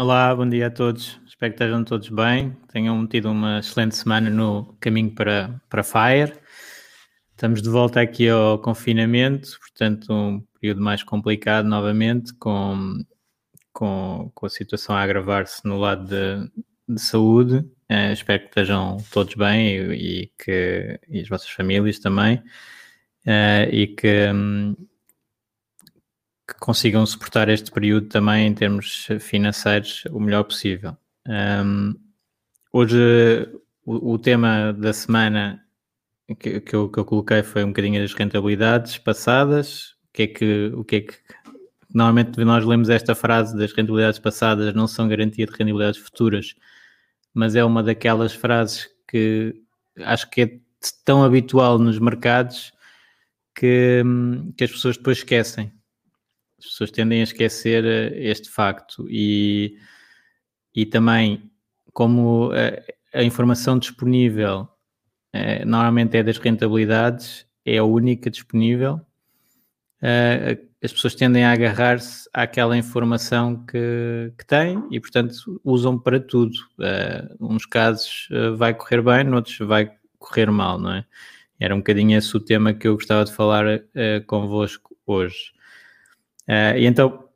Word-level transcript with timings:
Olá, 0.00 0.34
bom 0.34 0.48
dia 0.48 0.68
a 0.68 0.70
todos. 0.70 1.20
Espero 1.26 1.52
que 1.52 1.62
estejam 1.62 1.84
todos 1.84 2.08
bem. 2.08 2.56
Tenham 2.72 3.06
tido 3.06 3.30
uma 3.30 3.58
excelente 3.58 3.94
semana 3.94 4.30
no 4.30 4.74
caminho 4.80 5.14
para, 5.14 5.60
para 5.68 5.82
Fire. 5.82 6.32
Estamos 7.32 7.60
de 7.60 7.68
volta 7.68 8.00
aqui 8.00 8.26
ao 8.26 8.58
confinamento, 8.58 9.58
portanto, 9.60 10.10
um 10.10 10.40
período 10.58 10.80
mais 10.80 11.02
complicado 11.02 11.68
novamente, 11.68 12.32
com, 12.36 13.04
com, 13.74 14.32
com 14.34 14.46
a 14.46 14.48
situação 14.48 14.96
a 14.96 15.02
agravar-se 15.02 15.62
no 15.66 15.76
lado 15.76 16.06
de, 16.06 16.50
de 16.88 16.98
saúde. 16.98 17.56
Uh, 17.90 18.14
espero 18.14 18.40
que 18.40 18.48
estejam 18.48 18.96
todos 19.12 19.34
bem 19.34 19.68
e, 19.68 20.22
e 20.22 20.32
que 20.42 20.98
e 21.10 21.20
as 21.20 21.28
vossas 21.28 21.50
famílias 21.50 21.98
também. 21.98 22.38
Uh, 23.26 23.68
e 23.70 23.86
que. 23.86 24.30
Um, 24.32 24.74
que 26.50 26.58
consigam 26.58 27.06
suportar 27.06 27.48
este 27.48 27.70
período 27.70 28.08
também 28.08 28.46
em 28.46 28.54
termos 28.54 29.06
financeiros 29.20 30.04
o 30.10 30.18
melhor 30.18 30.44
possível. 30.44 30.96
Um, 31.26 31.94
hoje 32.72 33.48
o, 33.84 34.14
o, 34.14 34.18
tema 34.18 34.72
da 34.72 34.92
semana 34.92 35.64
que, 36.38 36.60
que, 36.60 36.74
eu, 36.74 36.88
que 36.88 36.98
eu 36.98 37.04
coloquei 37.04 37.42
foi 37.42 37.62
um 37.62 37.68
bocadinho 37.68 38.02
das 38.02 38.12
rentabilidades 38.14 38.98
passadas. 38.98 39.92
O 40.08 40.12
que 40.12 40.22
é 40.22 40.26
que, 40.26 40.72
o 40.74 40.84
que, 40.84 40.96
é 40.96 41.00
que 41.02 41.14
normalmente 41.94 42.42
nós 42.44 42.64
lemos 42.64 42.88
esta 42.88 43.14
frase 43.14 43.56
das 43.56 43.72
rentabilidades 43.72 44.18
passadas 44.18 44.74
não 44.74 44.88
são 44.88 45.08
garantia 45.08 45.46
de 45.46 45.52
rentabilidades 45.52 46.00
futuras, 46.00 46.54
mas 47.32 47.54
é 47.54 47.64
uma 47.64 47.82
daquelas 47.82 48.32
frases 48.32 48.88
que 49.08 49.54
acho 49.98 50.28
que 50.30 50.40
é 50.42 50.58
tão 51.04 51.22
habitual 51.22 51.78
nos 51.78 51.98
mercados 51.98 52.72
que, 53.54 54.02
que 54.56 54.64
as 54.64 54.70
pessoas 54.70 54.96
depois 54.96 55.18
esquecem. 55.18 55.72
As 56.60 56.66
pessoas 56.66 56.90
tendem 56.90 57.20
a 57.20 57.24
esquecer 57.24 57.84
eh, 57.84 58.12
este 58.30 58.50
facto 58.50 59.06
e, 59.08 59.78
e 60.74 60.84
também 60.84 61.50
como 61.92 62.50
a, 62.52 62.58
eh, 62.58 62.94
a 63.14 63.22
informação 63.24 63.78
disponível 63.78 64.68
é, 65.32 65.64
normalmente 65.64 66.16
é 66.16 66.22
das 66.22 66.38
rentabilidades, 66.38 67.46
é 67.64 67.78
a 67.78 67.84
única 67.84 68.30
disponível, 68.30 69.00
as 70.82 70.92
pessoas 70.92 71.14
tendem 71.14 71.44
a 71.44 71.52
agarrar-se 71.52 72.28
àquela 72.32 72.76
informação 72.76 73.64
que, 73.66 74.32
que 74.36 74.46
têm 74.46 74.82
e, 74.90 74.98
portanto, 74.98 75.60
usam 75.62 75.98
para 75.98 76.18
tudo. 76.18 76.54
É, 76.80 77.28
uns 77.38 77.66
casos 77.66 78.26
vai 78.56 78.72
correr 78.72 79.02
bem, 79.02 79.24
noutros 79.24 79.58
vai 79.58 79.92
correr 80.18 80.50
mal, 80.50 80.78
não 80.78 80.92
é? 80.94 81.04
Era 81.60 81.74
um 81.74 81.78
bocadinho 81.78 82.16
esse 82.16 82.34
o 82.34 82.40
tema 82.40 82.72
que 82.72 82.88
eu 82.88 82.94
gostava 82.94 83.24
de 83.24 83.32
falar 83.32 83.66
convosco 84.26 84.96
hoje. 85.06 85.52
Uh, 86.50 86.76
e 86.76 86.86
então, 86.86 87.28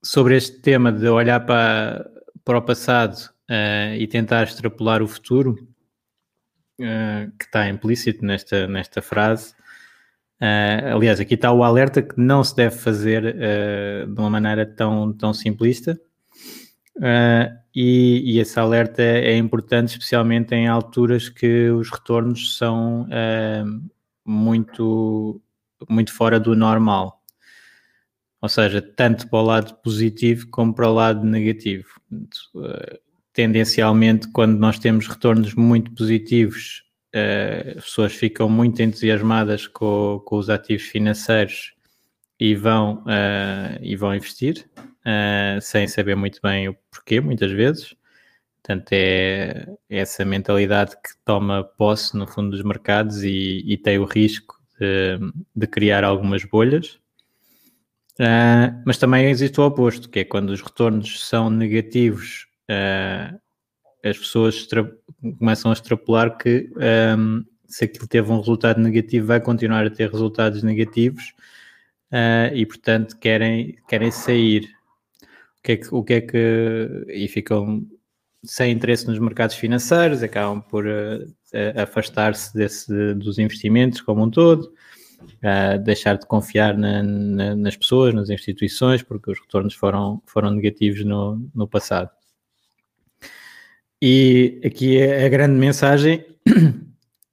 sobre 0.00 0.36
este 0.36 0.60
tema 0.60 0.92
de 0.92 1.08
olhar 1.08 1.40
para, 1.40 2.08
para 2.44 2.58
o 2.58 2.62
passado 2.62 3.16
uh, 3.50 3.96
e 3.98 4.06
tentar 4.06 4.44
extrapolar 4.44 5.02
o 5.02 5.08
futuro, 5.08 5.58
uh, 6.80 7.32
que 7.36 7.44
está 7.44 7.68
implícito 7.68 8.24
nesta, 8.24 8.68
nesta 8.68 9.02
frase, 9.02 9.52
aliás, 10.92 11.20
aqui 11.20 11.34
está 11.34 11.52
o 11.52 11.62
alerta 11.62 12.02
que 12.02 12.20
não 12.20 12.42
se 12.42 12.56
deve 12.56 12.76
fazer 12.76 13.22
de 14.08 14.20
uma 14.20 14.28
maneira 14.28 14.66
tão, 14.66 15.12
tão 15.12 15.32
simplista. 15.32 15.96
E, 17.72 18.22
e, 18.24 18.40
esse 18.40 18.58
alerta 18.58 19.00
é 19.00 19.36
importante, 19.36 19.90
especialmente 19.90 20.52
em 20.52 20.66
alturas 20.66 21.28
que 21.28 21.70
os 21.70 21.88
retornos 21.92 22.58
são 22.58 23.06
muito, 24.26 25.40
muito 25.88 26.12
fora 26.12 26.40
do 26.40 26.56
normal 26.56 27.21
ou 28.42 28.48
seja, 28.48 28.82
tanto 28.82 29.28
para 29.28 29.38
o 29.38 29.42
lado 29.42 29.74
positivo 29.82 30.48
como 30.50 30.74
para 30.74 30.90
o 30.90 30.94
lado 30.94 31.24
negativo. 31.24 31.86
Eh, 32.12 33.00
tendencialmente, 33.32 34.28
quando 34.32 34.58
nós 34.58 34.78
temos 34.80 35.06
retornos 35.06 35.54
muito 35.54 35.92
positivos, 35.94 36.82
eh, 37.14 37.74
as 37.78 37.84
pessoas 37.84 38.12
ficam 38.12 38.48
muito 38.48 38.82
entusiasmadas 38.82 39.68
com, 39.68 40.20
com 40.26 40.36
os 40.38 40.50
ativos 40.50 40.82
financeiros 40.86 41.72
e 42.40 42.56
vão, 42.56 43.04
uh, 43.04 43.78
e 43.80 43.94
vão 43.94 44.14
investir, 44.14 44.68
sem 45.60 45.86
saber 45.86 46.16
muito 46.16 46.40
bem 46.42 46.68
o 46.68 46.74
porquê, 46.90 47.20
muitas 47.20 47.52
vezes. 47.52 47.94
Portanto, 48.62 48.92
é, 48.92 49.66
é 49.88 49.98
essa 49.98 50.24
mentalidade 50.24 50.96
que 50.96 51.10
toma 51.24 51.62
posse, 51.62 52.16
no 52.16 52.26
fundo, 52.26 52.50
dos 52.50 52.62
mercados 52.64 53.22
e, 53.22 53.62
e 53.64 53.76
tem 53.76 53.98
o 53.98 54.04
risco 54.04 54.56
de, 54.80 55.18
de 55.54 55.66
criar 55.68 56.02
algumas 56.04 56.44
bolhas. 56.44 57.01
Uh, 58.20 58.82
mas 58.84 58.98
também 58.98 59.30
existe 59.30 59.58
o 59.60 59.64
oposto, 59.64 60.08
que 60.08 60.20
é 60.20 60.24
quando 60.24 60.50
os 60.50 60.60
retornos 60.60 61.26
são 61.26 61.48
negativos, 61.48 62.46
uh, 62.70 63.38
as 64.04 64.18
pessoas 64.18 64.68
começam 65.38 65.70
a 65.70 65.74
extrapolar 65.74 66.36
que 66.36 66.70
um, 67.16 67.44
se 67.66 67.84
aquilo 67.84 68.06
teve 68.06 68.30
um 68.30 68.38
resultado 68.38 68.80
negativo, 68.80 69.28
vai 69.28 69.40
continuar 69.40 69.86
a 69.86 69.90
ter 69.90 70.10
resultados 70.10 70.62
negativos 70.62 71.32
uh, 72.12 72.54
e, 72.54 72.66
portanto, 72.66 73.16
querem, 73.18 73.78
querem 73.88 74.10
sair. 74.10 74.68
O 75.58 75.62
que, 75.62 75.72
é 75.72 75.76
que, 75.76 75.94
o 75.94 76.02
que 76.02 76.12
é 76.14 76.20
que. 76.20 77.06
E 77.08 77.28
ficam 77.28 77.86
sem 78.44 78.72
interesse 78.72 79.06
nos 79.06 79.20
mercados 79.20 79.54
financeiros, 79.54 80.20
acabam 80.20 80.60
por 80.60 80.84
afastar-se 81.76 82.52
dos 83.14 83.38
investimentos 83.38 84.00
como 84.00 84.24
um 84.24 84.30
todo 84.30 84.72
deixar 85.84 86.16
de 86.16 86.26
confiar 86.26 86.76
na, 86.76 87.02
na, 87.02 87.56
nas 87.56 87.76
pessoas, 87.76 88.14
nas 88.14 88.30
instituições, 88.30 89.02
porque 89.02 89.30
os 89.30 89.40
retornos 89.40 89.74
foram, 89.74 90.22
foram 90.26 90.50
negativos 90.50 91.04
no, 91.04 91.48
no 91.54 91.66
passado. 91.66 92.10
E 94.00 94.60
aqui 94.64 95.00
a 95.00 95.28
grande 95.28 95.58
mensagem 95.58 96.24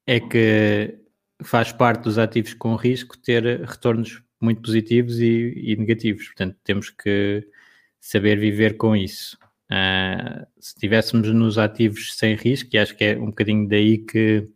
é 0.06 0.20
que 0.20 1.00
faz 1.44 1.72
parte 1.72 2.04
dos 2.04 2.18
ativos 2.18 2.54
com 2.54 2.76
risco 2.76 3.18
ter 3.18 3.62
retornos 3.62 4.22
muito 4.40 4.62
positivos 4.62 5.20
e, 5.20 5.54
e 5.56 5.76
negativos. 5.76 6.28
Portanto, 6.28 6.58
temos 6.64 6.90
que 6.90 7.48
saber 8.00 8.40
viver 8.40 8.78
com 8.78 8.96
isso. 8.96 9.38
Uh, 9.72 10.46
se 10.60 10.70
estivéssemos 10.70 11.32
nos 11.34 11.58
ativos 11.58 12.16
sem 12.16 12.36
risco, 12.36 12.70
e 12.74 12.78
acho 12.78 12.96
que 12.96 13.04
é 13.04 13.18
um 13.18 13.28
bocadinho 13.28 13.68
daí 13.68 14.00
que 14.00 14.48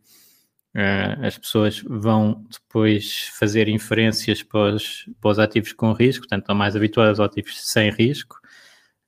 Uh, 0.74 1.24
as 1.24 1.38
pessoas 1.38 1.80
vão 1.86 2.44
depois 2.50 3.28
fazer 3.38 3.68
inferências 3.68 4.42
para 4.42 4.74
os, 4.74 5.08
para 5.20 5.30
os, 5.30 5.38
ativos 5.38 5.72
com 5.72 5.92
risco, 5.92 6.22
portanto, 6.22 6.42
estão 6.42 6.56
mais 6.56 6.74
habituadas 6.74 7.20
aos 7.20 7.30
ativos 7.30 7.64
sem 7.64 7.90
risco, 7.92 8.40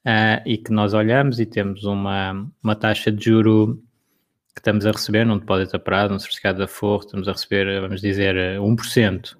uh, 0.06 0.40
e 0.46 0.56
que 0.58 0.72
nós 0.72 0.94
olhamos 0.94 1.40
e 1.40 1.46
temos 1.46 1.82
uma, 1.82 2.48
uma 2.62 2.76
taxa 2.76 3.10
de 3.10 3.24
juro 3.24 3.82
que 4.54 4.60
estamos 4.60 4.86
a 4.86 4.92
receber 4.92 5.26
num 5.26 5.38
depósito 5.38 5.74
a 5.76 5.78
prazo, 5.78 6.12
num 6.12 6.18
certificado 6.20 6.58
de 6.58 6.64
aforro, 6.64 7.00
estamos 7.04 7.28
a 7.28 7.32
receber, 7.32 7.80
vamos 7.80 8.00
dizer, 8.00 8.36
1%. 8.60 9.36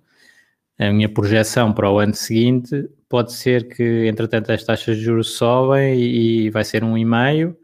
A 0.79 0.91
minha 0.91 1.09
projeção 1.09 1.73
para 1.73 1.91
o 1.91 1.99
ano 1.99 2.15
seguinte 2.15 2.89
pode 3.09 3.33
ser 3.33 3.69
que, 3.69 4.07
entretanto, 4.07 4.51
as 4.51 4.65
taxas 4.65 4.97
de 4.97 5.05
juros 5.05 5.37
sobem 5.37 5.95
e, 5.99 6.47
e 6.47 6.51
vai 6.51 6.65
ser 6.65 6.83
1,5%, 6.83 7.57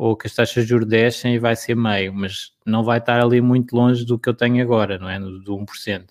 ou 0.00 0.16
que 0.16 0.26
as 0.26 0.34
taxas 0.34 0.64
de 0.64 0.70
juros 0.70 0.88
descem 0.88 1.34
e 1.34 1.38
vai 1.38 1.54
ser 1.54 1.74
meio, 1.76 2.14
mas 2.14 2.52
não 2.64 2.82
vai 2.82 2.96
estar 2.96 3.20
ali 3.20 3.38
muito 3.38 3.76
longe 3.76 4.02
do 4.06 4.18
que 4.18 4.30
eu 4.30 4.34
tenho 4.34 4.62
agora, 4.62 4.98
não 4.98 5.10
é? 5.10 5.20
Do 5.20 5.58
1%. 5.58 6.06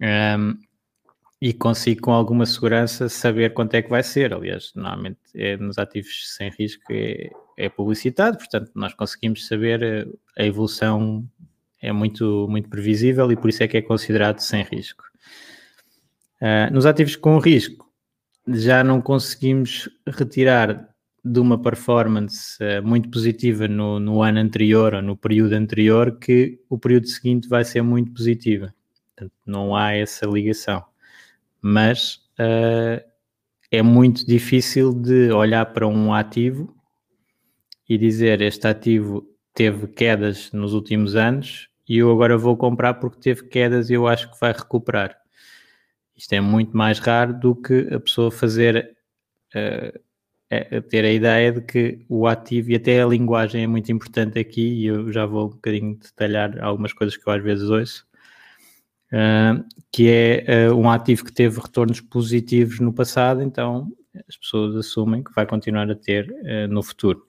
Um, 0.00 0.58
e 1.38 1.52
consigo 1.52 2.00
com 2.00 2.12
alguma 2.12 2.46
segurança 2.46 3.10
saber 3.10 3.52
quanto 3.52 3.74
é 3.74 3.82
que 3.82 3.90
vai 3.90 4.02
ser. 4.02 4.32
Aliás, 4.32 4.72
normalmente 4.74 5.18
é, 5.34 5.58
nos 5.58 5.76
ativos 5.76 6.34
sem 6.34 6.48
risco 6.48 6.82
é, 6.88 7.28
é 7.58 7.68
publicitado, 7.68 8.38
portanto 8.38 8.70
nós 8.74 8.94
conseguimos 8.94 9.46
saber 9.46 9.82
eh, 9.82 10.06
a 10.38 10.46
evolução 10.46 11.28
é 11.82 11.92
muito, 11.92 12.46
muito 12.48 12.70
previsível 12.70 13.30
e 13.30 13.36
por 13.36 13.50
isso 13.50 13.62
é 13.62 13.68
que 13.68 13.76
é 13.76 13.82
considerado 13.82 14.38
sem 14.38 14.62
risco. 14.62 15.04
Uh, 16.40 16.72
nos 16.72 16.86
ativos 16.86 17.16
com 17.16 17.38
risco, 17.38 17.86
já 18.48 18.82
não 18.82 19.02
conseguimos 19.02 19.90
retirar 20.06 20.95
de 21.26 21.40
uma 21.40 21.60
performance 21.60 22.56
uh, 22.62 22.86
muito 22.86 23.10
positiva 23.10 23.66
no, 23.66 23.98
no, 23.98 24.22
ano 24.22 24.38
anterior 24.38 24.94
ou 24.94 25.02
no 25.02 25.16
período 25.16 25.54
anterior 25.54 26.18
que 26.18 26.60
o 26.68 26.78
período 26.78 27.08
seguinte 27.08 27.48
vai 27.48 27.64
ser 27.64 27.82
muito 27.82 28.12
positiva. 28.12 28.72
Portanto, 29.14 29.32
não 29.44 29.74
há 29.74 29.92
essa 29.92 30.24
ligação. 30.26 30.84
Mas 31.60 32.16
uh, 32.38 33.04
é 33.70 33.82
muito 33.82 34.24
difícil 34.26 34.94
de 34.94 35.32
olhar 35.32 35.66
para 35.66 35.86
um 35.88 36.14
ativo 36.14 36.74
e 37.88 37.98
dizer 37.98 38.40
este 38.40 38.66
ativo 38.68 39.26
teve 39.52 39.88
quedas 39.88 40.52
nos 40.52 40.74
últimos 40.74 41.16
anos 41.16 41.68
e 41.88 41.98
eu 41.98 42.10
agora 42.12 42.36
vou 42.36 42.56
comprar 42.56 42.94
porque 42.94 43.20
teve 43.20 43.48
quedas 43.48 43.90
e 43.90 43.94
eu 43.94 44.06
acho 44.06 44.30
que 44.30 44.38
vai 44.40 44.52
recuperar. 44.52 45.16
Isto 46.16 46.34
é 46.34 46.40
muito 46.40 46.76
mais 46.76 46.98
raro 46.98 47.38
do 47.38 47.54
que 47.54 47.88
a 47.92 47.98
pessoa 47.98 48.30
fazer 48.30 48.96
uh, 49.54 50.00
é, 50.48 50.80
ter 50.80 51.04
a 51.04 51.10
ideia 51.10 51.52
de 51.52 51.60
que 51.60 52.04
o 52.08 52.26
ativo 52.26 52.70
e 52.70 52.76
até 52.76 53.02
a 53.02 53.06
linguagem 53.06 53.64
é 53.64 53.66
muito 53.66 53.90
importante 53.90 54.38
aqui 54.38 54.62
e 54.62 54.86
eu 54.86 55.12
já 55.12 55.26
vou 55.26 55.46
um 55.46 55.50
bocadinho 55.50 55.96
detalhar 55.96 56.62
algumas 56.62 56.92
coisas 56.92 57.16
que 57.16 57.28
eu 57.28 57.32
às 57.32 57.42
vezes 57.42 57.68
ouço. 57.68 58.06
Uh, 59.12 59.64
que 59.92 60.08
é 60.10 60.68
uh, 60.68 60.74
um 60.74 60.90
ativo 60.90 61.24
que 61.24 61.32
teve 61.32 61.60
retornos 61.60 62.00
positivos 62.00 62.80
no 62.80 62.92
passado, 62.92 63.40
então 63.40 63.88
as 64.28 64.36
pessoas 64.36 64.74
assumem 64.76 65.22
que 65.22 65.32
vai 65.32 65.46
continuar 65.46 65.90
a 65.90 65.94
ter 65.94 66.26
no 66.68 66.82
futuro. 66.82 67.26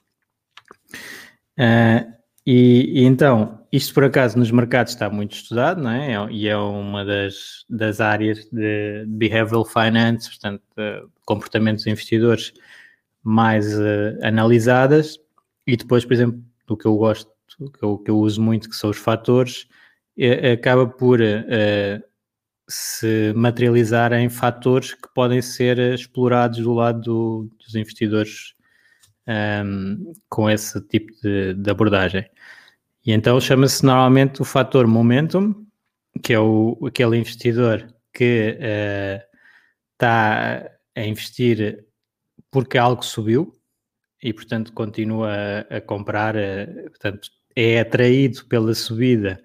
Uh, 1.59 2.17
e, 2.45 3.01
e, 3.01 3.03
então, 3.03 3.65
isto 3.71 3.93
por 3.93 4.05
acaso 4.05 4.39
nos 4.39 4.51
mercados 4.51 4.93
está 4.93 5.09
muito 5.09 5.33
estudado, 5.35 5.81
não 5.81 5.91
é? 5.91 6.13
é 6.13 6.31
e 6.31 6.47
é 6.47 6.57
uma 6.57 7.03
das, 7.03 7.65
das 7.69 7.99
áreas 7.99 8.45
de 8.51 9.05
behavioral 9.07 9.65
finance, 9.65 10.29
portanto, 10.29 10.63
comportamentos 11.25 11.83
dos 11.83 11.91
investidores 11.91 12.53
mais 13.27 13.77
uh, 13.77 14.17
analisadas. 14.23 15.19
E 15.65 15.75
depois, 15.75 16.05
por 16.05 16.13
exemplo, 16.13 16.41
do 16.65 16.77
que 16.77 16.85
eu 16.85 16.95
gosto, 16.95 17.29
que 17.57 17.83
eu, 17.83 17.97
que 17.97 18.09
eu 18.09 18.17
uso 18.17 18.41
muito, 18.41 18.69
que 18.69 18.75
são 18.75 18.89
os 18.89 18.97
fatores, 18.97 19.67
é, 20.17 20.53
acaba 20.53 20.87
por 20.87 21.19
uh, 21.19 22.03
se 22.69 23.33
materializar 23.35 24.13
em 24.13 24.29
fatores 24.29 24.93
que 24.93 25.09
podem 25.13 25.41
ser 25.41 25.77
explorados 25.77 26.59
do 26.59 26.73
lado 26.73 27.01
do, 27.01 27.49
dos 27.59 27.75
investidores 27.75 28.53
um, 29.27 30.13
com 30.29 30.49
esse 30.49 30.79
tipo 30.87 31.11
de, 31.21 31.53
de, 31.53 31.69
abordagem. 31.69 32.25
E 33.05 33.11
então 33.11 33.41
chama-se 33.41 33.85
normalmente 33.85 34.41
o 34.41 34.45
fator 34.45 34.87
momentum, 34.87 35.53
que 36.23 36.33
é 36.33 36.39
o, 36.39 36.77
aquele 36.87 37.17
investidor 37.17 37.93
que 38.13 38.57
está 39.93 40.63
uh, 40.65 40.69
a 40.95 41.05
investir 41.05 41.85
porque 42.51 42.77
algo 42.77 43.03
subiu 43.03 43.53
e, 44.21 44.33
portanto, 44.33 44.73
continua 44.73 45.65
a, 45.69 45.81
comprar, 45.81 46.35
uh, 46.35 46.89
portanto, 46.89 47.29
é 47.55 47.79
atraído 47.79 48.45
pela 48.45 48.73
subida 48.75 49.43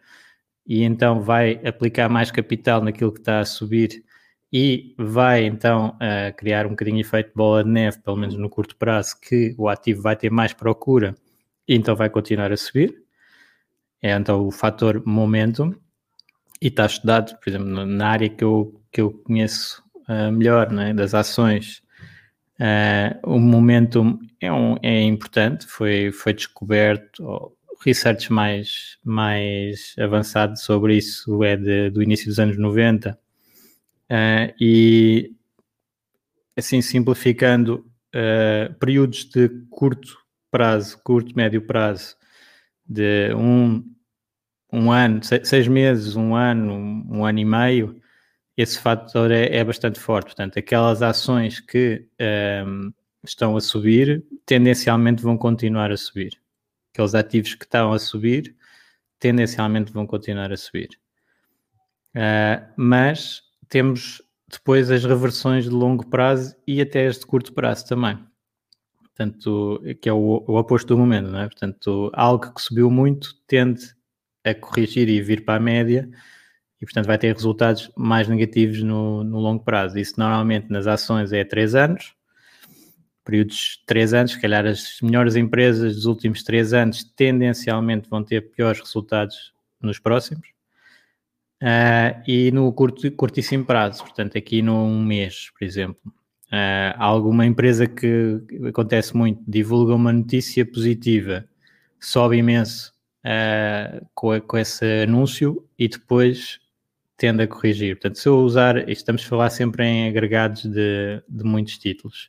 e 0.66 0.82
então 0.82 1.20
vai 1.20 1.60
aplicar 1.66 2.08
mais 2.08 2.30
capital 2.30 2.82
naquilo 2.82 3.12
que 3.12 3.20
está 3.20 3.40
a 3.40 3.44
subir 3.44 4.04
e 4.52 4.94
vai 4.98 5.44
então 5.46 5.96
criar 6.36 6.66
um 6.66 6.70
bocadinho 6.70 6.98
de 6.98 7.02
efeito 7.02 7.32
bola 7.34 7.64
de 7.64 7.70
neve, 7.70 8.00
pelo 8.00 8.18
menos 8.18 8.36
no 8.36 8.50
curto 8.50 8.76
prazo, 8.76 9.18
que 9.18 9.54
o 9.56 9.66
ativo 9.66 10.02
vai 10.02 10.14
ter 10.14 10.30
mais 10.30 10.52
procura 10.52 11.14
e 11.66 11.74
então 11.74 11.96
vai 11.96 12.10
continuar 12.10 12.52
a 12.52 12.56
subir. 12.56 13.02
É 14.02 14.12
então 14.12 14.46
o 14.46 14.50
fator 14.50 15.02
momentum 15.06 15.74
e 16.60 16.68
está 16.68 16.86
estudado, 16.86 17.36
por 17.38 17.50
exemplo, 17.50 17.86
na 17.86 18.08
área 18.08 18.28
que 18.28 18.44
eu, 18.44 18.80
que 18.92 19.00
eu 19.00 19.10
conheço 19.10 19.82
uh, 20.08 20.30
melhor, 20.30 20.70
né, 20.70 20.94
das 20.94 21.12
ações. 21.12 21.81
Uh, 22.60 23.34
o 23.34 23.38
momentum 23.38 24.18
é, 24.40 24.52
um, 24.52 24.76
é 24.82 25.02
importante, 25.02 25.66
foi, 25.66 26.12
foi 26.12 26.32
descoberto, 26.32 27.56
research 27.84 28.32
mais, 28.32 28.98
mais 29.04 29.94
avançado 29.98 30.58
sobre 30.58 30.96
isso 30.96 31.42
é 31.42 31.56
de, 31.56 31.90
do 31.90 32.02
início 32.02 32.26
dos 32.26 32.38
anos 32.38 32.56
90, 32.56 33.18
Uh, 34.12 34.52
e, 34.60 35.34
assim, 36.54 36.82
simplificando, 36.82 37.90
uh, 38.14 38.74
períodos 38.74 39.24
de 39.24 39.48
curto 39.70 40.18
prazo, 40.50 41.00
curto, 41.02 41.34
médio 41.34 41.62
prazo, 41.62 42.14
de 42.86 43.34
um, 43.34 43.82
um 44.70 44.92
ano, 44.92 45.20
seis, 45.22 45.66
meses, 45.66 46.14
um 46.14 46.34
ano, 46.34 46.74
um, 47.10 47.24
ano 47.24 47.38
e 47.38 47.44
meio, 47.46 48.01
esse 48.56 48.78
fator 48.78 49.30
é, 49.30 49.56
é, 49.56 49.64
bastante 49.64 49.98
forte. 49.98 50.26
Portanto, 50.26 50.58
aquelas 50.58 51.02
ações 51.02 51.60
que 51.60 52.06
um, 52.20 52.24
ehm, 52.24 52.90
estão 53.24 53.56
a 53.56 53.60
subir, 53.60 54.24
tendencialmente 54.44 55.22
vão 55.22 55.36
continuar 55.38 55.90
a 55.90 55.96
subir. 55.96 56.32
Aqueles 56.92 57.14
ativos 57.14 57.54
que 57.54 57.64
estão 57.64 57.92
a 57.92 57.98
subir, 57.98 58.54
tendencialmente 59.18 59.92
vão 59.92 60.06
continuar 60.06 60.52
a 60.52 60.56
subir. 60.56 60.90
Uh, 62.14 62.60
mas 62.76 63.42
temos 63.68 64.20
depois 64.50 64.90
as 64.90 65.04
reversões 65.04 65.64
de 65.64 65.70
longo 65.70 66.06
prazo 66.10 66.54
e 66.66 66.82
até 66.82 67.06
as 67.06 67.18
de 67.18 67.26
curto 67.26 67.54
prazo 67.54 67.86
também. 67.86 68.18
Portanto, 69.00 69.80
que 70.00 70.08
é 70.08 70.12
o, 70.12 70.44
o 70.46 70.58
oposto 70.58 70.88
do 70.88 70.98
momento, 70.98 71.30
não 71.30 71.40
é? 71.40 71.46
Portanto, 71.46 72.10
algo 72.12 72.52
que 72.52 72.60
subiu 72.60 72.90
muito 72.90 73.34
tende 73.46 73.94
a 74.44 74.52
corrigir 74.54 75.08
e 75.08 75.22
vir 75.22 75.44
para 75.44 75.56
a 75.56 75.60
média 75.60 76.10
e, 76.82 76.84
portanto, 76.84 77.06
vai 77.06 77.16
ter 77.16 77.32
resultados 77.32 77.88
mais 77.96 78.26
negativos 78.26 78.82
no, 78.82 79.22
no 79.22 79.38
longo 79.38 79.62
prazo. 79.62 79.96
Isso 79.96 80.14
normalmente 80.18 80.68
nas 80.68 80.88
ações 80.88 81.32
é 81.32 81.44
3 81.44 81.76
anos, 81.76 82.12
períodos 83.24 83.78
de 83.78 83.86
3 83.86 84.14
anos, 84.14 84.32
se 84.32 84.40
calhar 84.40 84.66
as 84.66 84.98
melhores 85.00 85.36
empresas 85.36 85.94
dos 85.94 86.06
últimos 86.06 86.42
3 86.42 86.72
anos 86.72 87.04
tendencialmente 87.04 88.10
vão 88.10 88.24
ter 88.24 88.50
piores 88.50 88.80
resultados 88.80 89.54
nos 89.80 90.00
próximos. 90.00 90.48
Uh, 91.62 92.18
e 92.26 92.50
no 92.50 92.72
curto, 92.72 93.08
curtíssimo 93.12 93.64
prazo, 93.64 94.02
portanto, 94.02 94.36
aqui 94.36 94.60
num 94.60 95.04
mês, 95.04 95.50
por 95.56 95.64
exemplo. 95.64 96.12
Uh, 96.48 96.98
alguma 96.98 97.46
empresa 97.46 97.86
que 97.86 98.42
acontece 98.68 99.16
muito, 99.16 99.40
divulga 99.46 99.94
uma 99.94 100.12
notícia 100.12 100.66
positiva, 100.66 101.48
sobe 102.00 102.38
imenso 102.38 102.92
uh, 103.24 104.04
com, 104.12 104.40
com 104.40 104.58
esse 104.58 105.04
anúncio 105.04 105.64
e 105.78 105.86
depois 105.86 106.60
tende 107.22 107.44
a 107.44 107.46
corrigir. 107.46 107.96
Portanto, 107.96 108.18
se 108.18 108.28
eu 108.28 108.38
usar, 108.40 108.88
estamos 108.88 109.24
a 109.24 109.28
falar 109.28 109.50
sempre 109.50 109.84
em 109.84 110.08
agregados 110.08 110.64
de, 110.64 111.22
de 111.28 111.44
muitos 111.44 111.78
títulos. 111.78 112.28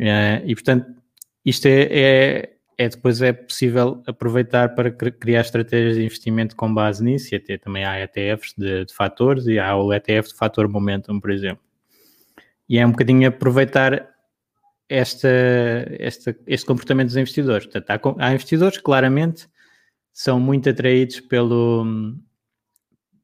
Uh, 0.00 0.46
e, 0.46 0.54
portanto, 0.54 0.86
isto 1.44 1.66
é, 1.66 1.88
é 1.90 2.58
é 2.80 2.88
depois 2.88 3.20
é 3.20 3.32
possível 3.32 4.00
aproveitar 4.06 4.72
para 4.76 4.88
criar 4.92 5.40
estratégias 5.40 5.96
de 5.96 6.04
investimento 6.04 6.54
com 6.54 6.72
base 6.72 7.02
nisso 7.02 7.34
e 7.34 7.36
até 7.36 7.58
também 7.58 7.84
há 7.84 7.98
ETFs 8.00 8.54
de, 8.56 8.84
de 8.84 8.94
fatores 8.94 9.48
e 9.48 9.58
há 9.58 9.74
o 9.74 9.92
ETF 9.92 10.28
de 10.28 10.36
fator 10.36 10.68
momentum, 10.68 11.18
por 11.18 11.32
exemplo. 11.32 11.64
E 12.68 12.78
é 12.78 12.86
um 12.86 12.92
bocadinho 12.92 13.28
aproveitar 13.28 14.08
esta, 14.88 15.28
esta, 15.98 16.38
este 16.46 16.64
comportamento 16.64 17.08
dos 17.08 17.16
investidores. 17.16 17.66
Portanto, 17.66 18.16
há, 18.20 18.26
há 18.26 18.32
investidores 18.32 18.76
que 18.76 18.84
claramente 18.84 19.48
são 20.12 20.38
muito 20.38 20.68
atraídos 20.70 21.18
pelo, 21.18 21.84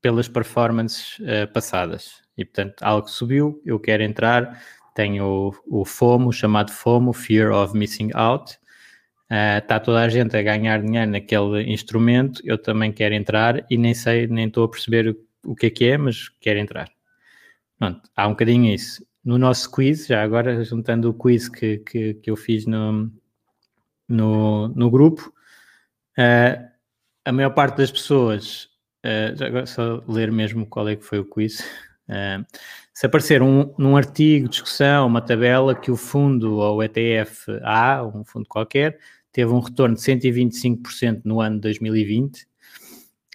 pelas 0.05 0.29
performances 0.29 1.19
uh, 1.21 1.51
passadas. 1.51 2.23
E, 2.37 2.45
portanto, 2.45 2.83
algo 2.83 3.09
subiu, 3.09 3.63
eu 3.65 3.81
quero 3.81 4.03
entrar, 4.03 4.63
tenho 4.95 5.25
o, 5.67 5.81
o 5.81 5.85
FOMO, 5.87 6.31
chamado 6.31 6.71
FOMO, 6.71 7.15
Fear 7.15 7.51
of 7.51 7.75
Missing 7.75 8.11
Out, 8.13 8.59
está 9.59 9.77
ah, 9.77 9.81
toda 9.81 10.03
a 10.03 10.09
gente 10.11 10.37
a 10.37 10.43
ganhar 10.43 10.83
dinheiro 10.83 11.11
naquele 11.11 11.73
instrumento, 11.73 12.43
eu 12.45 12.59
também 12.59 12.93
quero 12.93 13.15
entrar 13.15 13.65
e 13.71 13.79
nem 13.79 13.95
sei, 13.95 14.27
nem 14.27 14.47
estou 14.47 14.65
a 14.65 14.69
perceber 14.69 15.09
o, 15.09 15.53
o 15.53 15.57
que 15.57 15.67
é 15.67 15.71
que 15.71 15.87
é, 15.87 15.97
mas 15.97 16.29
quero 16.39 16.59
entrar. 16.59 16.91
Pronto, 17.79 18.03
há 18.15 18.27
um 18.27 18.33
bocadinho 18.33 18.75
isso. 18.75 19.03
No 19.25 19.39
nosso 19.39 19.71
quiz, 19.71 20.07
já 20.07 20.23
agora 20.23 20.63
juntando 20.65 21.09
o 21.09 21.15
quiz 21.15 21.49
que, 21.49 21.79
que, 21.79 22.13
que 22.13 22.31
eu 22.31 22.37
fiz 22.37 22.67
no, 22.67 23.11
no, 24.07 24.69
no 24.69 24.91
grupo, 24.91 25.33
uh, 26.19 26.69
a 27.25 27.33
maior 27.33 27.55
parte 27.55 27.79
das 27.79 27.91
pessoas, 27.91 28.69
uh, 29.05 29.45
agora 29.45 29.67
só 29.67 30.03
ler 30.09 30.33
mesmo 30.33 30.67
qual 30.67 30.89
é 30.89 30.97
que 30.97 31.05
foi 31.05 31.19
o 31.19 31.25
quiz, 31.25 31.61
uh, 32.09 32.45
se 32.93 33.07
aparecer 33.07 33.43
um, 33.43 33.75
num 33.77 33.97
artigo, 33.97 34.49
discussão, 34.49 35.07
uma 35.07 35.21
tabela 35.21 35.75
que 35.75 35.91
o 35.91 35.97
fundo 35.97 36.59
ou 36.59 36.83
ETF 36.83 37.47
A, 37.63 38.05
um 38.05 38.25
fundo 38.25 38.47
qualquer, 38.49 38.99
teve 39.33 39.51
um 39.53 39.59
retorno 39.59 39.97
de 39.97 40.01
125% 40.01 41.23
no 41.25 41.41
ano 41.41 41.57
de 41.57 41.63
2020. 41.63 42.43
Uh, 42.43 42.47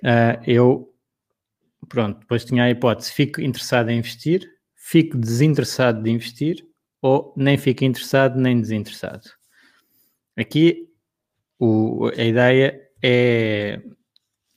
ah, 0.06 0.42
eu, 0.48 0.94
pronto, 1.90 2.22
depois 2.22 2.46
tinha 2.46 2.64
a 2.64 2.70
hipótese, 2.70 3.12
fico 3.12 3.42
interessado 3.42 3.90
em 3.90 3.98
investir, 3.98 4.50
fico 4.76 5.18
desinteressado 5.18 6.02
de 6.02 6.10
investir 6.10 6.66
ou 7.02 7.34
nem 7.36 7.58
fico 7.58 7.84
interessado 7.84 8.40
nem 8.40 8.62
desinteressado. 8.62 9.30
Aqui 10.38 10.88
o, 11.60 12.10
a 12.18 12.24
ideia 12.24 12.80
é, 13.04 13.82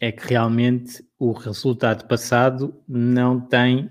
é 0.02 0.11
que 0.11 0.26
realmente 0.30 1.00
o 1.16 1.30
resultado 1.30 2.09
passado 2.09 2.75
não 2.88 3.40
tem, 3.40 3.88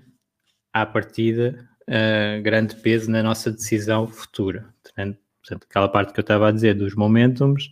à 0.70 0.84
partida, 0.84 1.66
uh, 1.88 2.42
grande 2.42 2.76
peso 2.76 3.10
na 3.10 3.22
nossa 3.22 3.50
decisão 3.50 4.06
futura. 4.06 4.74
Portanto, 4.82 5.18
aquela 5.70 5.88
parte 5.88 6.12
que 6.12 6.20
eu 6.20 6.22
estava 6.22 6.48
a 6.48 6.52
dizer 6.52 6.74
dos 6.74 6.94
momentums, 6.94 7.64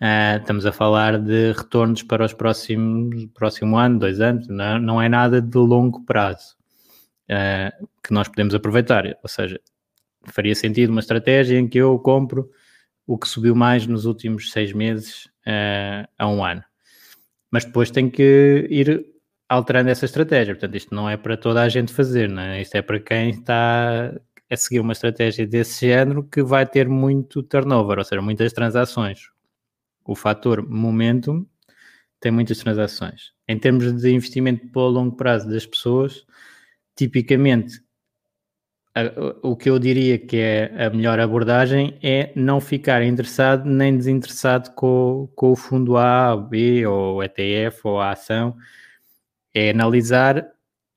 uh, 0.00 0.40
estamos 0.40 0.64
a 0.64 0.72
falar 0.72 1.18
de 1.18 1.52
retornos 1.52 2.02
para 2.02 2.24
os 2.24 2.32
próximos 2.32 3.26
próximo 3.34 3.76
ano, 3.76 3.98
dois 3.98 4.22
anos, 4.22 4.48
não, 4.48 4.78
não 4.78 5.02
é 5.02 5.06
nada 5.06 5.42
de 5.42 5.58
longo 5.58 6.02
prazo 6.06 6.56
uh, 7.24 7.86
que 8.02 8.10
nós 8.10 8.26
podemos 8.26 8.54
aproveitar. 8.54 9.04
Ou 9.22 9.28
seja, 9.28 9.60
faria 10.24 10.54
sentido 10.54 10.92
uma 10.92 11.00
estratégia 11.00 11.58
em 11.58 11.68
que 11.68 11.76
eu 11.76 11.98
compro 11.98 12.50
o 13.06 13.18
que 13.18 13.28
subiu 13.28 13.54
mais 13.54 13.86
nos 13.86 14.06
últimos 14.06 14.50
seis 14.50 14.72
meses 14.72 15.26
uh, 15.46 16.08
a 16.18 16.26
um 16.26 16.42
ano. 16.42 16.64
Mas 17.50 17.64
depois 17.64 17.90
tem 17.90 18.10
que 18.10 18.66
ir 18.70 19.06
alterando 19.48 19.90
essa 19.90 20.04
estratégia. 20.04 20.54
Portanto, 20.54 20.74
isto 20.76 20.94
não 20.94 21.08
é 21.08 21.16
para 21.16 21.36
toda 21.36 21.62
a 21.62 21.68
gente 21.68 21.92
fazer, 21.92 22.28
não 22.28 22.42
é? 22.42 22.60
Isto 22.60 22.76
é 22.76 22.82
para 22.82 23.00
quem 23.00 23.30
está 23.30 24.12
a 24.50 24.56
seguir 24.56 24.80
uma 24.80 24.92
estratégia 24.92 25.46
desse 25.46 25.86
género 25.86 26.24
que 26.24 26.42
vai 26.42 26.66
ter 26.66 26.88
muito 26.88 27.42
turnover, 27.42 27.98
ou 27.98 28.04
seja, 28.04 28.22
muitas 28.22 28.52
transações. 28.52 29.30
O 30.04 30.14
fator 30.14 30.66
momentum 30.68 31.44
tem 32.20 32.32
muitas 32.32 32.58
transações. 32.58 33.32
Em 33.48 33.58
termos 33.58 33.92
de 33.92 34.10
investimento 34.12 34.66
para 34.68 34.82
o 34.82 34.88
longo 34.88 35.16
prazo 35.16 35.48
das 35.48 35.66
pessoas, 35.66 36.24
tipicamente 36.96 37.80
o 39.42 39.54
que 39.54 39.68
eu 39.68 39.78
diria 39.78 40.18
que 40.18 40.38
é 40.38 40.86
a 40.86 40.90
melhor 40.90 41.20
abordagem 41.20 41.98
é 42.02 42.32
não 42.34 42.60
ficar 42.60 43.02
interessado 43.02 43.68
nem 43.68 43.96
desinteressado 43.96 44.70
com, 44.70 45.28
com 45.36 45.52
o 45.52 45.56
fundo 45.56 45.98
A, 45.98 46.34
B, 46.34 46.86
ou 46.86 47.22
ETF, 47.22 47.80
ou 47.84 48.00
a 48.00 48.12
ação. 48.12 48.56
É 49.54 49.70
analisar 49.70 50.46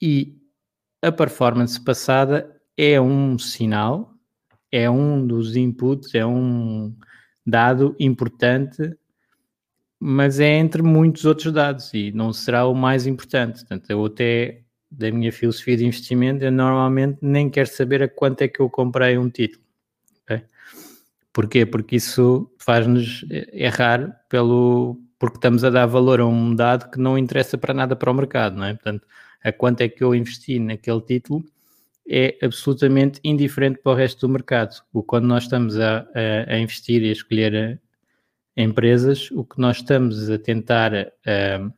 e 0.01 0.37
a 1.01 1.11
performance 1.11 1.79
passada 1.83 2.55
é 2.77 2.99
um 3.01 3.37
sinal, 3.37 4.13
é 4.71 4.89
um 4.89 5.25
dos 5.25 5.57
inputs, 5.57 6.15
é 6.15 6.25
um 6.25 6.95
dado 7.45 7.95
importante, 7.99 8.95
mas 9.99 10.39
é 10.39 10.53
entre 10.55 10.81
muitos 10.81 11.25
outros 11.25 11.51
dados 11.51 11.93
e 11.93 12.11
não 12.13 12.31
será 12.31 12.65
o 12.65 12.73
mais 12.73 13.05
importante. 13.05 13.59
Portanto, 13.59 13.89
eu 13.89 14.05
até 14.05 14.63
da 14.91 15.11
minha 15.11 15.31
filosofia 15.31 15.77
de 15.77 15.85
investimento, 15.85 16.43
eu 16.43 16.51
normalmente 16.51 17.19
nem 17.21 17.49
quero 17.49 17.69
saber 17.69 18.03
a 18.03 18.07
quanto 18.07 18.41
é 18.41 18.47
que 18.47 18.59
eu 18.59 18.69
comprei 18.69 19.17
um 19.17 19.29
título. 19.29 19.63
Okay? 20.23 20.43
Porquê? 21.31 21.65
Porque 21.65 21.97
isso 21.97 22.51
faz-nos 22.57 23.25
errar 23.53 24.25
pelo 24.27 24.99
porque 25.19 25.37
estamos 25.37 25.65
a 25.65 25.69
dar 25.69 25.85
valor 25.85 26.21
a 26.21 26.25
um 26.25 26.55
dado 26.55 26.89
que 26.89 26.97
não 26.97 27.17
interessa 27.17 27.57
para 27.57 27.73
nada 27.73 27.95
para 27.95 28.09
o 28.09 28.13
mercado, 28.13 28.55
não 28.57 28.63
é? 28.63 28.73
Portanto, 28.73 29.05
a 29.43 29.51
quanto 29.51 29.81
é 29.81 29.89
que 29.89 30.01
eu 30.01 30.15
investi 30.15 30.59
naquele 30.59 31.01
título 31.01 31.43
é 32.09 32.37
absolutamente 32.41 33.19
indiferente 33.23 33.79
para 33.83 33.91
o 33.91 33.95
resto 33.95 34.25
do 34.25 34.33
mercado. 34.33 34.81
O 34.93 35.03
quando 35.03 35.25
nós 35.25 35.43
estamos 35.43 35.77
a, 35.77 36.07
a, 36.15 36.53
a 36.53 36.57
investir 36.57 37.03
e 37.03 37.09
a 37.09 37.11
escolher 37.11 37.53
eh, 37.53 37.77
empresas, 38.57 39.29
o 39.31 39.43
que 39.43 39.59
nós 39.59 39.77
estamos 39.77 40.29
a 40.29 40.39
tentar 40.39 40.91
uh, 40.93 41.73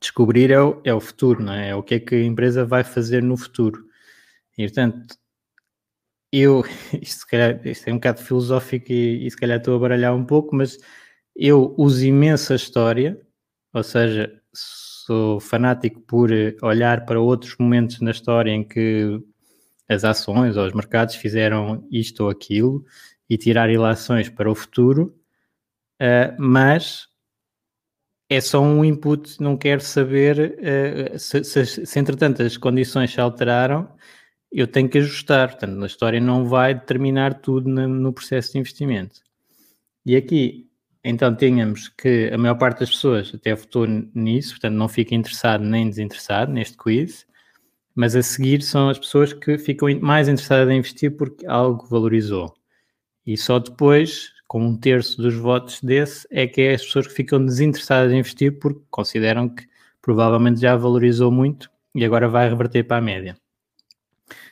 descobrir 0.00 0.50
é 0.50 0.60
o, 0.60 0.80
é 0.84 0.94
o 0.94 1.00
futuro, 1.00 1.42
não 1.42 1.52
é? 1.52 1.70
É 1.70 1.74
o 1.74 1.82
que 1.82 1.94
é 1.96 2.00
que 2.00 2.14
a 2.14 2.24
empresa 2.24 2.64
vai 2.64 2.84
fazer 2.84 3.22
no 3.22 3.36
futuro. 3.36 3.84
E, 4.58 4.64
portanto, 4.66 5.16
eu, 6.32 6.64
isto, 7.00 7.20
se 7.20 7.26
calhar, 7.26 7.66
isto 7.66 7.88
é 7.88 7.92
um 7.92 7.96
bocado 7.96 8.22
filosófico 8.22 8.92
e, 8.92 9.26
e 9.26 9.30
se 9.30 9.36
calhar 9.36 9.58
estou 9.58 9.76
a 9.76 9.78
baralhar 9.78 10.14
um 10.14 10.24
pouco, 10.24 10.54
mas 10.54 10.78
eu 11.34 11.74
uso 11.78 12.04
imensa 12.04 12.54
história, 12.54 13.20
ou 13.72 13.82
seja, 13.82 14.40
sou 14.54 15.38
fanático 15.40 16.00
por 16.00 16.30
olhar 16.62 17.04
para 17.06 17.20
outros 17.20 17.56
momentos 17.58 18.00
na 18.00 18.10
história 18.10 18.50
em 18.50 18.64
que 18.64 19.20
as 19.88 20.04
ações 20.04 20.56
ou 20.56 20.66
os 20.66 20.72
mercados 20.72 21.14
fizeram 21.14 21.86
isto 21.90 22.24
ou 22.24 22.30
aquilo 22.30 22.84
e 23.28 23.36
tirar 23.38 23.70
ilações 23.70 24.28
para 24.28 24.50
o 24.50 24.54
futuro, 24.54 25.16
uh, 26.00 26.34
mas 26.38 27.06
é 28.28 28.40
só 28.40 28.60
um 28.60 28.84
input, 28.84 29.40
não 29.40 29.56
quero 29.56 29.80
saber 29.80 30.58
uh, 31.14 31.18
se, 31.18 31.44
se, 31.44 31.86
se, 31.86 31.98
entretanto 31.98 32.42
as 32.42 32.56
condições 32.56 33.12
se 33.12 33.20
alteraram, 33.20 33.88
eu 34.50 34.66
tenho 34.66 34.88
que 34.88 34.98
ajustar. 34.98 35.50
Portanto, 35.50 35.82
a 35.82 35.86
história 35.86 36.20
não 36.20 36.46
vai 36.46 36.74
determinar 36.74 37.34
tudo 37.40 37.68
no, 37.68 37.86
no 37.86 38.12
processo 38.12 38.52
de 38.52 38.58
investimento. 38.58 39.20
E 40.04 40.16
aqui, 40.16 40.68
então, 41.04 41.34
tínhamos 41.34 41.88
que 41.88 42.30
a 42.32 42.38
maior 42.38 42.56
parte 42.56 42.80
das 42.80 42.90
pessoas 42.90 43.32
até 43.34 43.54
votou 43.54 43.86
nisso, 43.86 44.50
portanto, 44.54 44.74
não 44.74 44.88
fica 44.88 45.14
interessado 45.14 45.62
nem 45.62 45.88
desinteressado 45.88 46.52
neste 46.52 46.76
quiz, 46.76 47.26
mas 47.94 48.16
a 48.16 48.22
seguir 48.22 48.62
são 48.62 48.88
as 48.88 48.98
pessoas 48.98 49.32
que 49.32 49.56
ficam 49.56 49.88
mais 50.00 50.28
interessadas 50.28 50.68
em 50.72 50.78
investir 50.78 51.16
porque 51.16 51.46
algo 51.46 51.86
valorizou. 51.86 52.54
E 53.24 53.36
só 53.36 53.58
depois 53.58 54.32
com 54.46 54.64
um 54.64 54.76
terço 54.76 55.20
dos 55.20 55.34
votos 55.34 55.80
desse, 55.80 56.26
é 56.30 56.46
que 56.46 56.60
é 56.62 56.74
as 56.74 56.84
pessoas 56.84 57.06
que 57.06 57.14
ficam 57.14 57.44
desinteressadas 57.44 58.12
em 58.12 58.18
investir 58.18 58.58
porque 58.58 58.80
consideram 58.90 59.48
que 59.48 59.66
provavelmente 60.00 60.60
já 60.60 60.76
valorizou 60.76 61.32
muito 61.32 61.70
e 61.94 62.04
agora 62.04 62.28
vai 62.28 62.48
reverter 62.48 62.84
para 62.84 62.98
a 62.98 63.00
média. 63.00 63.36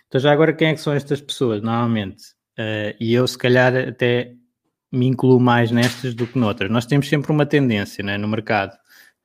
Então, 0.08 0.20
já 0.20 0.32
agora, 0.32 0.52
quem 0.52 0.68
é 0.68 0.74
que 0.74 0.80
são 0.80 0.92
estas 0.92 1.20
pessoas? 1.20 1.62
Normalmente, 1.62 2.22
uh, 2.58 2.94
e 3.00 3.14
eu 3.14 3.26
se 3.26 3.38
calhar 3.38 3.74
até 3.76 4.32
me 4.90 5.06
incluo 5.06 5.40
mais 5.40 5.70
nestas 5.70 6.14
do 6.14 6.26
que 6.26 6.38
noutras. 6.38 6.70
Nós 6.70 6.86
temos 6.86 7.08
sempre 7.08 7.30
uma 7.32 7.44
tendência 7.44 8.02
né, 8.04 8.16
no 8.16 8.28
mercado, 8.28 8.76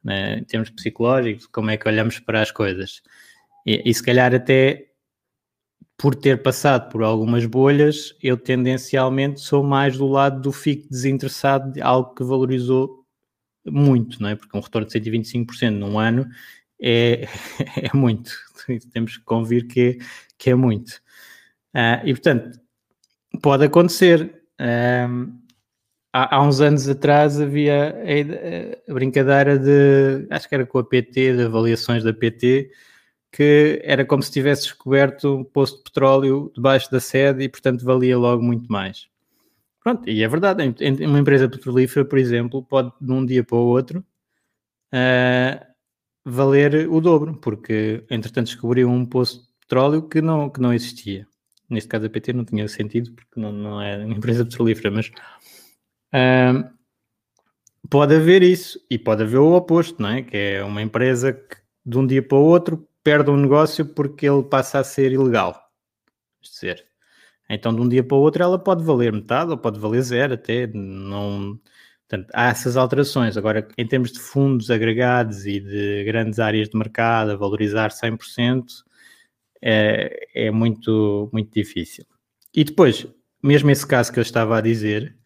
né, 0.03 0.39
em 0.39 0.43
termos 0.43 0.69
psicológicos, 0.71 1.45
como 1.47 1.69
é 1.69 1.77
que 1.77 1.87
olhamos 1.87 2.19
para 2.19 2.41
as 2.41 2.51
coisas. 2.51 3.01
E, 3.65 3.83
e 3.85 3.93
se 3.93 4.01
calhar 4.01 4.33
até 4.33 4.88
por 5.99 6.15
ter 6.15 6.41
passado 6.41 6.89
por 6.89 7.03
algumas 7.03 7.45
bolhas, 7.45 8.15
eu 8.23 8.37
tendencialmente 8.37 9.41
sou 9.41 9.61
mais 9.61 9.97
do 9.97 10.07
lado 10.07 10.41
do 10.41 10.49
fico 10.49 10.87
desinteressado 10.89 11.73
de 11.73 11.81
algo 11.81 12.15
que 12.15 12.23
valorizou 12.23 13.05
muito, 13.65 14.21
não 14.21 14.29
é? 14.29 14.35
Porque 14.37 14.57
um 14.57 14.61
retorno 14.61 14.87
de 14.87 14.97
125% 14.97 15.71
num 15.71 15.99
ano 15.99 16.25
é, 16.81 17.27
é 17.75 17.93
muito. 17.93 18.31
Temos 18.93 19.17
que 19.17 19.23
convir 19.25 19.67
que, 19.67 19.99
que 20.37 20.49
é 20.49 20.55
muito. 20.55 21.01
Uh, 21.75 21.99
e 22.05 22.13
portanto, 22.13 22.57
pode 23.41 23.65
acontecer. 23.65 24.41
Há, 26.13 26.37
há, 26.37 26.41
uns 26.41 26.61
anos 26.61 26.87
atrás 26.87 27.41
havia 27.41 27.93
a, 27.93 28.91
a, 28.91 28.93
brincadeira 28.93 29.59
de, 29.59 30.27
acho 30.29 30.47
que 30.47 30.55
era 30.55 30.65
com 30.65 30.79
a 30.79 30.83
PT, 30.83 31.35
de 31.35 31.43
avaliações 31.43 32.05
da 32.05 32.13
PT, 32.13 32.71
que 33.31 33.81
era 33.83 34.05
como 34.05 34.23
se 34.23 34.31
tivesse 34.31 34.63
descoberto 34.63 35.37
um 35.37 35.43
poço 35.43 35.77
de 35.77 35.83
petróleo 35.83 36.51
debaixo 36.55 36.91
da 36.91 36.99
sede 36.99 37.43
e, 37.43 37.49
portanto, 37.49 37.85
valia 37.85 38.17
logo 38.17 38.41
muito 38.41 38.71
mais. 38.71 39.07
Pronto, 39.83 40.09
e 40.09 40.23
é 40.23 40.27
verdade, 40.27 40.63
uma 41.05 41.19
empresa 41.19 41.47
petrolífera, 41.47 42.05
por 42.05 42.17
exemplo, 42.17 42.63
pode 42.63 42.91
de 42.99 43.11
um 43.11 43.25
dia 43.25 43.43
para 43.43 43.57
o 43.57 43.67
outro 43.67 44.05
uh, 44.93 45.65
valer 46.25 46.89
o 46.89 46.99
dobro, 46.99 47.37
porque 47.37 48.03
entretanto 48.09 48.47
descobriu 48.47 48.89
um 48.89 49.05
poço 49.05 49.41
de 49.43 49.47
petróleo 49.61 50.07
que 50.07 50.21
não, 50.21 50.49
que 50.49 50.59
não 50.59 50.73
existia. 50.73 51.25
Neste 51.69 51.87
caso 51.87 52.07
a 52.07 52.09
PT 52.09 52.33
não 52.33 52.43
tinha 52.43 52.67
sentido, 52.67 53.13
porque 53.13 53.39
não, 53.39 53.51
não 53.51 53.81
é 53.81 54.03
uma 54.03 54.15
empresa 54.15 54.43
petrolífera, 54.43 54.91
mas 54.91 55.07
uh, 56.13 56.67
pode 57.89 58.15
haver 58.15 58.43
isso, 58.43 58.79
e 58.89 58.97
pode 58.97 59.23
haver 59.23 59.37
o 59.37 59.53
oposto, 59.53 60.01
não 60.01 60.09
é? 60.09 60.23
Que 60.23 60.35
é 60.35 60.63
uma 60.63 60.81
empresa 60.81 61.31
que 61.31 61.57
de 61.85 61.97
um 61.97 62.05
dia 62.05 62.21
para 62.21 62.37
o 62.37 62.43
outro 62.43 62.88
perde 63.03 63.29
um 63.31 63.37
negócio 63.37 63.85
porque 63.85 64.27
ele 64.27 64.43
passa 64.43 64.79
a 64.79 64.83
ser 64.83 65.11
ilegal. 65.11 65.59
Dizer. 66.41 66.85
Então, 67.49 67.73
de 67.73 67.81
um 67.81 67.89
dia 67.89 68.03
para 68.03 68.15
o 68.17 68.21
outro, 68.21 68.43
ela 68.43 68.59
pode 68.59 68.83
valer 68.83 69.11
metade 69.11 69.51
ou 69.51 69.57
pode 69.57 69.79
valer 69.79 70.01
zero, 70.01 70.33
até. 70.35 70.67
Não... 70.67 71.59
Portanto, 72.07 72.31
há 72.33 72.49
essas 72.49 72.77
alterações. 72.77 73.37
Agora, 73.37 73.67
em 73.77 73.87
termos 73.87 74.11
de 74.11 74.19
fundos 74.19 74.71
agregados 74.71 75.45
e 75.45 75.59
de 75.59 76.03
grandes 76.05 76.39
áreas 76.39 76.69
de 76.69 76.77
mercado, 76.77 77.31
a 77.31 77.35
valorizar 77.35 77.89
100%, 77.91 78.65
é, 79.61 80.47
é 80.47 80.51
muito, 80.51 81.29
muito 81.33 81.51
difícil. 81.53 82.05
E 82.53 82.63
depois, 82.63 83.07
mesmo 83.43 83.69
esse 83.69 83.85
caso 83.85 84.11
que 84.11 84.19
eu 84.19 84.23
estava 84.23 84.57
a 84.57 84.61
dizer, 84.61 85.19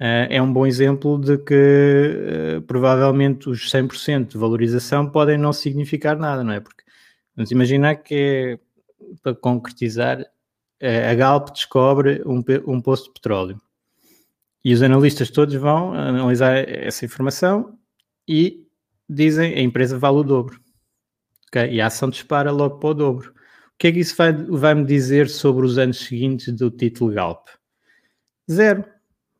Uh, 0.00 0.26
é 0.28 0.42
um 0.42 0.52
bom 0.52 0.66
exemplo 0.66 1.20
de 1.20 1.38
que 1.38 2.58
uh, 2.58 2.62
provavelmente 2.62 3.48
os 3.48 3.70
100% 3.70 4.32
de 4.32 4.38
valorização 4.38 5.08
podem 5.08 5.38
não 5.38 5.52
significar 5.52 6.18
nada, 6.18 6.42
não 6.42 6.52
é? 6.52 6.58
Porque 6.58 6.83
Vamos 7.36 7.50
imaginar 7.50 7.96
que 7.96 8.58
para 9.22 9.34
concretizar, 9.34 10.24
a 10.80 11.14
Galp 11.14 11.50
descobre 11.50 12.22
um, 12.26 12.42
um 12.66 12.80
poço 12.80 13.04
de 13.04 13.12
petróleo. 13.12 13.60
E 14.64 14.72
os 14.72 14.82
analistas 14.82 15.30
todos 15.30 15.54
vão 15.54 15.92
analisar 15.92 16.56
essa 16.68 17.04
informação 17.04 17.78
e 18.26 18.66
dizem 19.08 19.54
a 19.54 19.60
empresa 19.60 19.98
vale 19.98 20.18
o 20.18 20.22
dobro. 20.22 20.58
Okay? 21.48 21.74
E 21.74 21.80
a 21.80 21.86
ação 21.86 22.08
dispara 22.08 22.50
logo 22.50 22.78
para 22.78 22.88
o 22.88 22.94
dobro. 22.94 23.34
que 23.78 23.88
é 23.88 23.92
que 23.92 24.00
isso 24.00 24.16
vai, 24.16 24.32
vai 24.32 24.74
me 24.74 24.84
dizer 24.84 25.28
sobre 25.28 25.66
os 25.66 25.76
anos 25.78 25.98
seguintes 25.98 26.52
do 26.54 26.70
título 26.70 27.12
Galp? 27.12 27.46
Zero, 28.50 28.84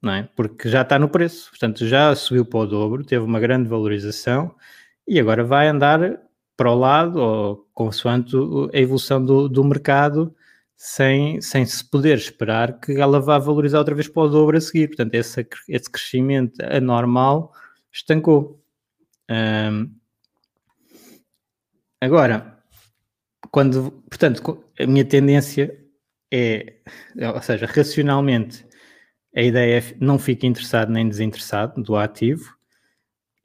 não 0.01 0.13
é? 0.13 0.29
Porque 0.37 0.69
já 0.69 0.83
está 0.83 0.99
no 0.99 1.09
preço, 1.09 1.51
portanto 1.51 1.87
já 1.87 2.15
subiu 2.15 2.45
para 2.45 2.61
o 2.61 2.67
dobro, 2.67 3.05
teve 3.05 3.25
uma 3.25 3.41
grande 3.41 3.69
valorização 3.69 4.55
e 5.07 5.19
agora 5.19 5.45
vai 5.45 5.69
andar 5.69 6.21
para 6.57 6.71
o 6.71 6.79
lado, 6.79 7.19
ou 7.19 7.69
consoante 7.75 8.37
a 8.73 8.79
evolução 8.79 9.25
do, 9.25 9.49
do 9.49 9.65
mercado, 9.65 10.35
sem, 10.77 11.41
sem 11.41 11.65
se 11.65 11.85
poder 11.89 12.17
esperar 12.19 12.79
que 12.81 12.93
ela 12.93 13.21
vá 13.21 13.39
valorizar 13.39 13.79
outra 13.79 13.95
vez 13.95 14.09
para 14.09 14.23
o 14.23 14.29
dobro 14.29 14.57
a 14.57 14.61
seguir. 14.61 14.89
Portanto, 14.89 15.15
esse, 15.15 15.47
esse 15.69 15.91
crescimento 15.91 16.61
anormal 16.63 17.53
estancou. 17.93 18.61
Agora, 22.01 22.59
quando, 23.51 23.91
portanto, 24.11 24.65
a 24.79 24.87
minha 24.87 25.05
tendência 25.05 25.85
é, 26.37 26.75
ou 27.33 27.41
seja, 27.41 27.65
racionalmente, 27.65 28.67
a 29.37 29.41
ideia 29.41 29.79
é 29.79 29.97
não 30.01 30.19
fico 30.19 30.47
interessado 30.47 30.91
nem 30.91 31.09
desinteressado 31.09 31.81
do 31.81 31.95
ativo. 31.97 32.57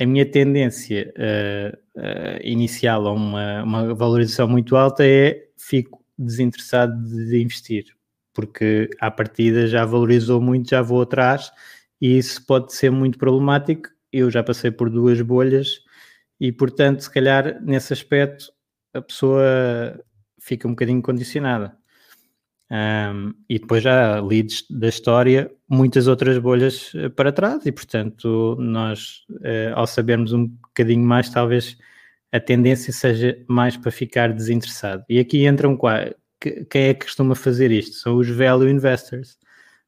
A 0.02 0.06
minha 0.08 0.26
tendência 0.26 1.14
uh, 1.16 1.78
uh, 2.00 2.40
inicial 2.44 3.08
a 3.08 3.12
uma, 3.12 3.64
uma 3.64 3.94
valorização 3.94 4.48
muito 4.48 4.76
alta 4.76 5.06
é 5.06 5.48
fico 5.58 6.04
desinteressado 6.18 7.02
de 7.04 7.42
investir, 7.42 7.86
porque 8.34 8.90
à 9.00 9.12
partida 9.12 9.68
já 9.68 9.86
valorizou 9.86 10.42
muito, 10.42 10.70
já 10.70 10.82
vou 10.82 11.02
atrás, 11.02 11.52
e 12.02 12.18
isso 12.18 12.46
pode 12.46 12.74
ser 12.74 12.90
muito 12.90 13.18
problemático. 13.18 13.90
Eu 14.12 14.32
já 14.32 14.44
passei 14.44 14.72
por 14.72 14.90
duas 14.90 15.22
bolhas 15.22 15.82
e, 16.40 16.52
portanto, 16.52 17.02
se 17.02 17.12
calhar 17.12 17.62
nesse 17.62 17.94
aspecto 17.94 18.52
a 18.94 19.02
pessoa 19.02 19.44
fica 20.40 20.68
um 20.68 20.72
bocadinho 20.72 21.02
condicionada. 21.02 21.78
Um, 22.72 23.34
e 23.50 23.58
depois 23.58 23.82
já 23.82 24.22
li 24.22 24.46
da 24.70 24.88
história 24.88 25.52
muitas 25.68 26.06
outras 26.06 26.38
bolhas 26.38 26.92
eh, 26.94 27.10
para 27.10 27.32
trás, 27.32 27.66
e 27.66 27.72
portanto, 27.72 28.56
nós, 28.60 29.26
uh, 29.32 29.74
ao 29.74 29.88
sabermos 29.88 30.34
um 30.34 30.46
bocadinho 30.46 31.04
mais, 31.04 31.32
talvez 31.32 31.76
a 32.32 32.40
tendência 32.40 32.94
seja 32.94 33.38
mais 33.48 33.76
para 33.76 33.92
ficar 33.92 34.34
desinteressado. 34.34 35.04
E 35.10 35.20
aqui 35.20 35.46
entram 35.46 35.78
quem 36.70 36.84
é 36.84 36.94
que 36.94 37.06
costuma 37.06 37.36
fazer 37.36 37.72
isto? 37.72 37.98
São 37.98 38.16
os 38.18 38.30
value 38.30 38.70
investors. 38.70 39.38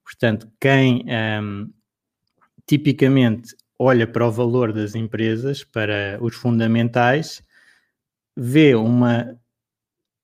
Portanto, 0.04 0.52
quem 0.60 1.06
um, 1.42 1.72
tipicamente 2.68 3.56
olha 3.80 4.06
para 4.06 4.28
o 4.28 4.32
valor 4.32 4.74
das 4.74 4.96
empresas, 4.96 5.64
para 5.64 6.18
os 6.22 6.36
fundamentais, 6.36 7.44
vê 8.36 8.76
uma, 8.76 9.40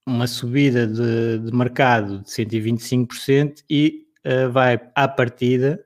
uma 0.06 0.26
subida 0.26 0.86
de, 0.86 1.38
de 1.38 1.56
mercado 1.56 2.20
de 2.20 2.28
125% 2.28 3.64
e 3.68 4.06
uh, 4.26 4.50
vai 4.50 4.80
à 4.94 5.08
partida 5.08 5.84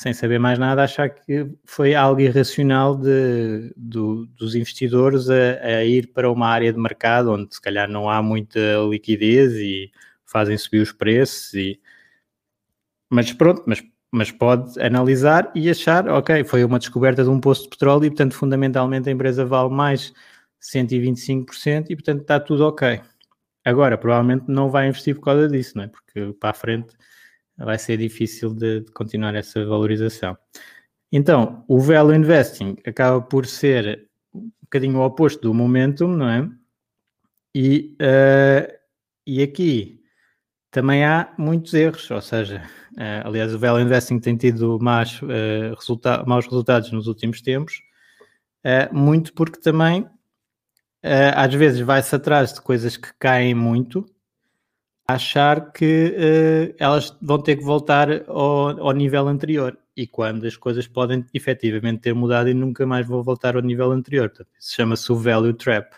sem 0.00 0.14
saber 0.14 0.38
mais 0.38 0.58
nada, 0.58 0.82
achar 0.82 1.10
que 1.10 1.46
foi 1.62 1.94
algo 1.94 2.22
irracional 2.22 2.96
de, 2.96 3.70
do, 3.76 4.24
dos 4.28 4.54
investidores 4.54 5.28
a, 5.28 5.62
a, 5.62 5.84
ir 5.84 6.06
para 6.14 6.32
uma 6.32 6.48
área 6.48 6.72
de 6.72 6.80
mercado 6.80 7.30
onde 7.30 7.54
se 7.54 7.60
calhar 7.60 7.86
não 7.86 8.08
há 8.08 8.22
muita 8.22 8.58
liquidez 8.88 9.52
e 9.56 9.92
fazem 10.24 10.56
subir 10.56 10.80
os 10.80 10.90
preços. 10.90 11.52
E... 11.52 11.78
Mas 13.10 13.30
pronto, 13.30 13.62
mas, 13.66 13.84
mas 14.10 14.30
pode 14.32 14.80
analisar 14.80 15.52
e 15.54 15.68
achar, 15.68 16.08
ok, 16.08 16.44
foi 16.44 16.64
uma 16.64 16.78
descoberta 16.78 17.22
de 17.22 17.28
um 17.28 17.38
poço 17.38 17.64
de 17.64 17.68
petróleo 17.68 18.06
e 18.06 18.08
portanto 18.08 18.32
fundamentalmente 18.32 19.06
a 19.06 19.12
empresa 19.12 19.44
vale 19.44 19.68
mais 19.68 20.14
125% 20.62 21.90
e 21.90 21.94
portanto 21.94 22.22
está 22.22 22.40
tudo 22.40 22.66
ok. 22.66 23.02
Agora, 23.62 23.98
provavelmente 23.98 24.46
não 24.48 24.70
vai 24.70 24.88
investir 24.88 25.14
por 25.14 25.24
causa 25.24 25.46
disso, 25.46 25.76
não 25.76 25.84
é? 25.84 25.88
Porque 25.88 26.32
para 26.40 26.50
a 26.50 26.54
frente 26.54 26.96
vai 27.64 27.78
ser 27.78 27.96
difícil 27.96 28.54
de, 28.54 28.80
de 28.80 28.92
continuar 28.92 29.34
essa 29.34 29.64
valorização. 29.64 30.36
Então, 31.12 31.64
o 31.68 31.78
value 31.80 32.14
investing 32.14 32.76
acaba 32.86 33.20
por 33.20 33.46
ser 33.46 34.08
um 34.34 34.50
bocadinho 34.62 34.98
o 34.98 35.04
oposto 35.04 35.42
do 35.42 35.52
momentum, 35.52 36.08
não 36.08 36.28
é? 36.28 36.48
E, 37.54 37.96
uh, 38.00 38.72
e 39.26 39.42
aqui 39.42 40.00
também 40.70 41.04
há 41.04 41.34
muitos 41.36 41.74
erros, 41.74 42.08
ou 42.10 42.20
seja, 42.20 42.62
uh, 42.92 43.26
aliás, 43.26 43.52
o 43.52 43.58
value 43.58 43.82
investing 43.82 44.20
tem 44.20 44.36
tido 44.36 44.78
más, 44.80 45.20
uh, 45.22 45.74
resulta 45.76 46.24
maus 46.24 46.46
resultados 46.46 46.92
nos 46.92 47.08
últimos 47.08 47.42
tempos, 47.42 47.82
muito 48.92 49.32
porque 49.32 49.58
também 49.58 50.06
às 51.34 51.54
vezes 51.54 51.80
vai-se 51.80 52.14
atrás 52.14 52.52
de 52.52 52.60
coisas 52.60 52.94
que 52.94 53.08
caem 53.18 53.54
muito 53.54 54.04
achar 55.12 55.72
que 55.72 56.14
uh, 56.16 56.74
elas 56.78 57.16
vão 57.20 57.40
ter 57.40 57.56
que 57.56 57.64
voltar 57.64 58.08
ao, 58.28 58.88
ao, 58.88 58.92
nível 58.92 59.28
anterior 59.28 59.78
e 59.96 60.06
quando 60.06 60.46
as 60.46 60.56
coisas 60.56 60.86
podem 60.86 61.24
efetivamente 61.34 62.00
ter 62.00 62.14
mudado 62.14 62.48
e 62.48 62.54
nunca 62.54 62.86
mais 62.86 63.06
vão 63.06 63.22
voltar 63.22 63.56
ao 63.56 63.62
nível 63.62 63.92
anterior. 63.92 64.28
Portanto, 64.28 64.48
isso 64.58 64.74
chama-se 64.74 65.10
o 65.12 65.16
value 65.16 65.52
trap, 65.52 65.92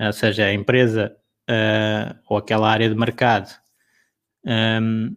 ou 0.00 0.12
seja, 0.12 0.44
a 0.44 0.52
empresa 0.52 1.16
uh, 1.50 2.18
ou 2.28 2.36
aquela 2.36 2.70
área 2.70 2.88
de 2.88 2.94
mercado 2.94 3.50
um, 4.44 4.50
ehm, 4.50 5.16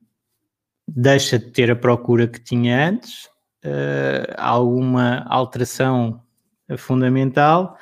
deixa 0.87 1.37
de 1.37 1.51
ter 1.51 1.69
a 1.69 1.75
procura 1.75 2.27
que 2.27 2.39
tinha 2.39 2.89
antes, 2.89 3.25
uh, 3.65 4.33
alguma 4.37 5.25
alteração 5.27 6.23
fundamental 6.77 7.77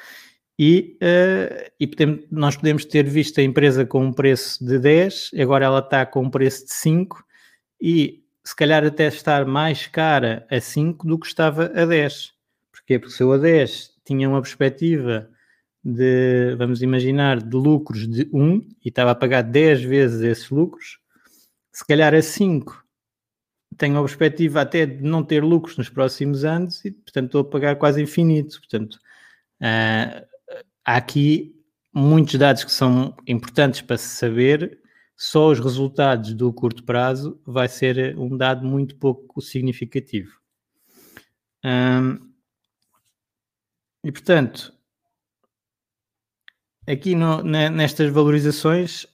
e, 0.57 0.97
uh, 1.01 1.71
e 1.79 1.85
podemos, 1.85 2.25
nós 2.31 2.55
podemos 2.55 2.85
ter 2.85 3.03
visto 3.07 3.39
a 3.39 3.43
empresa 3.43 3.85
com 3.85 4.05
um 4.05 4.13
preço 4.13 4.63
de 4.65 4.79
10, 4.79 5.31
agora 5.39 5.65
ela 5.65 5.79
está 5.79 6.05
com 6.05 6.23
um 6.23 6.29
preço 6.29 6.65
de 6.65 6.73
5 6.73 7.23
e 7.81 8.23
se 8.43 8.55
calhar 8.55 8.83
até 8.85 9.07
estar 9.07 9.45
mais 9.45 9.87
cara 9.87 10.47
a 10.49 10.59
5 10.59 11.05
do 11.05 11.19
que 11.19 11.27
estava 11.27 11.65
a 11.65 11.85
10. 11.85 12.33
Porquê? 12.71 12.97
Porque 12.97 13.13
se 13.13 13.21
eu 13.21 13.33
a 13.33 13.37
10 13.37 13.91
tinha 14.05 14.27
uma 14.27 14.41
perspectiva 14.41 15.29
de, 15.83 16.55
vamos 16.57 16.81
imaginar, 16.81 17.41
de 17.41 17.55
lucros 17.55 18.07
de 18.07 18.29
1 18.33 18.67
e 18.83 18.89
estava 18.89 19.11
a 19.11 19.15
pagar 19.15 19.43
10 19.43 19.83
vezes 19.83 20.21
esses 20.21 20.49
lucros, 20.49 20.99
se 21.71 21.85
calhar 21.85 22.15
a 22.15 22.21
5 22.21 22.83
tenho 23.77 23.97
a 23.97 24.01
perspectiva 24.01 24.61
até 24.61 24.85
de 24.85 25.03
não 25.03 25.23
ter 25.23 25.43
lucros 25.43 25.77
nos 25.77 25.89
próximos 25.89 26.43
anos 26.43 26.83
e, 26.83 26.91
portanto, 26.91 27.25
estou 27.27 27.41
a 27.41 27.45
pagar 27.45 27.75
quase 27.75 28.01
infinito. 28.01 28.59
Portanto, 28.59 28.95
uh, 29.61 30.25
há 30.87 30.95
aqui 30.95 31.53
muitos 31.93 32.35
dados 32.35 32.63
que 32.63 32.71
são 32.71 33.13
importantes 33.27 33.81
para 33.81 33.97
se 33.97 34.07
saber, 34.07 34.79
só 35.17 35.49
os 35.49 35.59
resultados 35.59 36.33
do 36.33 36.53
curto 36.53 36.83
prazo 36.83 37.41
vai 37.45 37.67
ser 37.67 38.17
um 38.17 38.37
dado 38.37 38.65
muito 38.65 38.95
pouco 38.95 39.41
significativo. 39.41 40.31
Hum, 41.65 42.31
e 44.03 44.11
portanto, 44.11 44.73
aqui 46.87 47.15
no, 47.15 47.43
nestas 47.43 48.09
valorizações, 48.09 49.05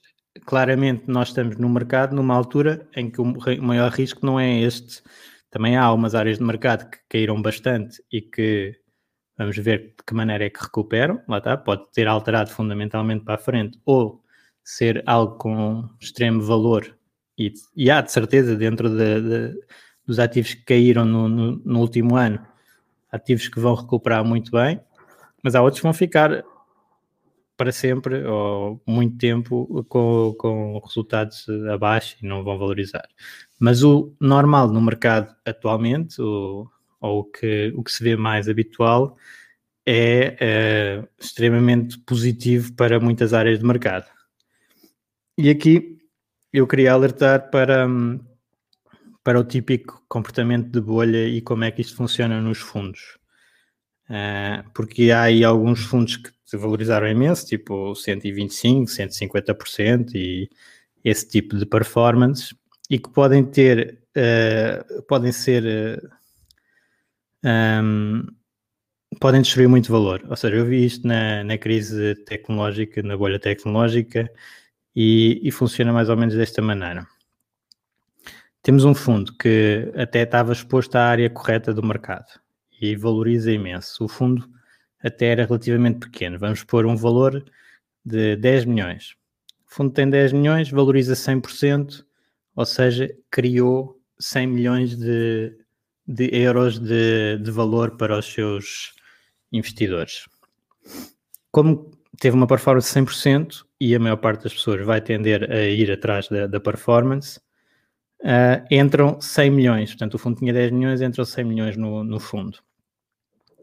claramente 0.46 1.06
nós 1.08 1.30
estamos 1.30 1.58
no 1.58 1.70
mercado 1.70 2.16
numa 2.16 2.36
altura 2.36 2.88
em 2.96 3.10
que 3.10 3.20
o 3.20 3.34
maior 3.62 3.92
risco 3.92 4.26
não 4.26 4.40
é 4.40 4.60
este. 4.60 5.02
Também 5.50 5.78
há 5.78 5.84
algumas 5.84 6.14
áreas 6.14 6.38
de 6.38 6.44
mercado 6.44 6.90
que 6.90 7.00
caíram 7.10 7.42
bastante 7.42 8.04
e 8.12 8.22
que 8.22 8.83
Vamos 9.38 9.58
ver 9.58 9.96
de 9.98 10.04
que 10.06 10.14
maneira 10.14 10.46
é 10.46 10.50
que 10.50 10.62
recuperam. 10.62 11.22
Lá 11.28 11.40
está, 11.40 11.58
pode 11.58 11.92
ter 11.92 12.08
alterado 12.08 12.52
fundamentalmente 12.52 13.26
para 13.26 13.36
a 13.36 13.38
frente 13.38 13.80
ou 13.86 14.24
ser 14.64 15.04
algo 15.06 15.38
com 15.38 15.90
extremo 16.00 16.42
valor 16.42 16.96
e, 17.38 17.54
e 17.76 17.90
há 17.90 18.02
de 18.02 18.12
certeza 18.12 18.56
dentro 18.56 18.90
de, 18.90 19.22
de, 19.22 19.62
dos 20.06 20.20
ativos 20.20 20.54
que 20.54 20.64
caíram 20.64 21.06
no, 21.06 21.28
no, 21.28 21.62
no, 21.66 21.80
último 21.80 22.16
ano, 22.16 22.40
ativos 23.12 23.48
que 23.48 23.60
vão 23.60 23.74
recuperar 23.74 24.24
muito 24.24 24.52
bem, 24.52 24.80
mas 25.42 25.56
há 25.56 25.62
outros 25.62 25.80
que 25.80 25.84
vão 25.84 25.94
ficar 25.94 26.44
para 27.58 27.72
sempre 27.72 28.24
ou 28.26 28.82
muito 28.88 29.18
tempo 29.18 29.84
com, 29.86 30.36
com 30.38 30.80
resultados 30.80 31.48
abaixo 31.72 32.18
e 32.22 32.28
não 32.28 32.44
vão 32.44 32.58
valorizar. 32.58 33.08
Mas 33.60 33.84
o 33.84 34.14
normal 34.20 34.68
no 34.68 34.82
mercado 34.82 35.36
atualmente, 35.46 36.22
o, 36.22 36.68
ou 37.04 37.20
o 37.20 37.24
que, 37.26 37.74
o 37.76 37.84
que 37.84 37.92
se 37.92 38.04
vê 38.04 38.16
mais 38.16 38.48
habitual, 38.48 39.18
é, 39.86 40.38
é 40.40 41.08
extremamente 41.20 42.00
positivo 42.00 42.74
para 42.74 43.00
muitas 43.00 43.34
áreas 43.34 43.60
de 43.60 43.66
mercado. 43.66 44.06
E 45.38 45.50
aqui 45.50 45.98
eu 46.52 46.66
queria 46.66 46.94
alertar 46.94 47.50
para, 47.50 47.88
para 49.24 49.40
o 49.40 49.44
típico 49.44 50.02
comportamento 50.08 50.70
de 50.70 50.80
bolha 50.80 51.28
e 51.28 51.42
como 51.42 51.66
é 51.66 51.72
que 51.72 51.82
isto 51.82 51.96
funciona 51.98 52.40
nos 52.42 52.60
fundos. 52.60 53.18
Uh, 54.10 54.70
porque 54.74 55.12
há 55.12 55.24
aí 55.24 55.44
alguns 55.44 55.82
fundos 55.84 56.18
que 56.18 56.30
se 56.46 56.56
valorizaram 56.56 57.08
imenso, 57.08 57.46
tipo 57.46 57.94
125%, 57.94 58.86
150% 58.86 60.12
e 60.16 60.50
esse 61.04 61.28
tipo 61.28 61.58
de 61.58 61.66
performance, 61.66 62.56
e 62.90 63.00
que 63.00 63.10
podem 63.10 63.44
ter, 63.44 64.00
uh, 64.16 65.02
podem 65.04 65.32
ser 65.32 65.64
uh, 65.64 66.23
um, 67.44 68.26
podem 69.20 69.42
destruir 69.42 69.68
muito 69.68 69.92
valor. 69.92 70.24
Ou 70.30 70.36
seja, 70.36 70.56
eu 70.56 70.66
vi 70.66 70.86
isto 70.86 71.08
na, 71.08 71.44
na 71.44 71.58
crise 71.58 72.16
tecnológica, 72.26 73.02
na 73.04 73.18
bolha 73.18 73.40
tecnológica, 73.40 74.30
E, 74.96 75.40
e 75.44 75.52
funciona 75.52 75.92
mais 75.92 76.10
ou 76.10 76.18
menos 76.18 76.36
desta 76.36 76.62
maneira. 76.62 77.08
Temos 78.62 78.86
um 78.86 78.94
fundo 78.96 79.36
que 79.38 79.92
até 79.96 80.22
estava 80.24 80.54
exposto 80.54 80.96
à 80.96 81.06
área 81.06 81.30
correta 81.30 81.74
do 81.74 81.84
mercado 81.84 82.40
e 82.80 82.96
valoriza 82.96 83.52
imenso. 83.52 84.06
O 84.06 84.08
fundo 84.08 84.48
até 85.02 85.28
era 85.28 85.46
relativamente 85.46 86.00
pequeno. 86.00 86.40
Vamos 86.40 86.64
pôr 86.64 86.86
um 86.86 86.96
valor 86.96 87.44
de 88.06 88.36
10 88.38 88.66
milhões. 88.66 89.16
O 89.70 89.76
fundo 89.76 89.92
tem 89.92 90.10
10 90.10 90.34
milhões, 90.34 90.70
valoriza 90.70 91.14
100%, 91.16 92.06
ou 92.56 92.66
seja, 92.66 93.10
criou 93.32 94.00
100 94.20 94.48
milhões 94.48 94.96
de, 94.96 95.58
de 96.08 96.30
euros 96.34 96.80
de, 96.80 97.38
de 97.38 97.52
valor 97.52 97.98
para 97.98 98.18
os 98.18 98.26
seus 98.26 98.94
investidores. 99.52 100.26
Como 101.52 101.92
teve 102.20 102.36
uma 102.36 102.48
performance 102.48 102.94
de 102.94 103.00
100% 103.00 103.64
e 103.80 103.96
a 103.96 104.00
maior 104.00 104.18
parte 104.18 104.44
das 104.44 104.54
pessoas 104.54 104.86
vai 104.86 105.02
tender 105.02 105.50
a 105.52 105.62
ir 105.62 105.92
atrás 105.92 106.28
da, 106.28 106.48
da 106.48 106.60
performance, 106.60 107.40
uh, 108.22 108.66
entram 108.72 109.20
100 109.20 109.52
milhões. 109.52 109.90
Portanto, 109.92 110.16
o 110.16 110.18
fundo 110.18 110.40
tinha 110.40 110.54
10 110.54 110.72
milhões, 110.72 111.02
entram 111.02 111.26
100 111.26 111.44
milhões 111.44 111.78
no, 111.78 112.04
no 112.04 112.20
fundo. 112.20 112.60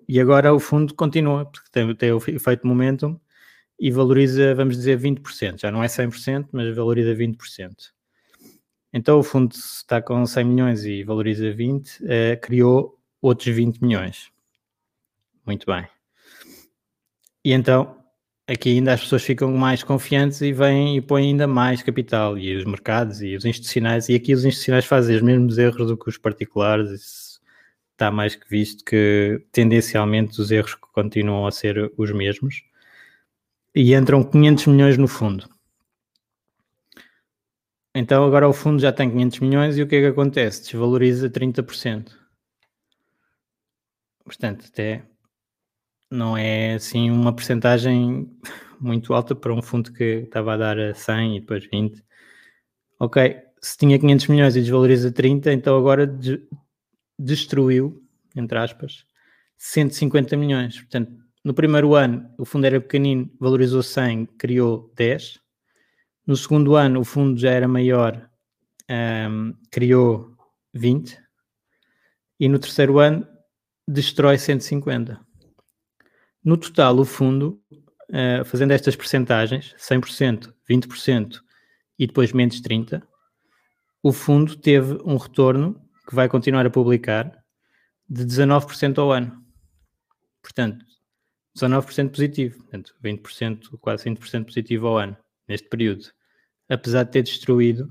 E 0.09 0.20
agora 0.20 0.53
o 0.53 0.59
fundo 0.59 0.94
continua, 0.94 1.46
porque 1.46 1.68
tem, 1.70 1.94
tem 1.94 2.12
o 2.12 2.18
efeito 2.18 2.66
momentum 2.66 3.18
e 3.79 3.90
valoriza, 3.90 4.55
vamos 4.55 4.76
dizer, 4.76 4.98
20%. 4.98 5.61
Já 5.61 5.70
não 5.70 5.83
é 5.83 5.87
100%, 5.87 6.48
mas 6.53 6.74
valoriza 6.74 7.14
20%. 7.14 7.92
Então 8.92 9.18
o 9.18 9.22
fundo 9.22 9.53
está 9.55 10.03
com 10.03 10.24
100 10.26 10.44
milhões 10.44 10.85
e 10.85 11.05
valoriza 11.05 11.53
20, 11.53 12.00
eh, 12.07 12.37
criou 12.37 12.98
outros 13.22 13.55
20 13.55 13.79
milhões. 13.81 14.31
Muito 15.46 15.66
bem. 15.66 15.87
E 17.44 17.53
então 17.53 18.00
aqui 18.53 18.70
ainda 18.70 18.92
as 18.92 19.00
pessoas 19.00 19.22
ficam 19.22 19.53
mais 19.53 19.85
confiantes 19.85 20.40
e 20.40 20.53
vêm 20.53 20.96
e 20.96 21.00
põem 21.00 21.29
ainda 21.29 21.46
mais 21.46 21.83
capital, 21.83 22.37
e 22.37 22.57
os 22.57 22.64
mercados 22.64 23.22
e 23.22 23.37
os 23.37 23.44
institucionais, 23.44 24.09
e 24.09 24.14
aqui 24.14 24.35
os 24.35 24.44
institucionais 24.44 24.85
fazem 24.85 25.16
os 25.16 25.22
mesmos 25.22 25.57
erros 25.57 25.87
do 25.87 25.96
que 25.96 26.09
os 26.09 26.18
particulares, 26.18 26.90
isso 26.90 27.40
está 27.92 28.11
mais 28.11 28.35
que 28.35 28.48
visto 28.48 28.85
que 28.85 29.44
tendencialmente 29.53 30.40
os 30.40 30.50
erros 30.50 30.74
continuam 30.74 31.46
a 31.46 31.53
ser 31.53 31.92
os 31.96 32.11
mesmos, 32.11 32.62
e 33.74 33.94
entram 33.94 34.24
500 34.24 34.66
milhões 34.66 34.98
no 34.98 35.07
fundo. 35.07 35.48
Então 37.94 38.24
agora 38.24 38.48
o 38.48 38.53
fundo 38.53 38.81
já 38.81 38.92
tem 38.92 39.11
500 39.11 39.40
milhões 39.40 39.76
e 39.76 39.83
o 39.83 39.87
que 39.87 39.96
é 39.96 40.00
que 40.00 40.07
acontece? 40.07 40.62
Desvaloriza 40.62 41.29
30%. 41.29 42.16
Portanto, 44.24 44.66
até 44.68 45.03
não 46.11 46.37
é 46.37 46.74
assim 46.74 47.11
uma 47.11 47.35
percentagem 47.35 48.31
muito 48.81 49.12
alta 49.12 49.35
para 49.35 49.53
um 49.53 49.61
fundo 49.61 49.92
que 49.92 50.22
estava 50.24 50.55
a 50.55 50.57
dar 50.57 50.94
100 50.94 51.37
e 51.37 51.40
depois 51.40 51.66
20. 51.66 52.05
Ok, 53.00 53.37
se 53.61 53.76
tinha 53.76 53.98
500 53.98 54.26
milhões 54.29 54.57
e 54.57 54.61
desvaloriza 54.61 55.11
30, 55.11 55.53
então 55.53 55.76
agora 55.76 56.07
de 56.07 56.40
destruiu, 57.18 58.03
entre 58.37 58.57
aspas, 58.59 59.05
150 59.59 60.37
milhões. 60.37 60.79
Portanto, 60.79 61.12
no 61.44 61.53
primeiro 61.55 61.94
ano 61.94 62.33
o 62.38 62.44
fundo 62.44 62.66
era 62.66 62.81
pequenino, 62.81 63.29
valorizou 63.40 63.83
100, 63.83 64.26
criou 64.38 64.92
10 64.96 65.40
no 66.26 66.37
segundo 66.37 66.76
ano, 66.76 67.00
o 67.00 67.04
fundo 67.04 67.38
já 67.38 67.50
era 67.50 67.66
maior, 67.66 68.28
um, 68.90 69.54
criou 69.70 70.37
20. 70.74 71.18
E 72.38 72.48
no 72.48 72.59
terceiro 72.59 72.98
ano, 72.98 73.26
destrói 73.87 74.38
150. 74.38 75.20
No 76.44 76.56
total, 76.56 76.98
o 76.98 77.04
fundo, 77.04 77.61
uh, 78.11 78.44
fazendo 78.44 78.72
estas 78.72 78.96
percentagens, 78.96 79.74
100%, 79.78 80.52
20% 80.68 81.40
e 81.98 82.06
depois 82.06 82.33
menos 82.33 82.61
30%, 82.61 83.02
o 84.02 84.12
fundo 84.12 84.56
teve 84.56 84.98
um 85.04 85.16
retorno, 85.16 85.78
que 86.09 86.14
vai 86.14 86.28
continuar 86.28 86.64
a 86.64 86.70
publicar, 86.70 87.30
de 88.09 88.24
19% 88.24 88.98
ao 88.98 89.12
ano. 89.12 89.44
Portanto, 90.40 90.85
19% 91.54 92.11
positivo, 92.11 92.56
portanto, 92.56 92.94
20%, 93.04 93.78
quase 93.78 94.09
20% 94.09 94.46
positivo 94.46 94.87
ao 94.87 94.98
ano 94.98 95.16
neste 95.50 95.68
período, 95.68 96.06
apesar 96.68 97.02
de 97.02 97.10
ter 97.10 97.22
destruído 97.22 97.86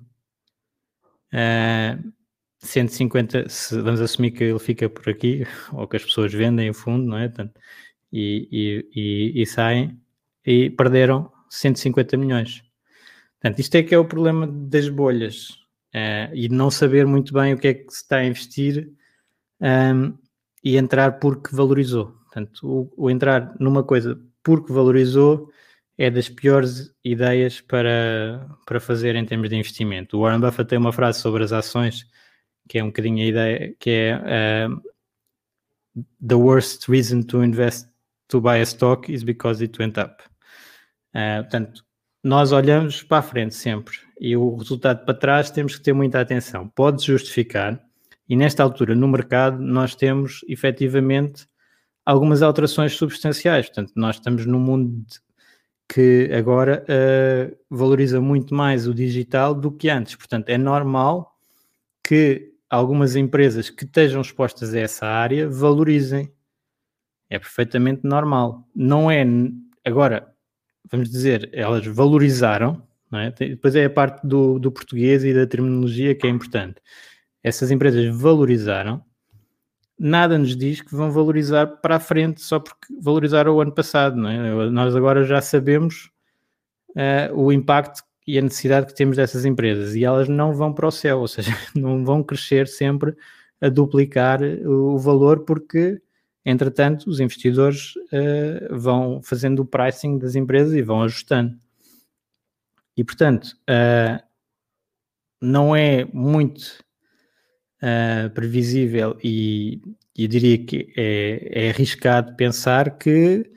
uh, 1.34 2.00
ah, 2.00 2.00
150, 2.60 3.50
se 3.50 3.82
vamos 3.82 4.00
assumir 4.02 4.32
que 4.32 4.46
ele 4.46 4.60
fica 4.60 4.90
por 4.90 5.08
aqui, 5.10 5.46
ou 5.74 5.88
que 5.88 5.98
as 5.98 6.06
pessoas 6.06 6.34
vendem 6.34 6.70
o 6.70 6.74
fundo, 6.74 7.06
não 7.06 7.18
é? 7.18 7.28
Portanto, 7.28 7.60
e, 8.12 8.48
e, 8.52 8.90
e, 8.96 9.42
e, 9.42 9.46
saem 9.46 10.00
e 10.46 10.70
perderam 10.70 11.32
150 11.50 12.18
milhões. 12.18 12.64
Portanto, 13.40 13.60
isto 13.60 13.76
é 13.76 13.84
que 13.84 13.94
é 13.94 13.98
o 13.98 14.06
problema 14.06 14.48
das 14.48 14.88
bolhas 14.90 15.50
uh, 15.94 16.34
e 16.34 16.48
não 16.50 16.72
saber 16.72 17.06
muito 17.06 17.34
bem 17.34 17.54
o 17.54 17.58
que 17.58 17.68
é 17.68 17.74
que 17.74 17.92
se 17.92 18.04
está 18.04 18.18
a 18.18 18.26
investir 18.26 18.90
um, 19.62 20.18
e 20.64 20.78
entrar 20.78 21.20
porque 21.20 21.56
valorizou. 21.56 22.14
Portanto, 22.24 22.60
o, 22.64 23.06
o 23.06 23.10
entrar 23.10 23.54
numa 23.60 23.84
coisa 23.84 24.20
porque 24.44 24.74
valorizou 24.74 25.52
é 26.00 26.10
das 26.10 26.30
piores 26.30 26.96
ideias 27.04 27.60
para, 27.60 28.48
para 28.66 28.80
fazer 28.80 29.18
em 29.18 29.26
termos 29.26 29.50
de 29.50 29.58
investimento. 29.58 30.18
O 30.18 30.22
Warren 30.22 30.40
Buffett 30.40 30.70
tem 30.70 30.80
uma 30.80 30.94
frase 30.94 31.20
sobre 31.20 31.44
as 31.44 31.52
ações 31.52 32.08
que 32.70 32.80
é 32.80 32.84
um 32.84 32.88
bocadinho 32.88 33.22
a 33.22 33.28
ideia, 33.28 33.76
que 33.78 33.90
é 33.90 34.70
uh, 34.70 36.02
the 36.26 36.36
worst 36.36 36.88
reason 36.88 37.22
to 37.24 37.44
invest 37.44 37.90
to 38.30 38.40
buy 38.40 38.62
a 38.62 38.64
stock 38.64 39.12
is 39.12 39.24
because 39.24 39.62
it 39.62 39.78
went 39.78 39.98
up. 39.98 40.24
Uh, 41.14 41.42
portanto, 41.42 41.84
nós 42.24 42.54
olhamos 42.54 43.04
para 43.04 43.18
a 43.18 43.22
frente 43.22 43.56
sempre 43.56 43.98
e 44.22 44.38
o 44.38 44.56
resultado 44.56 45.04
para 45.04 45.14
trás 45.14 45.52
temos 45.52 45.76
que 45.76 45.82
ter 45.82 45.92
muita 45.92 46.22
atenção. 46.22 46.70
Pode 46.70 47.04
justificar, 47.04 47.84
e 48.28 48.38
nesta 48.38 48.64
altura 48.64 48.96
no 48.96 49.08
mercado 49.08 49.60
nós 49.62 49.96
temos 49.96 50.46
efetivamente 50.48 51.46
algumas 52.06 52.42
alterações 52.42 52.94
substanciais. 52.94 53.66
Portanto, 53.66 53.92
nós 53.98 54.16
estamos 54.16 54.46
num 54.46 54.60
mundo 54.60 55.04
de 55.06 55.20
que 55.92 56.30
agora 56.32 56.86
uh, 56.86 57.58
valoriza 57.68 58.22
muito 58.22 58.54
mais 58.54 58.88
o 58.88 58.94
digital 58.94 59.56
do 59.56 59.72
que 59.72 59.90
antes. 59.90 60.16
Portanto, 60.16 60.50
é 60.50 60.58
normal 60.58 61.36
que 62.06 62.54
algumas 62.70 63.16
empresas 63.16 63.72
que 63.72 63.86
estejam 63.86 64.22
expostas 64.22 64.74
a 64.76 64.80
essa 64.80 65.08
área 65.08 65.50
valorizem. 65.50 66.32
É 67.28 67.40
perfeitamente 67.40 68.02
normal. 68.04 68.68
Não 68.76 69.10
é. 69.10 69.26
Agora, 69.84 70.32
vamos 70.92 71.10
dizer, 71.10 71.50
elas 71.54 71.86
valorizaram, 71.86 72.84
é? 73.14 73.32
depois 73.32 73.76
é 73.76 73.86
a 73.86 73.90
parte 73.90 74.26
do, 74.26 74.60
do 74.60 74.72
português 74.72 75.24
e 75.24 75.34
da 75.34 75.48
terminologia 75.48 76.14
que 76.14 76.28
é 76.28 76.30
importante. 76.30 76.82
Essas 77.44 77.72
empresas 77.72 78.06
valorizaram 78.16 79.04
nada 80.00 80.38
nos 80.38 80.56
diz 80.56 80.82
que 80.82 80.96
vão 80.96 81.12
valorizar 81.12 81.68
para 81.68 81.98
a 81.98 82.00
frente 82.00 82.42
só 82.42 82.60
porque 82.60 82.88
valorizaram 83.02 83.56
o 83.56 83.62
ano 83.62 83.74
passado. 83.74 84.16
Não 84.16 84.30
é? 84.30 84.70
Nós 84.70 84.96
agora 84.96 85.26
já 85.26 85.42
sabemos 85.42 86.10
uh, 86.92 87.36
o 87.36 87.52
impacto 87.52 88.04
e 88.26 88.38
a 88.38 88.42
necessidade 88.42 88.86
que 88.86 88.96
temos 88.96 89.18
dessas 89.18 89.44
empresas 89.44 89.96
e 89.96 90.06
elas 90.06 90.30
não 90.30 90.54
vão 90.54 90.72
para 90.72 90.88
o 90.88 90.92
céu, 90.92 91.20
ou 91.20 91.28
seja, 91.28 91.52
não 91.76 92.06
vão 92.06 92.24
crescer 92.24 92.68
sempre 92.68 93.16
a 93.60 93.68
duplicar 93.68 94.42
o 94.42 94.98
valor 94.98 95.42
porque, 95.44 96.02
entretanto, 96.46 97.10
os 97.10 97.20
investidores 97.20 97.96
uh, 97.96 98.78
vão 98.78 99.22
fazendo 99.22 99.64
o 99.64 99.66
pricing 99.66 100.18
das 100.18 100.36
empresas 100.36 100.74
e 100.74 100.82
vão 100.82 101.02
ajustando. 101.04 101.58
E, 102.96 103.04
portanto, 103.04 103.58
uh, 103.70 104.24
não 105.42 105.76
é 105.76 106.06
muito 106.14 106.84
uh, 107.84 108.30
previsível 108.32 109.18
e, 109.24 109.82
e 110.18 110.28
diria 110.28 110.58
que 110.58 110.92
é, 110.96 111.68
é 111.68 111.70
arriscado 111.70 112.36
pensar 112.36 112.98
que 112.98 113.50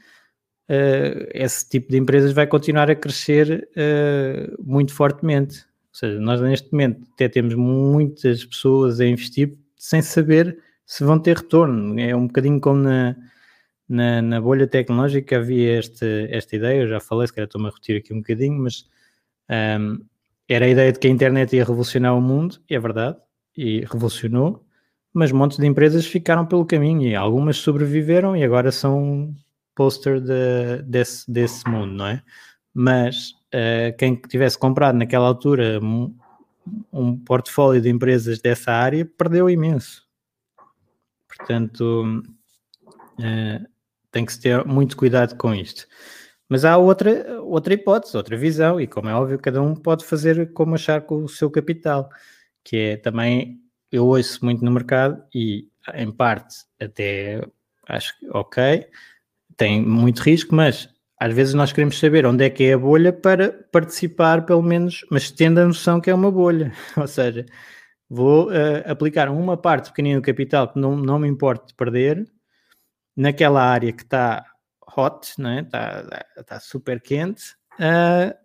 uh, 0.68 1.28
esse 1.34 1.68
tipo 1.68 1.90
de 1.90 1.98
empresas 1.98 2.32
vai 2.32 2.46
continuar 2.46 2.90
a 2.90 2.94
crescer 2.94 3.68
uh, 3.76 4.62
muito 4.62 4.92
fortemente. 4.94 5.58
Ou 5.60 5.98
seja, 5.98 6.20
nós 6.20 6.40
neste 6.40 6.72
momento 6.72 7.06
até 7.12 7.28
temos 7.28 7.54
muitas 7.54 8.44
pessoas 8.44 9.00
a 9.00 9.06
investir 9.06 9.56
sem 9.76 10.00
saber 10.00 10.58
se 10.86 11.04
vão 11.04 11.18
ter 11.18 11.36
retorno. 11.36 11.98
É 12.00 12.16
um 12.16 12.26
bocadinho 12.26 12.60
como 12.60 12.82
na, 12.82 13.16
na, 13.88 14.22
na 14.22 14.40
bolha 14.40 14.66
tecnológica 14.66 15.36
havia 15.36 15.78
esta, 15.78 16.06
esta 16.30 16.56
ideia, 16.56 16.82
eu 16.82 16.88
já 16.88 17.00
falei, 17.00 17.26
se 17.26 17.34
calhar 17.34 17.46
estou-me 17.46 17.68
a 17.68 17.70
repetir 17.70 17.96
aqui 17.98 18.14
um 18.14 18.18
bocadinho, 18.18 18.58
mas 18.62 18.86
um, 19.80 19.98
era 20.48 20.64
a 20.64 20.68
ideia 20.68 20.92
de 20.92 20.98
que 20.98 21.06
a 21.06 21.10
internet 21.10 21.54
ia 21.54 21.64
revolucionar 21.64 22.16
o 22.16 22.20
mundo, 22.20 22.58
e 22.68 22.74
é 22.74 22.80
verdade, 22.80 23.18
e 23.56 23.80
revolucionou, 23.80 24.64
mas 25.12 25.30
montes 25.30 25.58
de 25.58 25.66
empresas 25.66 26.06
ficaram 26.06 26.46
pelo 26.46 26.64
caminho 26.64 27.02
e 27.02 27.14
algumas 27.14 27.58
sobreviveram 27.58 28.36
e 28.36 28.42
agora 28.42 28.72
são 28.72 29.34
poster 29.74 30.20
de, 30.20 30.82
desse, 30.84 31.30
desse 31.30 31.68
mundo, 31.68 31.92
não 31.92 32.06
é? 32.06 32.22
Mas 32.74 33.32
uh, 33.54 33.96
quem 33.98 34.16
tivesse 34.16 34.58
comprado 34.58 34.96
naquela 34.96 35.26
altura 35.26 35.78
um, 35.82 36.14
um 36.92 37.16
portfólio 37.18 37.80
de 37.80 37.90
empresas 37.90 38.40
dessa 38.40 38.72
área 38.72 39.04
perdeu 39.04 39.50
imenso. 39.50 40.06
Portanto, 41.28 42.22
uh, 43.18 43.66
tem 44.10 44.24
que 44.24 44.32
se 44.32 44.40
ter 44.40 44.64
muito 44.64 44.96
cuidado 44.96 45.36
com 45.36 45.54
isto. 45.54 45.86
Mas 46.48 46.64
há 46.66 46.76
outra, 46.76 47.40
outra 47.40 47.72
hipótese, 47.72 48.16
outra 48.16 48.36
visão, 48.36 48.78
e 48.78 48.86
como 48.86 49.08
é 49.08 49.14
óbvio, 49.14 49.38
cada 49.38 49.62
um 49.62 49.74
pode 49.74 50.04
fazer 50.04 50.52
como 50.52 50.74
achar 50.74 51.00
com 51.00 51.24
o 51.24 51.28
seu 51.28 51.50
capital, 51.50 52.10
que 52.64 52.76
é 52.76 52.96
também, 52.96 53.60
eu 53.90 54.06
ouço 54.06 54.44
muito 54.44 54.64
no 54.64 54.70
mercado 54.70 55.22
e 55.34 55.68
em 55.94 56.10
parte 56.10 56.56
até 56.80 57.44
acho 57.88 58.18
que 58.18 58.28
ok, 58.30 58.86
tem 59.56 59.82
muito 59.82 60.20
risco, 60.20 60.54
mas 60.54 60.88
às 61.18 61.32
vezes 61.32 61.54
nós 61.54 61.72
queremos 61.72 61.98
saber 61.98 62.26
onde 62.26 62.44
é 62.44 62.50
que 62.50 62.64
é 62.64 62.72
a 62.72 62.78
bolha 62.78 63.12
para 63.12 63.52
participar, 63.70 64.44
pelo 64.44 64.62
menos, 64.62 65.04
mas 65.10 65.30
tendo 65.30 65.60
a 65.60 65.64
noção 65.64 66.00
que 66.00 66.10
é 66.10 66.14
uma 66.14 66.32
bolha. 66.32 66.72
Ou 66.96 67.06
seja, 67.06 67.46
vou 68.10 68.48
uh, 68.48 68.82
aplicar 68.86 69.28
uma 69.28 69.56
parte 69.56 69.90
pequenina 69.90 70.20
do 70.20 70.24
capital 70.24 70.72
que 70.72 70.80
não, 70.80 70.96
não 70.96 71.20
me 71.20 71.28
importa 71.28 71.72
perder 71.76 72.26
naquela 73.16 73.62
área 73.62 73.92
que 73.92 74.02
está 74.02 74.44
hot, 74.96 75.32
não 75.38 75.50
é? 75.50 75.60
está, 75.60 76.26
está 76.36 76.60
super 76.60 77.00
quente, 77.00 77.54
uh, 77.74 78.36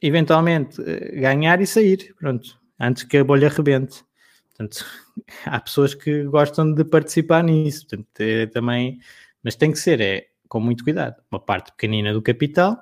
eventualmente 0.00 0.80
uh, 0.80 1.20
ganhar 1.20 1.60
e 1.60 1.66
sair, 1.66 2.14
pronto, 2.18 2.58
antes 2.78 3.04
que 3.04 3.18
a 3.18 3.24
bolha 3.24 3.48
rebente. 3.48 4.04
Portanto, 4.48 4.84
há 5.44 5.60
pessoas 5.60 5.94
que 5.94 6.24
gostam 6.24 6.72
de 6.72 6.84
participar 6.84 7.42
nisso, 7.42 7.86
portanto, 7.86 8.20
é, 8.20 8.46
também, 8.46 8.98
mas 9.42 9.56
tem 9.56 9.70
que 9.72 9.78
ser 9.78 10.00
é, 10.00 10.28
com 10.48 10.60
muito 10.60 10.84
cuidado, 10.84 11.16
uma 11.30 11.40
parte 11.40 11.72
pequenina 11.72 12.12
do 12.12 12.22
capital 12.22 12.78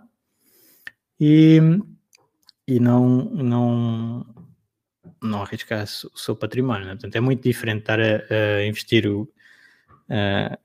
e, 1.18 1.61
e 2.66 2.80
não, 2.80 3.24
não, 3.24 4.26
não 5.22 5.42
arriscar 5.42 5.85
o 5.85 6.18
seu 6.18 6.37
património. 6.37 6.87
Né? 6.87 6.92
Portanto, 6.92 7.16
é 7.16 7.20
muito 7.20 7.42
diferente 7.42 7.80
estar 7.80 8.00
a, 8.00 8.59
a 8.59 8.66
investir 8.66 9.07
o, 9.07 9.22
uh, 9.22 10.57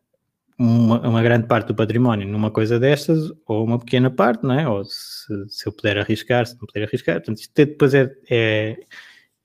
uma, 0.57 0.99
uma, 1.07 1.23
grande 1.23 1.47
parte 1.47 1.67
do 1.67 1.75
património 1.75 2.27
numa 2.27 2.51
coisa 2.51 2.77
destas, 2.77 3.31
ou 3.47 3.63
uma 3.63 3.79
pequena 3.79 4.11
parte, 4.11 4.43
não 4.43 4.59
é? 4.59 4.67
Ou 4.67 4.83
se, 4.83 5.33
se 5.47 5.65
eu 5.65 5.71
puder 5.71 5.97
arriscar, 5.97 6.45
se 6.45 6.53
não 6.59 6.67
puder 6.67 6.83
arriscar. 6.85 7.15
Portanto, 7.15 7.37
isto 7.37 7.53
depois 7.55 7.93
é, 7.93 8.13
é, 8.29 8.77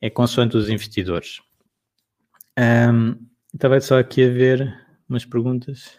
é 0.04 0.10
consoante 0.10 0.54
os 0.54 0.68
investidores. 0.68 1.40
Um, 2.58 3.16
estava 3.54 3.80
só 3.80 3.98
aqui 3.98 4.22
a 4.22 4.28
ver 4.28 4.86
umas 5.08 5.24
perguntas. 5.24 5.98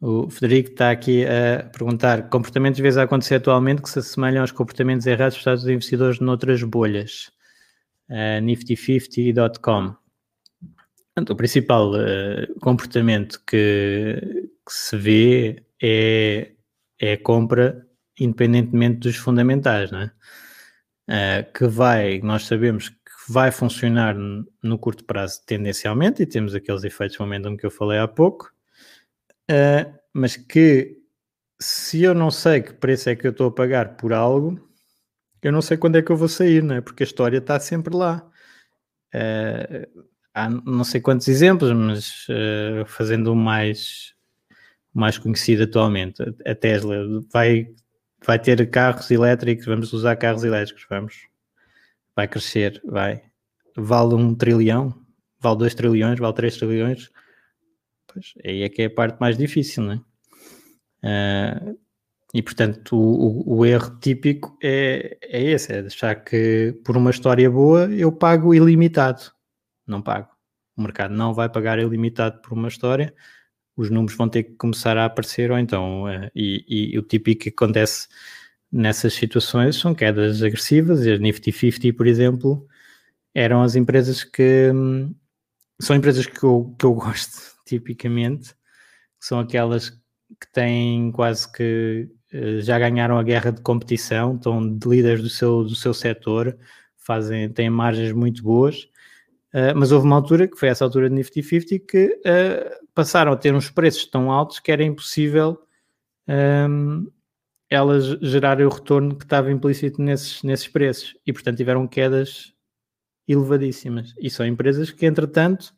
O 0.00 0.30
Federico 0.30 0.70
está 0.70 0.92
aqui 0.92 1.24
a 1.26 1.64
perguntar: 1.64 2.28
comportamentos 2.28 2.78
vezes 2.78 2.98
a 2.98 3.02
acontecer 3.02 3.34
atualmente 3.34 3.82
que 3.82 3.90
se 3.90 3.98
assemelham 3.98 4.42
aos 4.42 4.52
comportamentos 4.52 5.06
errados 5.08 5.42
dos 5.42 5.66
investidores 5.66 6.20
noutras 6.20 6.62
bolhas? 6.62 7.32
Uh, 8.08 8.40
Nifty50.com. 8.40 9.96
Portanto, 11.14 11.30
o 11.30 11.36
principal 11.36 11.90
uh, 11.94 12.60
comportamento 12.60 13.42
que, 13.44 14.48
que, 14.64 14.72
se 14.72 14.96
vê 14.96 15.66
é, 15.82 16.52
é 17.00 17.14
a 17.14 17.22
compra 17.22 17.84
independentemente 18.20 19.00
dos 19.00 19.16
fundamentais, 19.16 19.90
não 19.90 20.02
é? 20.02 20.12
Uh, 21.08 21.52
que 21.52 21.66
vai, 21.66 22.20
nós 22.20 22.46
sabemos 22.46 22.88
que 22.88 22.96
vai 23.28 23.50
funcionar 23.50 24.14
no 24.14 24.78
curto 24.78 25.04
prazo 25.04 25.40
tendencialmente, 25.44 26.22
e 26.22 26.26
temos 26.26 26.54
aqueles 26.54 26.84
efeitos 26.84 27.18
momentum 27.18 27.56
que 27.56 27.66
eu 27.66 27.70
falei 27.70 27.98
há 27.98 28.06
pouco, 28.06 28.52
uh, 29.50 29.98
mas 30.12 30.36
que 30.36 30.96
se 31.60 32.02
eu 32.02 32.14
não 32.14 32.30
sei 32.30 32.60
que 32.60 32.72
preço 32.72 33.08
é 33.08 33.16
que 33.16 33.26
eu 33.26 33.30
estou 33.30 33.48
a 33.48 33.52
pagar 33.52 33.96
por 33.96 34.12
algo, 34.12 34.60
eu 35.42 35.52
não 35.52 35.62
sei 35.62 35.76
quando 35.76 35.96
é 35.96 36.02
que 36.02 36.10
eu 36.12 36.16
vou 36.16 36.28
sair, 36.28 36.62
não 36.62 36.76
é? 36.76 36.80
Porque 36.80 37.02
a 37.02 37.06
história 37.06 37.38
está 37.38 37.58
sempre 37.58 37.94
lá. 37.96 38.24
Uh, 39.14 40.06
há 40.34 40.48
não 40.48 40.84
sei 40.84 41.00
quantos 41.00 41.28
exemplos, 41.28 41.72
mas 41.72 42.26
uh, 42.28 42.86
fazendo 42.86 43.32
o 43.32 43.36
mais, 43.36 44.14
mais 44.94 45.18
conhecido 45.18 45.64
atualmente, 45.64 46.22
a 46.46 46.54
Tesla 46.54 46.96
vai, 47.32 47.68
vai 48.26 48.38
ter 48.38 48.68
carros 48.70 49.10
elétricos, 49.10 49.66
vamos 49.66 49.92
usar 49.92 50.16
carros 50.16 50.44
elétricos, 50.44 50.86
vamos, 50.88 51.28
vai 52.14 52.28
crescer, 52.28 52.80
vai, 52.84 53.22
vale 53.76 54.14
um 54.14 54.34
trilhão, 54.34 54.94
vale 55.40 55.58
dois 55.58 55.74
trilhões, 55.74 56.18
vale 56.18 56.34
três 56.34 56.56
trilhões, 56.56 57.10
pois 58.06 58.34
aí 58.44 58.62
é 58.62 58.68
que 58.68 58.82
é 58.82 58.86
a 58.86 58.90
parte 58.90 59.18
mais 59.20 59.36
difícil, 59.36 59.82
não 59.84 59.92
é? 59.92 60.00
Uh, 61.04 61.78
e 62.32 62.40
portanto 62.42 62.96
o, 62.96 63.54
o, 63.54 63.58
o, 63.58 63.66
erro 63.66 63.98
típico 63.98 64.56
é, 64.62 65.18
é 65.20 65.42
esse, 65.42 65.72
é 65.72 65.82
deixar 65.82 66.14
que 66.14 66.80
por 66.84 66.96
uma 66.96 67.10
história 67.10 67.50
boa 67.50 67.92
eu 67.92 68.12
pago 68.12 68.54
ilimitado 68.54 69.32
não 69.86 70.02
pago. 70.02 70.28
O 70.76 70.82
mercado 70.82 71.14
não 71.14 71.34
vai 71.34 71.48
pagar 71.48 71.78
ilimitado 71.78 72.40
por 72.40 72.52
uma 72.52 72.68
história, 72.68 73.14
os 73.76 73.90
números 73.90 74.16
vão 74.16 74.28
ter 74.28 74.44
que 74.44 74.52
começar 74.52 74.96
a 74.98 75.06
aparecer, 75.06 75.50
ou 75.50 75.58
então, 75.58 76.04
uh, 76.04 76.30
e, 76.34 76.92
e, 76.94 76.98
o 76.98 77.02
típico 77.02 77.42
que 77.42 77.48
acontece 77.50 78.08
nessas 78.70 79.14
situações 79.14 79.76
são 79.76 79.94
quedas 79.94 80.42
agressivas, 80.42 81.04
e 81.04 81.12
a 81.12 81.18
Nifty 81.18 81.52
50, 81.52 81.96
por 81.96 82.06
exemplo, 82.06 82.66
eram 83.34 83.62
as 83.62 83.76
empresas 83.76 84.24
que 84.24 84.70
hum, 84.74 85.14
são 85.80 85.96
empresas 85.96 86.26
que 86.26 86.42
eu, 86.44 86.74
que 86.78 86.86
eu 86.86 86.94
gosto 86.94 87.56
tipicamente, 87.66 88.54
são 89.20 89.40
aquelas 89.40 89.90
que 89.90 90.50
têm 90.52 91.12
quase 91.12 91.50
que 91.52 92.08
uh, 92.34 92.60
já 92.62 92.78
ganharam 92.78 93.18
a 93.18 93.22
guerra 93.22 93.52
de 93.52 93.62
competição, 93.62 94.36
estão 94.36 94.76
de 94.78 94.88
líderes 94.88 95.22
do 95.22 95.30
seu, 95.30 95.64
do 95.64 95.74
seu 95.74 95.94
setor, 95.94 96.56
fazem, 96.96 97.50
têm 97.50 97.70
margens 97.70 98.12
muito 98.12 98.42
boas 98.42 98.91
Uh, 99.52 99.76
mas 99.76 99.92
houve 99.92 100.06
uma 100.06 100.16
altura, 100.16 100.48
que 100.48 100.56
foi 100.56 100.70
essa 100.70 100.84
altura 100.84 101.10
de 101.10 101.14
Nifty 101.14 101.42
50, 101.42 101.78
que 101.86 102.06
uh, 102.06 102.86
passaram 102.94 103.32
a 103.32 103.36
ter 103.36 103.54
uns 103.54 103.70
preços 103.70 104.06
tão 104.06 104.30
altos 104.30 104.58
que 104.58 104.72
era 104.72 104.82
impossível 104.82 105.58
um, 106.26 107.10
elas 107.68 108.04
gerarem 108.20 108.66
o 108.66 108.70
retorno 108.70 109.16
que 109.16 109.24
estava 109.24 109.50
implícito 109.50 110.00
nesses, 110.00 110.42
nesses 110.42 110.68
preços. 110.68 111.16
E, 111.26 111.32
portanto, 111.32 111.56
tiveram 111.56 111.86
quedas 111.86 112.52
elevadíssimas. 113.26 114.14
E 114.20 114.30
são 114.30 114.46
empresas 114.46 114.90
que, 114.90 115.06
entretanto, 115.06 115.74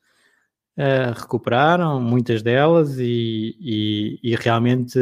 uh, 0.77 1.13
recuperaram, 1.19 2.01
muitas 2.01 2.43
delas, 2.43 2.99
e, 2.99 3.57
e, 3.61 4.21
e 4.23 4.37
realmente 4.37 4.99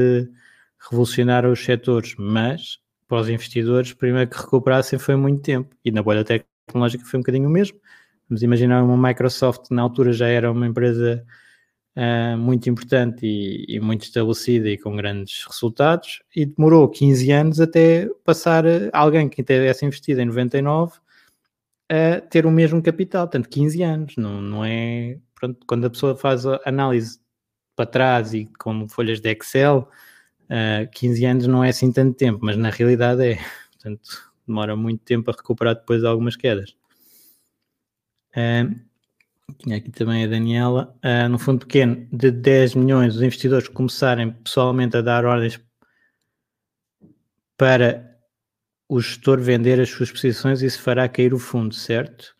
revolucionaram 0.91 1.53
os 1.53 1.65
setores. 1.65 2.15
Mas, 2.19 2.79
para 3.09 3.21
os 3.21 3.29
investidores, 3.29 3.93
primeiro 3.93 4.31
que 4.31 4.39
recuperassem 4.39 4.99
foi 4.99 5.17
muito 5.17 5.43
tempo. 5.43 5.75
E 5.85 5.91
na 5.91 6.03
bolha 6.03 6.25
tecnológica 6.25 7.05
foi 7.05 7.19
um 7.19 7.23
bocadinho 7.23 7.49
o 7.49 7.53
mesmo 7.53 7.79
Vamos 8.33 8.42
imaginar 8.42 8.83
uma 8.83 9.09
Microsoft 9.09 9.71
na 9.71 9.83
altura 9.83 10.11
já 10.11 10.27
era 10.27 10.51
uma 10.51 10.66
empresa 10.66 11.23
uh, 11.95 12.35
muito 12.38 12.71
importante 12.71 13.27
e, 13.27 13.66
e, 13.68 13.79
muito 13.79 14.05
estabelecida 14.05 14.71
e 14.71 14.79
com 14.79 14.97
grandes 14.97 15.45
resultados, 15.45 16.23
e 16.35 16.47
demorou 16.47 16.88
15 16.88 17.31
anos 17.31 17.61
até 17.61 18.09
passar 18.25 18.64
alguém 18.90 19.29
que 19.29 19.45
tivesse 19.45 19.85
investido 19.85 20.23
em 20.23 20.25
99 20.25 20.95
a 21.90 22.23
ter 22.23 22.47
o 22.47 22.51
mesmo 22.51 22.83
capital, 22.83 23.29
tanto 23.29 23.51
15 23.51 23.83
anos, 23.83 24.16
não, 24.16 24.40
não 24.40 24.64
é. 24.64 25.18
Pronto, 25.35 25.59
quando 25.66 25.85
a 25.85 25.90
pessoa 25.90 26.16
faz 26.16 26.47
a 26.47 26.59
análise 26.64 27.21
para 27.77 27.85
trás 27.85 28.33
e 28.33 28.47
com 28.59 28.88
folhas 28.88 29.21
de 29.21 29.31
Excel, 29.31 29.90
uh, 30.49 30.85
ah, 30.85 30.87
15 30.90 31.25
anos 31.27 31.47
não 31.47 31.62
é 31.62 31.68
assim 31.68 31.92
tanto 31.92 32.16
tempo, 32.16 32.38
mas 32.40 32.57
na 32.57 32.71
realidade 32.71 33.23
é. 33.27 33.38
Portanto, 33.73 34.33
demora 34.49 34.75
muito 34.75 35.05
tempo 35.05 35.31
a 35.31 35.35
recuperar 35.35 35.75
depois 35.75 36.01
de 36.01 36.07
algumas 36.07 36.35
quedas. 36.35 36.75
Tinha 39.59 39.77
aqui 39.77 39.90
também 39.90 40.25
a 40.25 40.27
Daniela. 40.27 40.97
Uh, 41.05 41.29
no 41.29 41.38
fundo 41.38 41.66
pequeno, 41.66 42.07
de 42.12 42.31
10 42.31 42.75
milhões, 42.75 43.16
os 43.16 43.23
investidores 43.23 43.68
começarem 43.68 44.33
pessoalmente 44.33 44.97
a 44.97 45.03
dar 45.03 45.25
ordens 45.25 45.61
para 47.57 48.12
o 48.88 49.01
gestor 49.01 49.40
vender 49.40 49.81
as 49.81 49.88
suas 49.88 50.11
posições, 50.11 50.62
isso 50.62 50.83
fará 50.83 51.09
cair 51.09 51.33
o 51.33 51.38
fundo, 51.38 51.75
certo? 51.75 52.35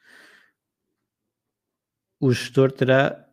O 2.21 2.33
gestor 2.33 2.73
terá, 2.73 3.27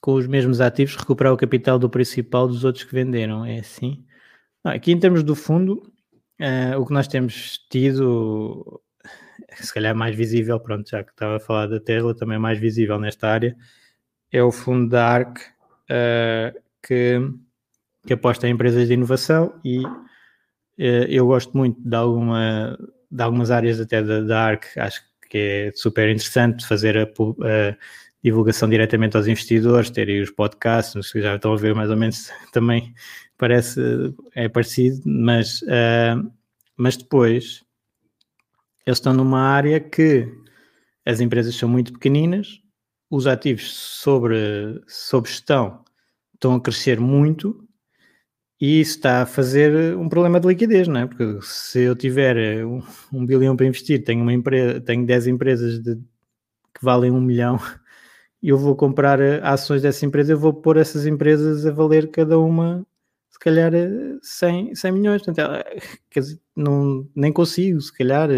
com 0.00 0.14
os 0.14 0.26
mesmos 0.26 0.60
ativos, 0.60 0.96
recuperar 0.96 1.32
o 1.32 1.36
capital 1.36 1.78
do 1.78 1.90
principal 1.90 2.48
dos 2.48 2.64
outros 2.64 2.84
que 2.84 2.94
venderam. 2.94 3.44
É 3.44 3.58
assim? 3.58 4.06
Não, 4.64 4.72
aqui, 4.72 4.92
em 4.92 4.98
termos 4.98 5.22
do 5.22 5.34
fundo, 5.34 5.92
uh, 6.40 6.80
o 6.80 6.86
que 6.86 6.92
nós 6.92 7.06
temos 7.08 7.58
tido 7.70 8.80
se 9.54 9.72
calhar 9.72 9.94
mais 9.94 10.14
visível, 10.14 10.58
pronto, 10.60 10.88
já 10.88 11.02
que 11.02 11.10
estava 11.10 11.36
a 11.36 11.40
falar 11.40 11.66
da 11.66 11.80
Tesla, 11.80 12.14
também 12.14 12.38
mais 12.38 12.58
visível 12.58 12.98
nesta 12.98 13.28
área, 13.28 13.56
é 14.32 14.42
o 14.42 14.52
fundo 14.52 14.88
da 14.88 15.06
ARC 15.06 15.38
uh, 15.38 16.60
que, 16.82 17.20
que 18.06 18.12
aposta 18.12 18.46
em 18.48 18.52
empresas 18.52 18.88
de 18.88 18.94
inovação 18.94 19.58
e 19.64 19.84
uh, 19.84 21.06
eu 21.08 21.26
gosto 21.26 21.56
muito 21.56 21.80
de, 21.80 21.96
alguma, 21.96 22.78
de 23.10 23.22
algumas 23.22 23.50
áreas 23.50 23.80
até 23.80 24.02
da, 24.02 24.20
da 24.20 24.44
ARC, 24.44 24.76
acho 24.76 25.02
que 25.28 25.38
é 25.38 25.72
super 25.74 26.08
interessante 26.08 26.66
fazer 26.66 26.96
a, 26.96 27.02
a 27.02 27.76
divulgação 28.22 28.68
diretamente 28.68 29.16
aos 29.16 29.26
investidores, 29.26 29.90
terem 29.90 30.20
os 30.20 30.30
podcasts, 30.30 31.10
já 31.14 31.36
estão 31.36 31.52
a 31.52 31.56
ver 31.56 31.74
mais 31.74 31.90
ou 31.90 31.96
menos 31.96 32.30
também 32.52 32.94
parece, 33.38 33.80
é 34.34 34.48
parecido, 34.48 35.02
mas, 35.04 35.62
uh, 35.62 36.30
mas 36.76 36.96
depois 36.96 37.65
eles 38.86 38.98
estão 38.98 39.12
numa 39.12 39.40
área 39.40 39.80
que 39.80 40.32
as 41.04 41.20
empresas 41.20 41.54
são 41.56 41.68
muito 41.68 41.92
pequeninas, 41.92 42.60
os 43.10 43.26
ativos 43.26 43.72
sobre, 43.74 44.82
sobre 44.88 45.30
gestão 45.30 45.84
estão 46.34 46.54
a 46.54 46.60
crescer 46.60 47.00
muito 47.00 47.66
E 48.60 48.80
isso 48.80 48.96
está 48.96 49.22
a 49.22 49.26
fazer 49.26 49.96
um 49.96 50.08
problema 50.08 50.40
de 50.40 50.48
liquidez, 50.48 50.88
não 50.88 51.00
é? 51.00 51.06
Porque 51.06 51.38
se 51.42 51.82
eu 51.82 51.94
tiver 51.94 52.64
um, 52.64 52.82
um 53.12 53.26
bilhão 53.26 53.54
para 53.56 53.66
investir, 53.66 54.02
tenho 54.04 54.22
uma 54.22 54.32
empresa, 54.32 54.80
tenho 54.80 55.04
10 55.06 55.26
empresas 55.26 55.78
de, 55.82 55.96
que 55.96 56.82
valem 56.84 57.10
um 57.10 57.20
milhão, 57.20 57.58
e 58.42 58.48
eu 58.50 58.58
vou 58.58 58.76
comprar 58.76 59.20
ações 59.44 59.82
dessa 59.82 60.06
empresa, 60.06 60.32
eu 60.32 60.38
vou 60.38 60.54
pôr 60.54 60.78
essas 60.78 61.06
empresas 61.06 61.66
a 61.66 61.72
valer 61.72 62.10
cada 62.10 62.38
uma, 62.38 62.86
se 63.36 63.38
calhar, 63.38 63.70
100, 64.22 64.74
100 64.74 64.92
milhões. 64.92 65.22
Portanto, 65.22 65.62
dizer, 66.14 66.40
não, 66.56 67.06
nem 67.14 67.30
consigo, 67.30 67.80
se 67.80 67.92
calhar, 67.92 68.30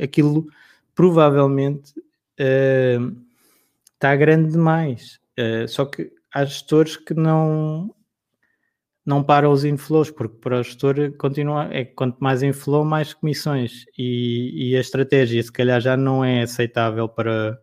aquilo 0.00 0.46
provavelmente 0.94 1.92
uh, 2.38 3.16
está 3.94 4.14
grande 4.14 4.52
demais. 4.52 5.18
Uh, 5.40 5.66
só 5.66 5.86
que 5.86 6.12
há 6.32 6.44
gestores 6.44 6.96
que 6.98 7.14
não 7.14 7.94
não 9.04 9.24
param 9.24 9.50
os 9.50 9.64
inflows, 9.64 10.10
porque 10.12 10.36
para 10.38 10.60
o 10.60 10.62
gestor 10.62 11.12
continua, 11.18 11.68
é 11.72 11.84
quanto 11.84 12.18
mais 12.20 12.40
inflow, 12.40 12.84
mais 12.84 13.12
comissões. 13.12 13.84
E, 13.98 14.70
e, 14.70 14.76
a 14.76 14.80
estratégia, 14.80 15.42
se 15.42 15.50
calhar, 15.50 15.80
já 15.80 15.96
não 15.96 16.24
é 16.24 16.42
aceitável 16.42 17.08
para, 17.08 17.60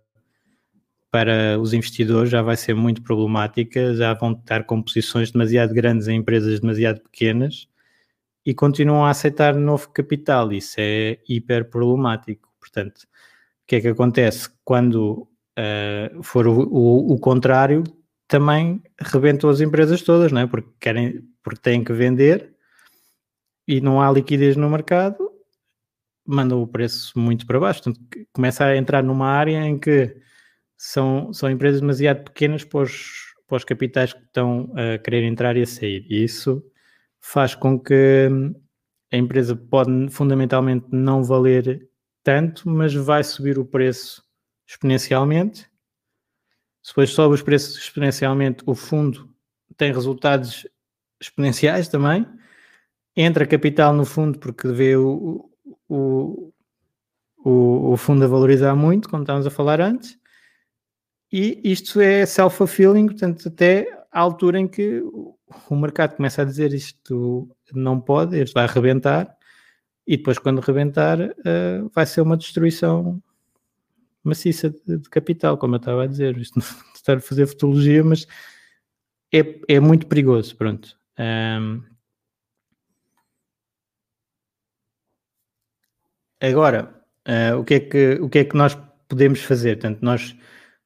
para 1.12 1.60
os 1.60 1.74
investidores, 1.74 2.30
já 2.30 2.42
vai 2.42 2.56
ser 2.56 2.76
muito 2.76 3.02
problemática, 3.02 3.94
já 3.96 4.14
vão 4.14 4.34
estar 4.34 4.64
com 4.66 4.82
posições 4.82 5.32
demasiado 5.32 5.74
grandes 5.74 6.08
em 6.08 6.18
empresas 6.18 6.60
demasiado 6.60 7.02
pequenas 7.02 7.68
e 8.46 8.54
continuam 8.54 9.06
a 9.06 9.10
aceitar 9.10 9.56
novo 9.56 9.90
capital. 9.90 10.52
Isso 10.54 10.76
é 10.78 11.20
hiper 11.28 11.70
problemático. 11.70 12.50
Portanto, 12.60 13.00
o 13.00 13.68
que 13.68 13.78
é 13.78 13.82
que 13.82 13.88
acontece? 13.88 14.50
Quando 14.64 15.28
uh, 15.58 16.24
for 16.24 16.48
o, 16.48 16.62
o, 16.62 17.14
o 17.14 17.20
contrário, 17.20 17.84
também 18.28 18.82
rebentam 19.00 19.50
as 19.50 19.62
empresas 19.62 20.02
todas, 20.04 20.32
não 20.32 20.42
é? 20.42 20.48
Porque 20.48 20.70
querem, 20.80 21.24
porque 21.44 21.62
têm 21.62 21.84
que 21.84 21.94
vender 21.94 22.54
e 23.68 23.82
não 23.82 24.02
há 24.02 24.12
liquidez 24.12 24.56
no 24.56 24.70
mercado, 24.70 25.30
mandam 26.26 26.62
o 26.62 26.68
preço 26.68 27.18
muito 27.20 27.46
para 27.48 27.60
baixo. 27.60 27.84
Portanto, 27.84 28.28
começa 28.32 28.66
a 28.66 28.78
entrar 28.78 29.04
numa 29.04 29.28
área 29.28 29.66
em 29.66 29.80
que 29.80 30.16
são, 30.82 31.34
são 31.34 31.50
empresas 31.52 31.82
demasiado 31.82 32.24
pequenas 32.24 32.64
para 32.64 32.80
os, 32.80 33.34
para 33.48 33.58
os 33.58 33.64
capitais 33.64 34.14
que 34.14 34.24
estão 34.24 34.72
a 34.76 34.98
querer 34.98 35.24
entrar 35.24 35.58
e 35.58 35.62
a 35.62 35.68
sair. 35.68 36.06
E 36.10 36.24
isso 36.24 36.64
faz 37.20 37.54
com 37.54 37.80
que 37.80 38.30
a 39.12 39.18
empresa 39.18 39.56
pode 39.56 40.10
fundamentalmente 40.10 40.88
não 40.92 41.24
valer 41.24 41.88
tanto, 42.24 42.70
mas 42.70 42.94
vai 42.94 43.24
subir 43.24 43.60
o 43.60 43.66
preço 43.66 44.24
exponencialmente 44.68 45.70
se 46.82 46.92
depois 46.92 47.10
sobe 47.12 47.36
os 47.36 47.42
preços 47.42 47.78
exponencialmente, 47.78 48.64
o 48.66 48.74
fundo 48.74 49.30
tem 49.78 49.94
resultados 49.94 50.68
exponenciais 51.20 51.88
também. 51.88 52.26
Entra 53.16 53.46
capital 53.46 53.94
no 53.94 54.06
fundo 54.06 54.40
porque 54.40 54.68
vê 54.70 54.96
o, 54.96 55.50
o, 55.88 56.54
o, 57.44 57.92
o 57.92 57.98
fundo 57.98 58.24
a 58.24 58.28
valorizar 58.28 58.76
muito, 58.76 59.10
como 59.10 59.24
estávamos 59.24 59.46
a 59.46 59.52
falar 59.52 59.82
antes. 59.82 60.18
E 61.32 61.62
isto 61.64 62.00
é 62.02 62.26
self-fulfilling, 62.26 63.08
portanto, 63.08 63.48
até 63.48 63.88
à 64.12 64.20
altura 64.20 64.60
em 64.60 64.68
que 64.68 65.02
o 65.02 65.76
mercado 65.76 66.16
começa 66.16 66.42
a 66.42 66.46
dizer 66.46 66.74
isto 66.74 67.48
não 67.74 68.00
pode, 68.00 68.42
isto 68.42 68.54
vai 68.54 68.66
arrebentar, 68.66 69.38
e 70.10 70.18
depois, 70.18 70.40
quando 70.40 70.60
arrebentar, 70.60 71.20
uh, 71.22 71.88
vai 71.94 72.04
ser 72.04 72.22
uma 72.22 72.36
destruição 72.36 73.22
maciça 74.24 74.72
de, 74.72 74.98
de, 74.98 75.08
capital, 75.08 75.56
como 75.56 75.76
eu 75.76 75.78
estava 75.78 76.04
a 76.04 76.08
dizer. 76.08 76.36
Isto 76.36 76.58
não 76.58 76.66
estar 76.96 77.18
a 77.18 77.22
fazer 77.22 77.46
fotologia, 77.46 78.04
mas 78.04 78.26
é, 79.32 79.62
é 79.68 79.80
muito 79.80 80.08
perigoso, 80.08 80.56
pronto. 80.56 80.98
Um, 81.20 81.84
agora, 86.42 86.92
uh, 87.28 87.60
o, 87.60 87.64
que 87.64 87.76
é 87.76 87.80
que, 87.80 88.14
o 88.20 88.30
que 88.30 88.40
é 88.40 88.46
que 88.46 88.58
nós 88.58 88.76
podemos 89.08 89.42
fazer? 89.44 89.76
Portanto, 89.76 90.00
nós 90.02 90.36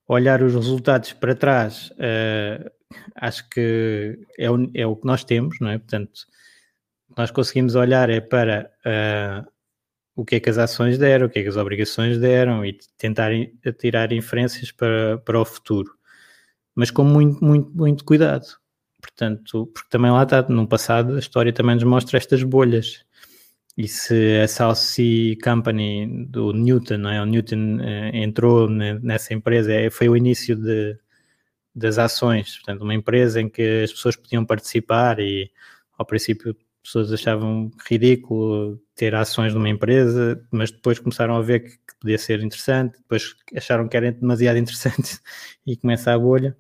olhar 0.08 0.42
os 0.44 0.54
resultados 0.54 1.14
para 1.14 1.36
trás, 1.36 1.92
uh, 1.92 2.70
acho 3.16 3.48
que 3.50 4.20
é 4.38 4.50
o, 4.50 4.70
é 4.74 4.86
o 4.86 4.96
que 4.96 5.06
nós 5.06 5.24
temos, 5.24 5.58
não 5.60 5.70
é? 5.70 5.78
Portanto, 5.78 6.22
nós 7.18 7.32
conseguimos 7.32 7.76
olhar 7.76 8.10
é 8.10 8.20
para 8.20 8.72
uh, 8.86 9.52
o 10.16 10.26
que 10.26 10.36
é 10.36 10.40
que 10.40 10.50
as 10.50 10.58
ações 10.58 10.98
deram, 10.98 11.28
o 11.28 11.30
que 11.30 11.40
é 11.40 11.44
que 11.44 11.50
as 11.50 11.58
obrigações 11.58 12.18
deram 12.18 12.66
e 12.66 12.78
tentar 12.98 13.32
tirar 13.80 14.12
inferências 14.12 14.72
para, 14.72 15.18
para 15.20 15.40
o 15.40 15.46
futuro. 15.46 15.92
Mas 16.76 16.92
com 16.92 17.04
muito, 17.04 17.44
muito, 17.44 17.72
muito 17.76 18.04
cuidado. 18.04 18.46
Portanto, 19.02 19.68
porque 19.74 19.90
também 19.90 20.12
lá 20.12 20.24
está, 20.24 20.42
no 20.44 20.68
passado, 20.68 21.16
a 21.16 21.20
história 21.20 21.52
também 21.52 21.76
nos 21.76 21.84
mostra 21.84 22.18
estas 22.18 22.42
bolhas. 22.42 23.06
E 23.76 23.88
se 23.88 24.40
a 24.40 24.48
South 24.48 24.76
Sea 24.76 25.36
Company 25.44 26.26
do 26.28 26.54
Newton, 26.54 26.98
não 26.98 27.10
é? 27.10 27.22
o 27.22 27.26
Newton 27.26 27.78
uh, 27.78 28.16
entrou 28.16 28.70
nessa 28.70 29.34
empresa, 29.34 29.74
é, 29.74 29.90
foi 29.90 30.10
o 30.10 30.16
início 30.16 30.56
de, 30.56 30.98
das 31.76 31.98
ações, 31.98 32.58
portanto, 32.58 32.84
uma 32.84 32.94
empresa 32.94 33.42
em 33.42 33.50
que 33.50 33.84
as 33.84 33.92
pessoas 33.92 34.16
podiam 34.16 34.46
participar 34.46 35.20
e 35.20 35.52
ao 35.98 36.06
princípio 36.06 36.56
pessoas 36.84 37.12
achavam 37.14 37.72
ridículo 37.88 38.80
ter 38.94 39.16
ações 39.16 39.54
numa 39.54 39.70
empresa, 39.70 40.46
mas 40.52 40.70
depois 40.70 41.00
começaram 41.00 41.36
a 41.36 41.42
ver 41.42 41.62
que, 41.62 41.70
que 41.70 41.96
podia 42.00 42.18
ser 42.18 42.44
interessante, 42.44 42.98
depois 42.98 43.36
acharam 43.56 43.88
que 43.88 43.98
era 43.98 44.12
demasiado 44.12 44.58
interessante 44.58 45.20
e 45.66 45.78
começa 45.78 46.14
a 46.14 46.20
bolha. 46.20 46.56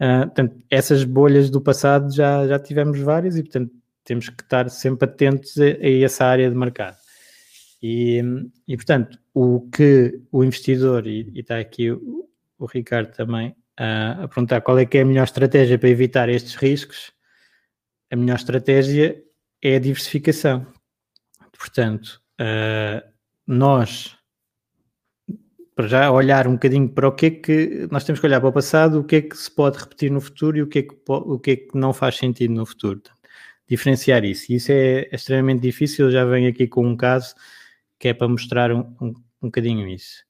Uh, 0.00 0.26
portanto, 0.26 0.56
essas 0.70 1.04
bolhas 1.04 1.48
do 1.50 1.60
passado 1.60 2.14
já, 2.14 2.46
já 2.46 2.58
tivemos 2.58 3.00
várias 3.00 3.36
e, 3.36 3.42
portanto, 3.42 3.72
temos 4.06 4.28
que 4.28 4.42
estar 4.42 4.70
sempre 4.70 5.08
atentos 5.08 5.58
a, 5.58 5.64
a 5.64 6.04
essa 6.04 6.24
área 6.24 6.48
de 6.48 6.56
mercado. 6.56 6.96
E, 7.82 8.22
e, 8.66 8.76
portanto, 8.76 9.18
o 9.34 9.68
que 9.70 10.20
o 10.32 10.42
investidor, 10.42 11.06
e, 11.06 11.30
e 11.34 11.40
está 11.40 11.58
aqui 11.58 11.90
o, 11.90 12.26
o 12.58 12.66
Ricardo 12.66 13.12
também 13.12 13.50
uh, 13.78 14.24
a 14.24 14.28
perguntar 14.28 14.60
qual 14.62 14.78
é 14.78 14.86
que 14.86 14.98
é 14.98 15.02
a 15.02 15.04
melhor 15.04 15.24
estratégia 15.24 15.78
para 15.78 15.88
evitar 15.88 16.28
estes 16.28 16.54
riscos, 16.54 17.12
a 18.10 18.16
melhor 18.16 18.36
estratégia 18.36 19.22
é 19.62 19.76
a 19.76 19.78
diversificação. 19.78 20.66
Portanto, 21.58 22.20
uh, 22.40 23.06
nós, 23.46 24.16
para 25.74 25.86
já 25.86 26.10
olhar 26.10 26.46
um 26.46 26.52
bocadinho 26.52 26.88
para 26.88 27.08
o 27.08 27.12
que 27.12 27.26
é 27.26 27.30
que 27.30 27.88
nós 27.90 28.04
temos 28.04 28.20
que 28.20 28.26
olhar 28.26 28.40
para 28.40 28.48
o 28.48 28.52
passado, 28.52 29.00
o 29.00 29.04
que 29.04 29.16
é 29.16 29.22
que 29.22 29.36
se 29.36 29.50
pode 29.50 29.78
repetir 29.78 30.10
no 30.10 30.20
futuro 30.20 30.56
e 30.56 30.62
o 30.62 30.66
que 30.66 30.78
é 30.78 30.82
que, 30.82 30.96
o 31.06 31.38
que, 31.38 31.50
é 31.50 31.56
que 31.56 31.76
não 31.76 31.92
faz 31.92 32.16
sentido 32.16 32.54
no 32.54 32.64
futuro. 32.64 33.02
Diferenciar 33.68 34.24
isso. 34.24 34.52
Isso 34.52 34.70
é 34.72 35.08
extremamente 35.12 35.60
difícil. 35.60 36.06
Eu 36.06 36.12
já 36.12 36.24
venho 36.24 36.48
aqui 36.48 36.66
com 36.66 36.86
um 36.86 36.96
caso 36.96 37.34
que 37.98 38.08
é 38.08 38.14
para 38.14 38.28
mostrar 38.28 38.72
um, 38.72 38.80
um, 39.00 39.08
um 39.42 39.46
bocadinho 39.46 39.88
isso. 39.88 40.24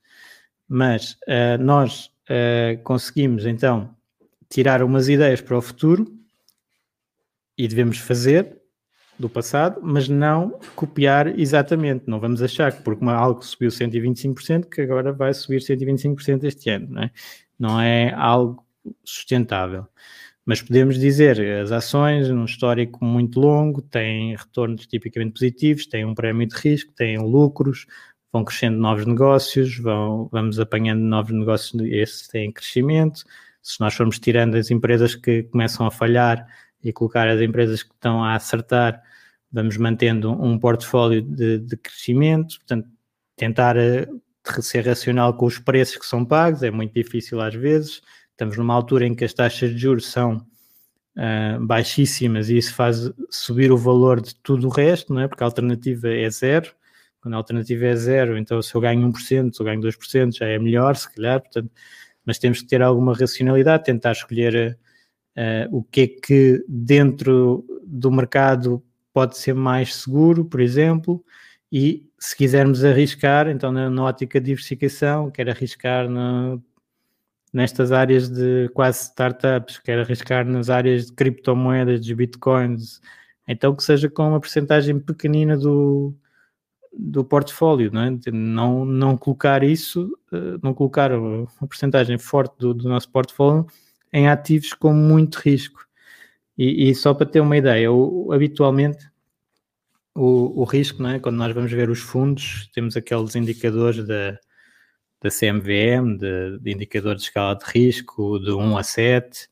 Mas 0.68 1.12
uh, 1.28 1.60
nós 1.60 2.10
uh, 2.30 2.82
conseguimos 2.82 3.46
então 3.46 3.94
tirar 4.48 4.82
umas 4.82 5.08
ideias 5.08 5.40
para 5.40 5.58
o 5.58 5.62
futuro 5.62 6.06
e 7.58 7.66
devemos 7.66 7.98
fazer 7.98 8.56
do 9.18 9.28
passado, 9.28 9.80
mas 9.82 10.08
não 10.08 10.58
copiar 10.74 11.38
exatamente. 11.38 12.04
Não 12.06 12.20
vamos 12.20 12.42
achar 12.42 12.72
que 12.72 12.82
porque 12.82 13.04
algo 13.06 13.42
subiu 13.42 13.70
125% 13.70 14.68
que 14.68 14.82
agora 14.82 15.12
vai 15.12 15.32
subir 15.32 15.60
125% 15.60 16.44
este 16.44 16.70
ano, 16.70 16.88
não 16.90 17.02
é? 17.02 17.10
Não 17.58 17.80
é 17.80 18.12
algo 18.14 18.64
sustentável. 19.04 19.86
Mas 20.46 20.62
podemos 20.62 20.98
dizer, 20.98 21.40
as 21.60 21.72
ações, 21.72 22.30
num 22.30 22.44
histórico 22.44 23.04
muito 23.04 23.40
longo, 23.40 23.82
têm 23.82 24.36
retornos 24.36 24.86
tipicamente 24.86 25.32
positivos, 25.32 25.86
têm 25.86 26.04
um 26.04 26.14
prémio 26.14 26.46
de 26.46 26.56
risco, 26.56 26.92
têm 26.94 27.18
lucros, 27.18 27.84
vão 28.32 28.44
crescendo 28.44 28.78
novos 28.78 29.04
negócios, 29.04 29.76
vão, 29.76 30.28
vamos 30.30 30.60
apanhando 30.60 31.00
novos 31.00 31.32
negócios, 31.32 31.74
esses 31.90 32.28
têm 32.28 32.52
crescimento. 32.52 33.24
Se 33.60 33.80
nós 33.80 33.94
formos 33.94 34.20
tirando 34.20 34.54
as 34.54 34.70
empresas 34.70 35.16
que 35.16 35.42
começam 35.44 35.84
a 35.84 35.90
falhar, 35.90 36.46
e 36.88 36.92
colocar 36.92 37.28
as 37.28 37.40
empresas 37.40 37.82
que 37.82 37.92
estão 37.92 38.22
a 38.22 38.34
acertar, 38.34 39.02
vamos 39.50 39.76
mantendo 39.76 40.30
um 40.30 40.58
portfólio 40.58 41.20
de, 41.22 41.58
de 41.58 41.76
crescimento, 41.76 42.58
portanto, 42.58 42.88
tentar 43.34 43.76
uh, 43.76 44.62
ser 44.62 44.86
racional 44.86 45.34
com 45.36 45.46
os 45.46 45.58
preços 45.58 45.96
que 45.96 46.06
são 46.06 46.24
pagos, 46.24 46.62
é 46.62 46.70
muito 46.70 46.92
difícil 46.94 47.40
às 47.40 47.54
vezes, 47.54 48.00
estamos 48.36 48.58
numa 48.58 48.74
altura 48.74 49.06
em 49.06 49.14
que 49.14 49.24
as 49.24 49.32
taxas 49.32 49.70
de 49.70 49.78
juros 49.78 50.10
são 50.10 50.36
uh, 51.16 51.64
baixíssimas 51.64 52.50
e 52.50 52.58
isso 52.58 52.74
faz 52.74 53.10
subir 53.30 53.72
o 53.72 53.78
valor 53.78 54.20
de 54.20 54.34
tudo 54.36 54.66
o 54.66 54.70
resto, 54.70 55.12
não 55.12 55.22
é? 55.22 55.28
Porque 55.28 55.42
a 55.42 55.46
alternativa 55.46 56.08
é 56.08 56.28
zero, 56.28 56.70
quando 57.18 57.34
a 57.34 57.38
alternativa 57.38 57.86
é 57.86 57.96
zero, 57.96 58.36
então 58.36 58.60
se 58.60 58.74
eu 58.74 58.80
ganho 58.80 59.10
1%, 59.10 59.54
se 59.54 59.60
eu 59.60 59.64
ganho 59.64 59.80
2%, 59.80 60.36
já 60.36 60.46
é 60.46 60.58
melhor, 60.58 60.94
se 60.96 61.12
calhar, 61.12 61.40
portanto, 61.40 61.70
mas 62.26 62.38
temos 62.38 62.60
que 62.60 62.68
ter 62.68 62.82
alguma 62.82 63.14
racionalidade, 63.14 63.84
tentar 63.84 64.12
escolher 64.12 64.78
uh, 65.36 65.76
o 65.76 65.82
que 65.82 66.00
é 66.02 66.06
que 66.06 66.64
dentro 66.68 67.64
do 67.86 68.10
mercado 68.10 68.82
pode 69.14 69.38
ser 69.38 69.54
mais 69.54 69.94
seguro, 69.94 70.44
por 70.44 70.60
exemplo, 70.60 71.24
e 71.72 72.06
se 72.18 72.36
quisermos 72.36 72.84
arriscar, 72.84 73.48
então 73.48 73.72
na, 73.72 73.88
na 73.88 74.02
ótica 74.04 74.38
de 74.38 74.46
diversificação, 74.46 75.30
quer 75.30 75.48
arriscar 75.48 76.08
no, 76.08 76.62
nestas 77.56 77.90
áreas 77.90 78.28
de 78.28 78.68
quase 78.74 79.04
startups, 79.04 79.78
quer 79.78 79.98
arriscar 79.98 80.44
nas 80.44 80.68
áreas 80.68 81.06
de 81.06 81.12
criptomoedas, 81.14 82.04
de 82.04 82.14
bitcoins, 82.14 83.00
então 83.48 83.74
que 83.74 83.82
seja 83.82 84.10
com 84.10 84.28
uma 84.28 84.38
porcentagem 84.38 84.98
pequenina 84.98 85.56
do, 85.56 86.14
do 86.92 87.24
portfólio, 87.24 87.90
não, 87.90 88.02
é? 88.02 88.30
não, 88.30 88.84
não 88.84 89.16
colocar 89.16 89.62
isso, 89.62 90.12
eh, 90.30 90.58
não 90.62 90.74
colocar 90.74 91.10
uma 91.12 91.46
porcentagem 91.60 92.18
forte 92.18 92.54
do, 92.58 92.74
do 92.74 92.90
nosso 92.90 93.08
portfólio 93.10 93.66
em 94.12 94.28
ativos 94.28 94.74
com 94.74 94.92
muito 94.92 95.36
risco. 95.36 95.80
E, 96.58 96.90
e 96.90 96.94
só 96.94 97.14
para 97.14 97.24
ter 97.26 97.40
uma 97.40 97.56
ideia, 97.56 97.88
habitualmente 98.32 99.08
o, 100.14 100.60
o, 100.60 100.64
risco, 100.64 101.02
não 101.02 101.10
é? 101.10 101.18
quando 101.18 101.36
nós 101.36 101.54
vamos 101.54 101.72
ver 101.72 101.88
os 101.88 102.00
fundos, 102.00 102.68
temos 102.74 102.98
aqueles 102.98 103.34
indicadores 103.34 104.06
da, 104.06 104.38
da 105.20 105.30
CMVM, 105.30 106.16
de, 106.16 106.58
de 106.60 106.72
indicador 106.72 107.16
de 107.16 107.22
escala 107.22 107.56
de 107.56 107.64
risco, 107.64 108.38
de 108.38 108.52
1 108.52 108.78
a 108.78 108.82
7, 108.82 109.48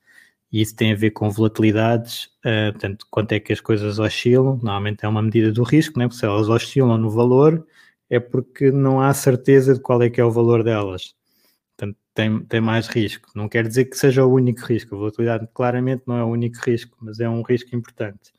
e 0.52 0.60
isso 0.62 0.76
tem 0.76 0.92
a 0.92 0.96
ver 0.96 1.10
com 1.10 1.30
volatilidades, 1.30 2.26
uh, 2.44 2.72
portanto, 2.72 3.06
quanto 3.10 3.32
é 3.32 3.40
que 3.40 3.52
as 3.52 3.60
coisas 3.60 3.98
oscilam, 3.98 4.56
normalmente 4.62 5.04
é 5.04 5.08
uma 5.08 5.22
medida 5.22 5.50
do 5.52 5.62
risco, 5.62 5.98
né? 5.98 6.06
porque 6.06 6.20
se 6.20 6.26
elas 6.26 6.48
oscilam 6.48 6.96
no 6.98 7.10
valor, 7.10 7.66
é 8.08 8.20
porque 8.20 8.70
não 8.70 9.00
há 9.00 9.12
certeza 9.14 9.74
de 9.74 9.80
qual 9.80 10.02
é 10.02 10.10
que 10.10 10.20
é 10.20 10.24
o 10.24 10.30
valor 10.30 10.62
delas. 10.62 11.14
Portanto, 11.76 11.98
tem, 12.14 12.44
tem 12.44 12.60
mais 12.60 12.86
risco. 12.86 13.30
Não 13.34 13.48
quer 13.48 13.66
dizer 13.66 13.86
que 13.86 13.96
seja 13.96 14.24
o 14.24 14.32
único 14.32 14.60
risco. 14.64 14.94
A 14.94 14.98
volatilidade 14.98 15.48
claramente 15.52 16.04
não 16.06 16.16
é 16.16 16.24
o 16.24 16.28
único 16.28 16.58
risco, 16.64 16.96
mas 17.00 17.18
é 17.20 17.28
um 17.28 17.42
risco 17.42 17.74
importante 17.74 18.32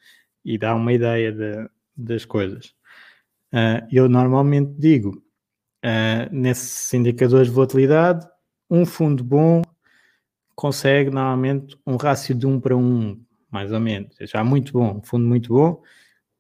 e 0.46 0.58
dá 0.58 0.76
uma 0.76 0.94
ideia 0.94 1.32
de, 1.32 1.70
das 1.98 2.24
coisas. 2.24 2.68
Uh, 3.54 3.82
eu 3.92 4.08
normalmente 4.08 4.72
digo, 4.78 5.22
uh, 5.86 6.34
nesses 6.34 6.92
indicadores 6.94 7.48
de 7.48 7.54
volatilidade, 7.54 8.28
um 8.70 8.86
fundo 8.86 9.24
bom 9.24 9.62
consegue 10.56 11.12
normalmente 11.12 11.78
um 11.86 11.96
rácio 11.96 12.34
de 12.34 12.48
1 12.48 12.60
para 12.60 12.76
1, 12.76 13.24
mais 13.52 13.72
ou 13.72 13.80
menos. 13.80 14.20
É 14.20 14.26
já 14.26 14.44
muito 14.44 14.74
bom, 14.74 14.98
um 14.98 15.04
fundo 15.04 15.28
muito 15.28 15.54
bom, 15.54 15.84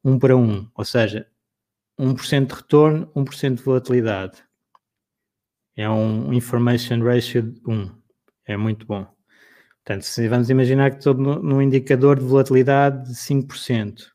1 0.03 0.17
para 0.17 0.35
1, 0.35 0.71
ou 0.73 0.85
seja, 0.85 1.27
1% 1.99 2.47
de 2.47 2.55
retorno, 2.55 3.07
1% 3.15 3.55
de 3.55 3.63
volatilidade. 3.63 4.43
É 5.75 5.89
um 5.89 6.33
information 6.33 7.03
ratio 7.03 7.43
de 7.43 7.61
1. 7.67 7.91
É 8.45 8.57
muito 8.57 8.85
bom. 8.85 9.05
Portanto, 9.83 10.03
se 10.03 10.27
vamos 10.27 10.49
imaginar 10.49 10.91
que 10.91 10.97
estou 10.97 11.13
num 11.13 11.61
indicador 11.61 12.17
de 12.17 12.25
volatilidade 12.25 13.07
de 13.07 13.13
5%. 13.13 14.05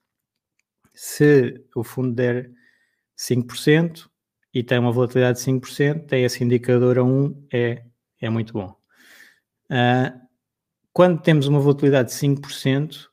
Se 0.95 1.65
o 1.77 1.85
fundo 1.85 2.15
der 2.15 2.51
5% 3.17 4.10
e 4.53 4.63
tem 4.63 4.79
uma 4.79 4.93
volatilidade 4.93 5.39
de 5.39 5.45
5%, 5.45 6.07
tem 6.07 6.25
esse 6.25 6.43
indicador 6.43 6.99
a 6.99 7.05
1, 7.05 7.47
é, 7.53 7.85
é 8.21 8.31
muito 8.31 8.53
bom. 8.53 8.75
Uh, 9.71 10.21
quando 10.93 11.23
temos 11.23 11.47
uma 11.47 11.61
volatilidade 11.61 12.11
de 12.11 12.17
5%, 12.17 13.11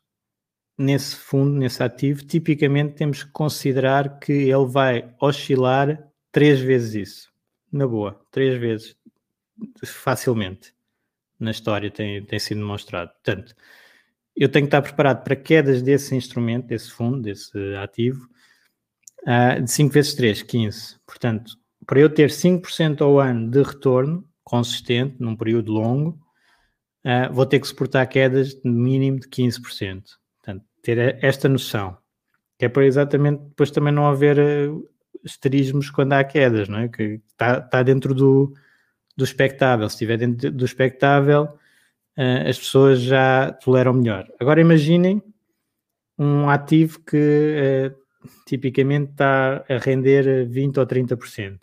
nesse 0.77 1.15
fundo, 1.15 1.57
nesse 1.57 1.81
ativo, 1.81 2.23
tipicamente 2.23 2.95
temos 2.95 3.23
que 3.23 3.31
considerar 3.31 4.19
que 4.19 4.31
ele 4.31 4.65
vai 4.67 5.13
oscilar 5.19 6.07
três 6.31 6.59
vezes 6.59 6.93
isso. 6.93 7.33
Na 7.71 7.87
boa, 7.87 8.19
três 8.31 8.59
vezes, 8.59 8.95
facilmente. 9.85 10.73
Na 11.39 11.51
história 11.51 11.89
tem, 11.89 12.23
tem 12.23 12.39
sido 12.39 12.59
demonstrado. 12.59 13.11
Portanto, 13.11 13.55
eu 14.35 14.49
tenho 14.49 14.65
que 14.65 14.67
estar 14.67 14.81
preparado 14.81 15.23
para 15.23 15.35
quedas 15.35 15.81
desse 15.81 16.15
instrumento, 16.15 16.67
desse 16.67 16.91
fundo, 16.91 17.21
desse 17.21 17.57
ativo, 17.75 18.27
uh, 19.27 19.61
de 19.61 19.69
5 19.69 19.93
vezes 19.93 20.13
3, 20.15 20.41
15. 20.43 20.95
Portanto, 21.05 21.51
para 21.85 21.99
eu 21.99 22.09
ter 22.09 22.29
5% 22.29 23.01
ao 23.01 23.19
ano 23.19 23.51
de 23.51 23.61
retorno 23.61 24.27
consistente, 24.43 25.17
num 25.19 25.35
período 25.35 25.73
longo, 25.73 26.19
uh, 27.05 27.33
vou 27.33 27.45
ter 27.45 27.59
que 27.59 27.67
suportar 27.67 28.05
quedas 28.07 28.53
de 28.53 28.69
mínimo 28.69 29.19
de 29.19 29.27
15%. 29.27 30.03
Portanto, 30.37 30.65
ter 30.81 31.23
esta 31.23 31.49
noção, 31.49 31.97
que 32.57 32.65
é 32.65 32.69
para 32.69 32.85
exatamente 32.85 33.43
depois 33.43 33.71
também 33.71 33.93
não 33.93 34.07
haver 34.07 34.39
uh, 34.39 34.89
esterismos 35.23 35.89
quando 35.89 36.13
há 36.13 36.23
quedas, 36.23 36.69
não 36.69 36.79
é? 36.79 36.87
Que 36.87 37.21
está, 37.29 37.57
está 37.57 37.83
dentro 37.83 38.13
do, 38.13 38.53
do 39.15 39.23
expectável. 39.23 39.89
Se 39.89 39.95
estiver 39.95 40.17
dentro 40.17 40.51
do 40.51 40.65
expectável, 40.65 41.43
uh, 42.17 42.49
as 42.49 42.57
pessoas 42.57 43.01
já 43.01 43.51
toleram 43.51 43.93
melhor. 43.93 44.27
Agora 44.39 44.61
imaginem 44.61 45.21
um 46.17 46.49
ativo 46.49 46.99
que 47.01 47.93
tipicamente 48.45 49.11
está 49.11 49.65
a 49.69 49.77
render 49.77 50.47
20 50.47 50.79
ou 50.79 50.85
30%. 50.85 51.59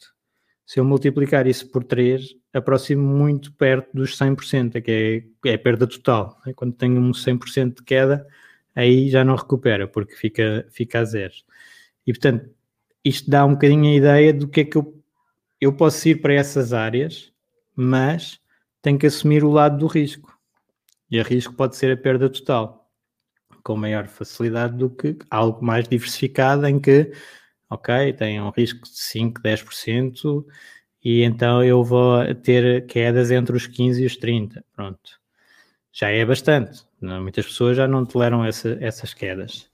Se 0.66 0.80
eu 0.80 0.84
multiplicar 0.84 1.46
isso 1.46 1.70
por 1.70 1.84
3, 1.84 2.34
aproximo 2.52 3.02
muito 3.02 3.52
perto 3.52 3.90
dos 3.92 4.16
100%, 4.18 4.80
que 4.80 5.28
é, 5.44 5.50
é 5.50 5.56
perda 5.58 5.86
total. 5.86 6.40
Né? 6.46 6.52
Quando 6.54 6.72
tenho 6.74 7.00
um 7.00 7.12
100% 7.12 7.76
de 7.76 7.82
queda, 7.82 8.26
aí 8.74 9.08
já 9.10 9.24
não 9.24 9.36
recupera, 9.36 9.86
porque 9.86 10.14
fica, 10.14 10.66
fica 10.70 11.00
a 11.00 11.04
zero. 11.04 11.34
E 12.06 12.12
portanto, 12.12 12.50
isto 13.04 13.30
dá 13.30 13.44
um 13.44 13.52
bocadinho 13.52 13.84
a 13.84 13.94
ideia 13.94 14.32
do 14.32 14.48
que 14.48 14.62
é 14.62 14.64
que 14.64 14.76
eu, 14.76 15.02
eu 15.60 15.72
posso 15.72 16.08
ir 16.08 16.20
para 16.20 16.34
essas 16.34 16.72
áreas, 16.72 17.30
mas 17.76 18.40
tenho 18.80 18.98
que 18.98 19.06
assumir 19.06 19.44
o 19.44 19.50
lado 19.50 19.78
do 19.78 19.86
risco. 19.86 20.32
E 21.10 21.20
o 21.20 21.22
risco 21.22 21.54
pode 21.54 21.76
ser 21.76 21.92
a 21.92 21.96
perda 21.96 22.28
total, 22.30 22.83
com 23.64 23.76
maior 23.76 24.06
facilidade 24.06 24.76
do 24.76 24.90
que 24.90 25.16
algo 25.30 25.64
mais 25.64 25.88
diversificado 25.88 26.66
em 26.66 26.78
que, 26.78 27.10
ok, 27.68 28.12
tem 28.12 28.40
um 28.40 28.50
risco 28.50 28.82
de 28.84 28.98
5, 28.98 29.42
10%, 29.42 30.44
e 31.02 31.22
então 31.22 31.64
eu 31.64 31.82
vou 31.82 32.34
ter 32.36 32.86
quedas 32.86 33.30
entre 33.30 33.56
os 33.56 33.66
15 33.66 34.02
e 34.02 34.06
os 34.06 34.16
30. 34.16 34.64
Pronto. 34.72 35.20
Já 35.92 36.10
é 36.10 36.24
bastante. 36.24 36.84
Muitas 37.00 37.46
pessoas 37.46 37.76
já 37.76 37.88
não 37.88 38.06
toleram 38.06 38.44
essa, 38.44 38.76
essas 38.80 39.14
quedas. 39.14 39.68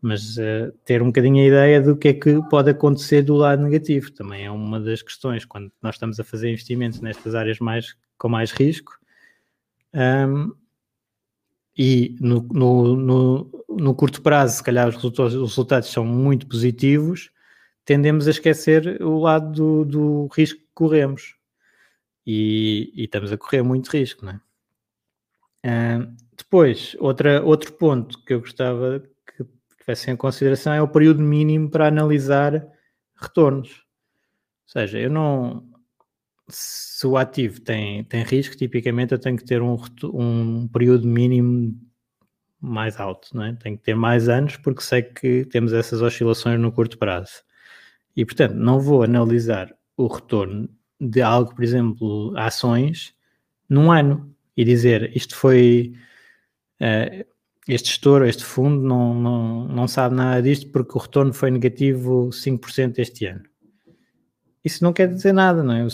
Mas 0.00 0.36
uh, 0.36 0.72
ter 0.84 1.00
um 1.00 1.06
bocadinho 1.06 1.44
a 1.44 1.46
ideia 1.46 1.80
do 1.80 1.96
que 1.96 2.08
é 2.08 2.14
que 2.14 2.42
pode 2.50 2.70
acontecer 2.70 3.22
do 3.22 3.34
lado 3.36 3.62
negativo 3.62 4.10
também 4.10 4.44
é 4.44 4.50
uma 4.50 4.80
das 4.80 5.00
questões 5.00 5.44
quando 5.44 5.70
nós 5.80 5.94
estamos 5.94 6.18
a 6.18 6.24
fazer 6.24 6.50
investimentos 6.50 7.00
nestas 7.00 7.36
áreas 7.36 7.60
mais, 7.60 7.94
com 8.18 8.28
mais 8.28 8.50
risco. 8.50 8.98
Um, 9.94 10.52
e 11.76 12.16
no, 12.20 12.42
no, 12.52 12.96
no, 12.96 13.64
no, 13.68 13.94
curto 13.94 14.20
prazo, 14.20 14.56
se 14.56 14.62
calhar 14.62 14.88
os 14.88 14.96
resultados, 14.96 15.34
os 15.34 15.50
resultados 15.50 15.88
são 15.90 16.04
muito 16.04 16.46
positivos, 16.46 17.30
tendemos 17.84 18.26
a 18.26 18.30
esquecer 18.30 19.02
o 19.02 19.18
lado 19.18 19.52
do, 19.52 19.84
do 19.84 20.26
risco 20.34 20.60
que 20.60 20.68
corremos. 20.74 21.36
E, 22.26 22.92
e, 22.94 23.04
estamos 23.04 23.32
a 23.32 23.38
correr 23.38 23.62
muito 23.62 23.88
risco, 23.88 24.24
não 24.24 24.32
é? 24.32 24.40
Uh, 25.64 26.14
depois, 26.36 26.96
outra, 26.98 27.42
outro 27.42 27.72
ponto 27.72 28.22
que 28.24 28.34
eu 28.34 28.40
gostava 28.40 29.02
que 29.26 29.44
tivessem 29.78 30.14
em 30.14 30.16
consideração 30.16 30.72
é 30.72 30.82
o 30.82 30.88
período 30.88 31.22
mínimo 31.22 31.70
para 31.70 31.88
analisar 31.88 32.66
retornos. 33.16 33.70
Ou 33.70 34.80
seja, 34.80 34.98
eu 34.98 35.10
não. 35.10 35.71
Se 36.54 37.06
o 37.06 37.16
ativo 37.16 37.60
tem, 37.60 38.04
tem 38.04 38.22
risco, 38.22 38.56
tipicamente 38.56 39.12
eu 39.12 39.18
tenho 39.18 39.36
que 39.36 39.44
ter 39.44 39.62
um, 39.62 39.76
um 40.14 40.68
período 40.68 41.06
mínimo 41.06 41.74
mais 42.60 42.98
alto, 43.00 43.28
não 43.34 43.44
é? 43.44 43.52
Tenho 43.54 43.76
que 43.76 43.82
ter 43.84 43.94
mais 43.94 44.28
anos 44.28 44.56
porque 44.56 44.82
sei 44.82 45.02
que 45.02 45.44
temos 45.46 45.72
essas 45.72 46.00
oscilações 46.00 46.60
no 46.60 46.70
curto 46.72 46.98
prazo. 46.98 47.42
E, 48.16 48.24
portanto, 48.24 48.54
não 48.54 48.80
vou 48.80 49.02
analisar 49.02 49.74
o 49.96 50.06
retorno 50.06 50.68
de 51.00 51.22
algo, 51.22 51.54
por 51.54 51.64
exemplo, 51.64 52.32
ações, 52.36 53.14
num 53.68 53.90
ano 53.90 54.34
e 54.56 54.64
dizer 54.64 55.14
isto 55.16 55.34
foi. 55.36 55.94
Uh, 56.80 57.32
este 57.68 57.90
gestor, 57.90 58.24
este 58.24 58.44
fundo, 58.44 58.82
não, 58.82 59.14
não, 59.14 59.68
não 59.68 59.88
sabe 59.88 60.16
nada 60.16 60.42
disto 60.42 60.70
porque 60.72 60.96
o 60.96 61.00
retorno 61.00 61.32
foi 61.32 61.50
negativo 61.50 62.30
5% 62.32 62.98
este 62.98 63.26
ano. 63.26 63.44
Isso 64.64 64.84
não 64.84 64.92
quer 64.92 65.08
dizer 65.08 65.32
nada, 65.32 65.62
não 65.62 65.74
é? 65.74 65.86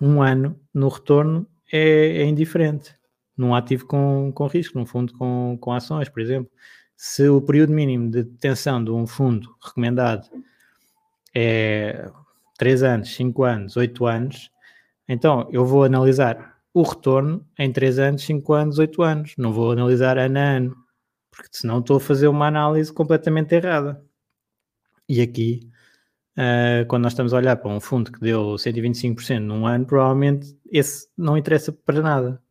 Um 0.00 0.22
ano 0.22 0.58
no 0.72 0.88
retorno 0.88 1.46
é, 1.70 2.22
é 2.22 2.24
indiferente. 2.24 2.94
Num 3.36 3.54
ativo 3.54 3.86
com, 3.86 4.32
com 4.34 4.46
risco, 4.46 4.78
num 4.78 4.86
fundo 4.86 5.12
com, 5.14 5.56
com 5.60 5.72
ações, 5.72 6.08
por 6.08 6.20
exemplo. 6.20 6.50
Se 6.96 7.28
o 7.28 7.40
período 7.40 7.72
mínimo 7.72 8.10
de 8.10 8.22
detenção 8.24 8.82
de 8.82 8.90
um 8.90 9.06
fundo 9.06 9.54
recomendado 9.62 10.28
é 11.34 12.10
3 12.58 12.82
anos, 12.82 13.14
5 13.14 13.42
anos, 13.42 13.76
8 13.76 14.04
anos, 14.04 14.50
então 15.08 15.48
eu 15.50 15.64
vou 15.64 15.84
analisar 15.84 16.58
o 16.72 16.82
retorno 16.82 17.46
em 17.58 17.72
3 17.72 17.98
anos, 17.98 18.22
5 18.22 18.52
anos, 18.52 18.78
8 18.78 19.02
anos. 19.02 19.34
Não 19.36 19.52
vou 19.52 19.72
analisar 19.72 20.18
ano 20.18 20.38
a 20.38 20.42
ano, 20.42 20.76
porque 21.30 21.48
senão 21.52 21.80
estou 21.80 21.96
a 21.96 22.00
fazer 22.00 22.28
uma 22.28 22.46
análise 22.46 22.92
completamente 22.92 23.54
errada. 23.54 24.04
E 25.08 25.20
aqui, 25.20 25.60
uh, 26.36 26.86
quando 26.86 27.02
nós 27.04 27.12
estamos 27.12 27.32
a 27.34 27.36
olhar 27.36 27.56
para 27.56 27.70
um 27.70 27.80
fundo 27.80 28.12
que 28.12 28.20
deu 28.20 28.54
125% 28.54 29.38
num 29.40 29.66
ano, 29.66 29.86
provavelmente 29.86 30.56
esse 30.70 31.08
não 31.16 31.36
interessa 31.36 31.72
para 31.72 32.00
nada, 32.00 32.42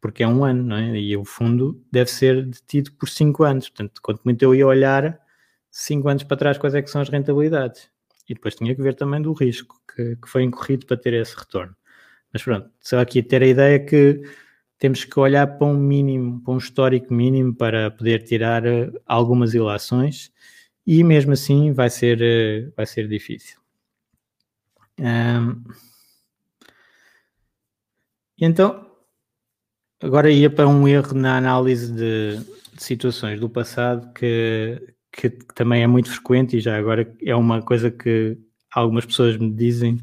porque 0.00 0.22
é 0.22 0.28
um 0.28 0.44
ano, 0.44 0.62
não 0.62 0.76
é? 0.76 0.98
E 0.98 1.16
o 1.16 1.24
fundo 1.24 1.82
deve 1.92 2.10
ser 2.10 2.46
detido 2.46 2.92
por 2.92 3.08
5 3.08 3.44
anos. 3.44 3.68
Portanto, 3.68 4.00
quanto 4.02 4.22
muito 4.24 4.42
eu 4.42 4.54
ia 4.54 4.66
olhar 4.66 5.20
5 5.70 6.08
anos 6.08 6.22
para 6.24 6.36
trás, 6.36 6.58
quais 6.58 6.74
é 6.74 6.82
que 6.82 6.90
são 6.90 7.00
as 7.00 7.08
rentabilidades 7.08 7.90
e 8.30 8.34
depois 8.34 8.54
tinha 8.54 8.74
que 8.74 8.80
ver 8.80 8.94
também 8.94 9.20
do 9.20 9.32
risco 9.32 9.80
que, 9.92 10.14
que 10.14 10.28
foi 10.28 10.44
incorrido 10.44 10.86
para 10.86 10.96
ter 10.96 11.12
esse 11.14 11.36
retorno. 11.36 11.74
Mas 12.32 12.44
pronto, 12.44 12.70
só 12.80 13.00
aqui 13.00 13.24
ter 13.24 13.42
a 13.42 13.46
ideia 13.46 13.80
que 13.80 14.22
temos 14.78 15.04
que 15.04 15.18
olhar 15.18 15.46
para 15.58 15.66
um 15.66 15.76
mínimo, 15.76 16.40
para 16.40 16.54
um 16.54 16.58
histórico 16.58 17.12
mínimo 17.12 17.52
para 17.52 17.90
poder 17.90 18.22
tirar 18.22 18.64
uh, 18.64 19.00
algumas 19.04 19.52
ilações 19.52 20.32
e 20.90 21.04
mesmo 21.04 21.32
assim 21.34 21.72
vai 21.72 21.88
ser, 21.88 22.20
uh, 22.20 22.72
vai 22.76 22.84
ser 22.84 23.06
difícil. 23.06 23.60
Um, 24.98 25.62
então, 28.36 28.90
agora 30.02 30.32
ia 30.32 30.50
para 30.50 30.66
um 30.66 30.88
erro 30.88 31.14
na 31.14 31.36
análise 31.36 31.92
de, 31.92 32.38
de 32.74 32.82
situações 32.82 33.38
do 33.38 33.48
passado 33.48 34.12
que, 34.14 34.94
que, 35.12 35.30
também 35.54 35.84
é 35.84 35.86
muito 35.86 36.10
frequente 36.10 36.56
e 36.56 36.60
já 36.60 36.76
agora 36.76 37.08
é 37.22 37.36
uma 37.36 37.62
coisa 37.62 37.88
que 37.88 38.36
algumas 38.74 39.06
pessoas 39.06 39.36
me 39.36 39.52
dizem 39.52 39.98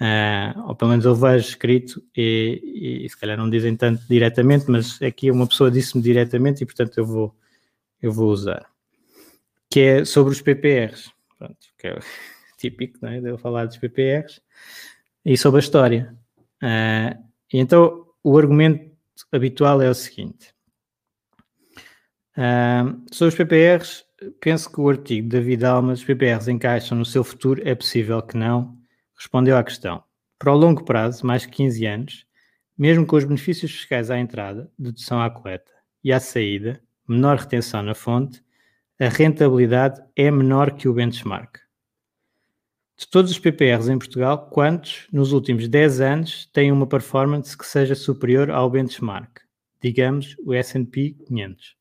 Uh, 0.00 0.66
ou 0.66 0.74
pelo 0.74 0.90
menos 0.90 1.04
eu 1.04 1.14
vejo 1.14 1.46
escrito 1.46 2.02
e, 2.16 3.04
e, 3.04 3.08
se 3.08 3.16
calhar 3.16 3.38
não 3.38 3.48
dizem 3.48 3.76
tanto 3.76 4.02
diretamente, 4.08 4.68
mas 4.68 5.00
aqui 5.00 5.30
uma 5.30 5.46
pessoa 5.46 5.70
disse-me 5.70 6.02
diretamente 6.02 6.64
e 6.64 6.66
portanto 6.66 6.98
eu 6.98 7.06
vou, 7.06 7.32
eu 8.02 8.10
vou 8.10 8.28
usar. 8.32 8.71
Que 9.72 9.80
é 9.80 10.04
sobre 10.04 10.32
os 10.32 10.42
PPRs, 10.42 11.10
Pronto, 11.38 11.56
que 11.78 11.88
é 11.88 11.98
típico 12.58 12.98
não 13.02 13.08
é? 13.08 13.20
de 13.20 13.28
eu 13.30 13.38
falar 13.38 13.66
dos 13.66 13.76
PPRs 13.76 14.40
e 15.24 15.36
sobre 15.36 15.58
a 15.58 15.64
história. 15.64 16.16
Uh, 16.62 17.18
então 17.52 18.06
o 18.22 18.38
argumento 18.38 18.92
habitual 19.32 19.82
é 19.82 19.88
o 19.90 19.94
seguinte: 19.94 20.54
uh, 22.36 23.02
sobre 23.12 23.28
os 23.28 23.34
PPRs, 23.34 24.04
penso 24.40 24.70
que 24.70 24.80
o 24.80 24.88
artigo 24.88 25.28
da 25.28 25.38
David 25.38 25.64
Almas, 25.64 26.00
os 26.00 26.04
PPRs 26.04 26.48
encaixam 26.48 26.96
no 26.96 27.04
seu 27.04 27.24
futuro, 27.24 27.60
é 27.64 27.74
possível 27.74 28.22
que 28.22 28.36
não 28.36 28.78
respondeu 29.16 29.56
à 29.56 29.64
questão. 29.64 30.02
Para 30.38 30.52
o 30.52 30.56
longo 30.56 30.84
prazo, 30.84 31.26
mais 31.26 31.42
de 31.42 31.48
15 31.48 31.86
anos, 31.86 32.26
mesmo 32.76 33.06
com 33.06 33.16
os 33.16 33.24
benefícios 33.24 33.70
fiscais 33.70 34.10
à 34.10 34.18
entrada, 34.18 34.70
dedução 34.78 35.20
à 35.20 35.30
coleta 35.30 35.70
e 36.02 36.12
à 36.12 36.18
saída, 36.18 36.82
menor 37.08 37.36
retenção 37.36 37.82
na 37.82 37.94
fonte, 37.94 38.42
a 39.02 39.08
rentabilidade 39.08 40.00
é 40.14 40.30
menor 40.30 40.76
que 40.76 40.88
o 40.88 40.94
benchmark. 40.94 41.58
De 42.96 43.08
todos 43.08 43.32
os 43.32 43.38
PPRs 43.40 43.88
em 43.88 43.98
Portugal, 43.98 44.48
quantos 44.48 45.08
nos 45.12 45.32
últimos 45.32 45.66
10 45.66 46.00
anos 46.00 46.46
têm 46.52 46.70
uma 46.70 46.86
performance 46.86 47.58
que 47.58 47.66
seja 47.66 47.96
superior 47.96 48.48
ao 48.48 48.70
benchmark? 48.70 49.40
Digamos 49.82 50.36
o 50.46 50.54
S&P 50.54 51.16
500. 51.26 51.76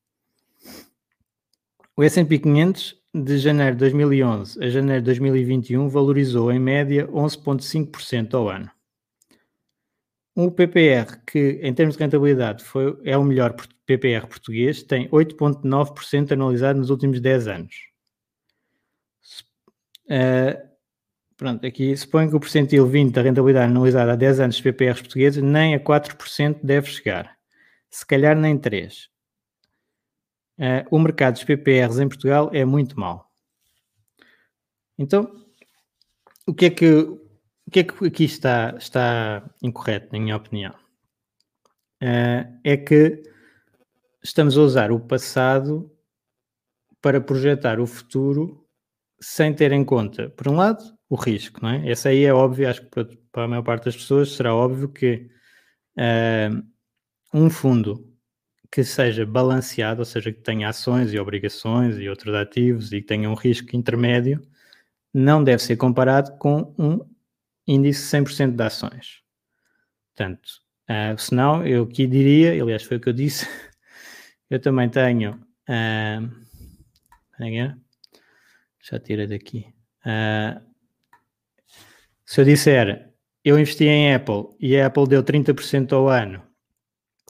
O 1.95 2.01
S&P 2.01 2.39
500 2.39 2.95
de 3.13 3.37
janeiro 3.37 3.75
de 3.75 3.79
2011 3.81 4.63
a 4.63 4.67
janeiro 4.67 5.01
de 5.03 5.05
2021 5.05 5.89
valorizou 5.89 6.51
em 6.51 6.57
média 6.57 7.07
11,5% 7.07 8.33
ao 8.33 8.49
ano. 8.49 8.71
Um 10.35 10.49
PPR 10.49 11.21
que, 11.25 11.59
em 11.61 11.73
termos 11.73 11.97
de 11.97 12.03
rentabilidade, 12.03 12.63
foi, 12.63 12.97
é 13.03 13.17
o 13.17 13.23
melhor 13.23 13.55
PPR 13.85 14.25
português, 14.27 14.81
tem 14.83 15.09
8,9% 15.09 16.31
anualizado 16.31 16.79
nos 16.79 16.89
últimos 16.89 17.19
10 17.19 17.47
anos. 17.47 17.75
Uh, 20.05 20.57
pronto, 21.35 21.65
aqui 21.65 21.95
suponho 21.95 22.29
que 22.29 22.35
o 22.35 22.39
percentil 22.39 22.87
20 22.87 23.13
da 23.13 23.21
rentabilidade 23.21 23.71
anualizada 23.71 24.13
há 24.13 24.15
10 24.15 24.39
anos 24.39 24.55
dos 24.55 24.63
PPRs 24.63 25.01
portugueses 25.01 25.43
nem 25.43 25.75
a 25.75 25.79
4% 25.79 26.59
deve 26.63 26.87
chegar. 26.87 27.37
Se 27.89 28.05
calhar 28.05 28.37
nem 28.37 28.57
3% 28.57 29.11
uh, 30.61 30.87
o 30.95 30.99
mercado 30.99 31.33
dos 31.33 31.43
PPRs 31.43 31.99
em 31.99 32.07
Portugal 32.07 32.49
é 32.53 32.63
muito 32.63 32.99
mau. 32.99 33.29
Então, 34.97 35.31
o 36.45 36.53
que 36.53 36.65
é 36.65 36.69
que, 36.69 37.20
o 37.71 37.73
que, 37.73 37.79
é 37.79 37.83
que 37.85 38.05
aqui 38.05 38.25
está, 38.25 38.75
está 38.77 39.49
incorreto, 39.63 40.09
na 40.11 40.19
minha 40.19 40.35
opinião? 40.35 40.73
Uh, 42.03 42.59
é 42.65 42.75
que 42.75 43.23
estamos 44.21 44.57
a 44.57 44.61
usar 44.61 44.91
o 44.91 44.99
passado 44.99 45.89
para 47.01 47.21
projetar 47.21 47.79
o 47.79 47.87
futuro 47.87 48.67
sem 49.21 49.53
ter 49.53 49.71
em 49.71 49.85
conta, 49.85 50.29
por 50.31 50.49
um 50.49 50.57
lado, 50.57 50.83
o 51.09 51.15
risco, 51.15 51.61
não 51.61 51.69
é? 51.69 51.89
Essa 51.89 52.09
aí 52.09 52.25
é 52.25 52.33
óbvio, 52.33 52.69
acho 52.69 52.81
que 52.81 52.89
para, 52.89 53.07
para 53.31 53.43
a 53.45 53.47
maior 53.47 53.63
parte 53.63 53.85
das 53.85 53.95
pessoas 53.95 54.33
será 54.33 54.53
óbvio 54.53 54.89
que 54.89 55.29
uh, 55.97 56.61
um 57.33 57.49
fundo 57.49 58.05
que 58.69 58.83
seja 58.83 59.25
balanceado, 59.25 60.01
ou 60.01 60.05
seja, 60.05 60.29
que 60.33 60.41
tenha 60.41 60.67
ações 60.67 61.13
e 61.13 61.19
obrigações 61.19 61.97
e 61.97 62.09
outros 62.09 62.35
ativos 62.35 62.91
e 62.91 62.99
que 62.99 63.07
tenha 63.07 63.29
um 63.29 63.33
risco 63.33 63.73
intermédio, 63.77 64.41
não 65.13 65.41
deve 65.41 65.63
ser 65.63 65.77
comparado 65.77 66.37
com 66.37 66.75
um 66.77 67.10
índice 67.67 68.17
100% 68.17 68.55
de 68.55 68.63
ações. 68.63 69.21
Portanto, 70.15 70.47
uh, 70.89 71.17
senão 71.17 71.65
eu 71.65 71.83
aqui 71.83 72.07
diria, 72.07 72.61
aliás 72.61 72.83
foi 72.83 72.97
o 72.97 72.99
que 72.99 73.09
eu 73.09 73.13
disse, 73.13 73.47
eu 74.49 74.59
também 74.59 74.89
tenho, 74.89 75.33
uh, 75.69 76.41
já 78.81 78.99
tirei 78.99 79.27
daqui, 79.27 79.65
uh, 80.05 80.61
se 82.25 82.41
eu 82.41 82.45
disser, 82.45 83.11
eu 83.43 83.57
investi 83.57 83.85
em 83.85 84.13
Apple 84.13 84.55
e 84.59 84.77
a 84.77 84.87
Apple 84.87 85.07
deu 85.07 85.23
30% 85.23 85.91
ao 85.93 86.07
ano 86.07 86.41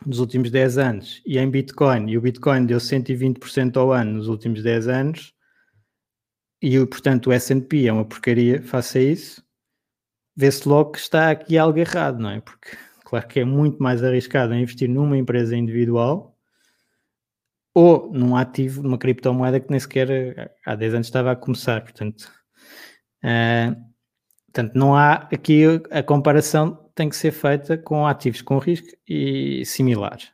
nos 0.06 0.20
últimos 0.20 0.52
10 0.52 0.78
anos 0.78 1.22
e 1.26 1.38
em 1.38 1.50
Bitcoin, 1.50 2.10
e 2.10 2.18
o 2.18 2.22
Bitcoin 2.22 2.66
deu 2.66 2.78
120% 2.78 3.78
ao 3.78 3.92
ano 3.92 4.14
nos 4.14 4.28
últimos 4.28 4.62
10 4.62 4.88
anos, 4.88 5.34
e 6.62 6.78
portanto 6.86 7.28
o 7.28 7.32
S&P 7.32 7.88
é 7.88 7.94
uma 7.94 8.06
porcaria, 8.06 8.62
faça 8.62 9.00
isso, 9.00 9.44
vê-se 10.42 10.68
logo 10.68 10.94
que 10.94 11.00
está 11.00 11.30
aqui 11.30 11.56
algo 11.56 11.78
errado, 11.78 12.20
não 12.20 12.32
é? 12.32 12.42
Porque 12.42 12.76
claro 13.06 13.28
que 13.28 13.40
é 13.40 13.46
muito 13.46 13.82
mais 13.82 14.04
arriscado 14.04 14.56
investir 14.56 14.90
numa 14.90 15.16
empresa 15.16 15.56
individual 15.56 16.36
ou 17.76 18.12
num 18.12 18.36
ativo, 18.36 18.82
numa 18.82 18.98
criptomoeda 18.98 19.60
que 19.60 19.70
nem 19.70 19.80
sequer 19.80 20.58
há 20.66 20.76
10 20.76 20.96
anos 20.96 21.08
estava 21.08 21.32
a 21.32 21.36
começar, 21.36 21.82
portanto, 21.82 22.24
uh, 23.24 23.76
portanto 24.48 24.74
não 24.74 24.96
há 24.96 25.14
aqui 25.32 25.64
a 25.92 26.02
comparação 26.02 26.90
tem 26.96 27.08
que 27.08 27.16
ser 27.16 27.32
feita 27.32 27.78
com 27.78 28.08
ativos 28.08 28.42
com 28.42 28.58
risco 28.58 28.90
e 29.08 29.64
similares. 29.64 30.32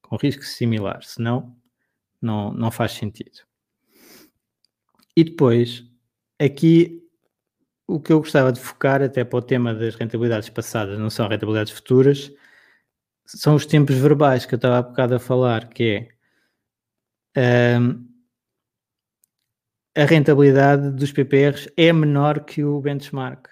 Com 0.00 0.16
risco 0.16 0.44
similar, 0.44 1.02
senão 1.02 1.54
não, 2.20 2.52
não 2.54 2.70
faz 2.70 2.92
sentido. 2.92 3.40
E 5.14 5.24
depois, 5.24 5.84
aqui 6.40 7.01
o 7.86 8.00
que 8.00 8.12
eu 8.12 8.18
gostava 8.18 8.52
de 8.52 8.60
focar 8.60 9.02
até 9.02 9.24
para 9.24 9.38
o 9.38 9.42
tema 9.42 9.74
das 9.74 9.94
rentabilidades 9.94 10.48
passadas, 10.48 10.98
não 10.98 11.10
são 11.10 11.28
rentabilidades 11.28 11.72
futuras, 11.72 12.32
são 13.24 13.54
os 13.54 13.66
tempos 13.66 13.96
verbais 13.96 14.46
que 14.46 14.54
eu 14.54 14.56
estava 14.56 14.78
há 14.78 14.82
bocado 14.82 15.14
a 15.14 15.18
falar, 15.18 15.68
que 15.68 16.08
é 17.34 17.78
um, 17.78 18.06
a 19.94 20.04
rentabilidade 20.04 20.90
dos 20.90 21.12
PPRs 21.12 21.70
é 21.76 21.92
menor 21.92 22.44
que 22.44 22.64
o 22.64 22.80
benchmark. 22.80 23.48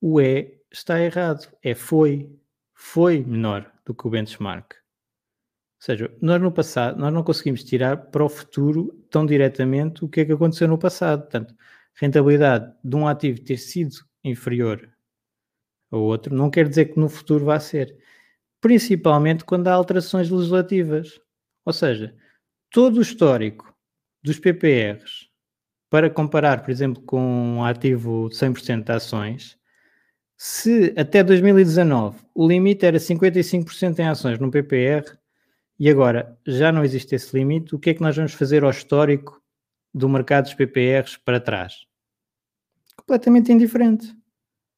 O 0.00 0.20
E 0.20 0.60
está 0.70 1.00
errado. 1.00 1.48
É 1.62 1.74
foi. 1.74 2.30
Foi 2.74 3.24
menor 3.24 3.70
do 3.84 3.92
que 3.92 4.06
o 4.06 4.10
benchmark. 4.10 4.74
Ou 4.74 5.82
seja, 5.82 6.16
nós 6.20 6.40
no 6.40 6.52
passado, 6.52 6.98
nós 6.98 7.12
não 7.12 7.24
conseguimos 7.24 7.64
tirar 7.64 7.96
para 7.96 8.24
o 8.24 8.28
futuro 8.28 9.04
tão 9.10 9.26
diretamente 9.26 10.04
o 10.04 10.08
que 10.08 10.20
é 10.20 10.24
que 10.24 10.32
aconteceu 10.32 10.68
no 10.68 10.78
passado. 10.78 11.22
Portanto, 11.22 11.54
rentabilidade 12.00 12.72
de 12.82 12.96
um 12.96 13.06
ativo 13.06 13.40
ter 13.42 13.56
sido 13.56 13.96
inferior 14.24 14.88
ao 15.90 16.00
outro 16.00 16.34
não 16.34 16.50
quer 16.50 16.68
dizer 16.68 16.86
que 16.86 17.00
no 17.00 17.08
futuro 17.08 17.46
vá 17.46 17.58
ser. 17.58 17.96
Principalmente 18.60 19.44
quando 19.44 19.68
há 19.68 19.72
alterações 19.72 20.30
legislativas. 20.30 21.20
Ou 21.64 21.72
seja, 21.72 22.14
todo 22.70 22.98
o 22.98 23.02
histórico 23.02 23.74
dos 24.22 24.38
PPRs 24.38 25.28
para 25.90 26.10
comparar, 26.10 26.62
por 26.62 26.70
exemplo, 26.70 27.02
com 27.02 27.20
um 27.20 27.64
ativo 27.64 28.28
de 28.28 28.36
100% 28.36 28.84
de 28.84 28.92
ações, 28.92 29.58
se 30.36 30.94
até 30.96 31.22
2019 31.22 32.18
o 32.34 32.46
limite 32.46 32.84
era 32.84 32.98
55% 32.98 33.98
em 33.98 34.08
ações 34.08 34.38
no 34.38 34.50
PPR 34.50 35.16
e 35.78 35.88
agora 35.88 36.38
já 36.46 36.70
não 36.70 36.84
existe 36.84 37.14
esse 37.14 37.36
limite, 37.36 37.74
o 37.74 37.78
que 37.78 37.90
é 37.90 37.94
que 37.94 38.02
nós 38.02 38.16
vamos 38.16 38.34
fazer 38.34 38.64
ao 38.64 38.70
histórico 38.70 39.42
do 39.94 40.08
mercado 40.08 40.44
dos 40.44 40.54
PPRs 40.54 41.16
para 41.16 41.40
trás? 41.40 41.87
Completamente 43.08 43.50
indiferente. 43.50 44.14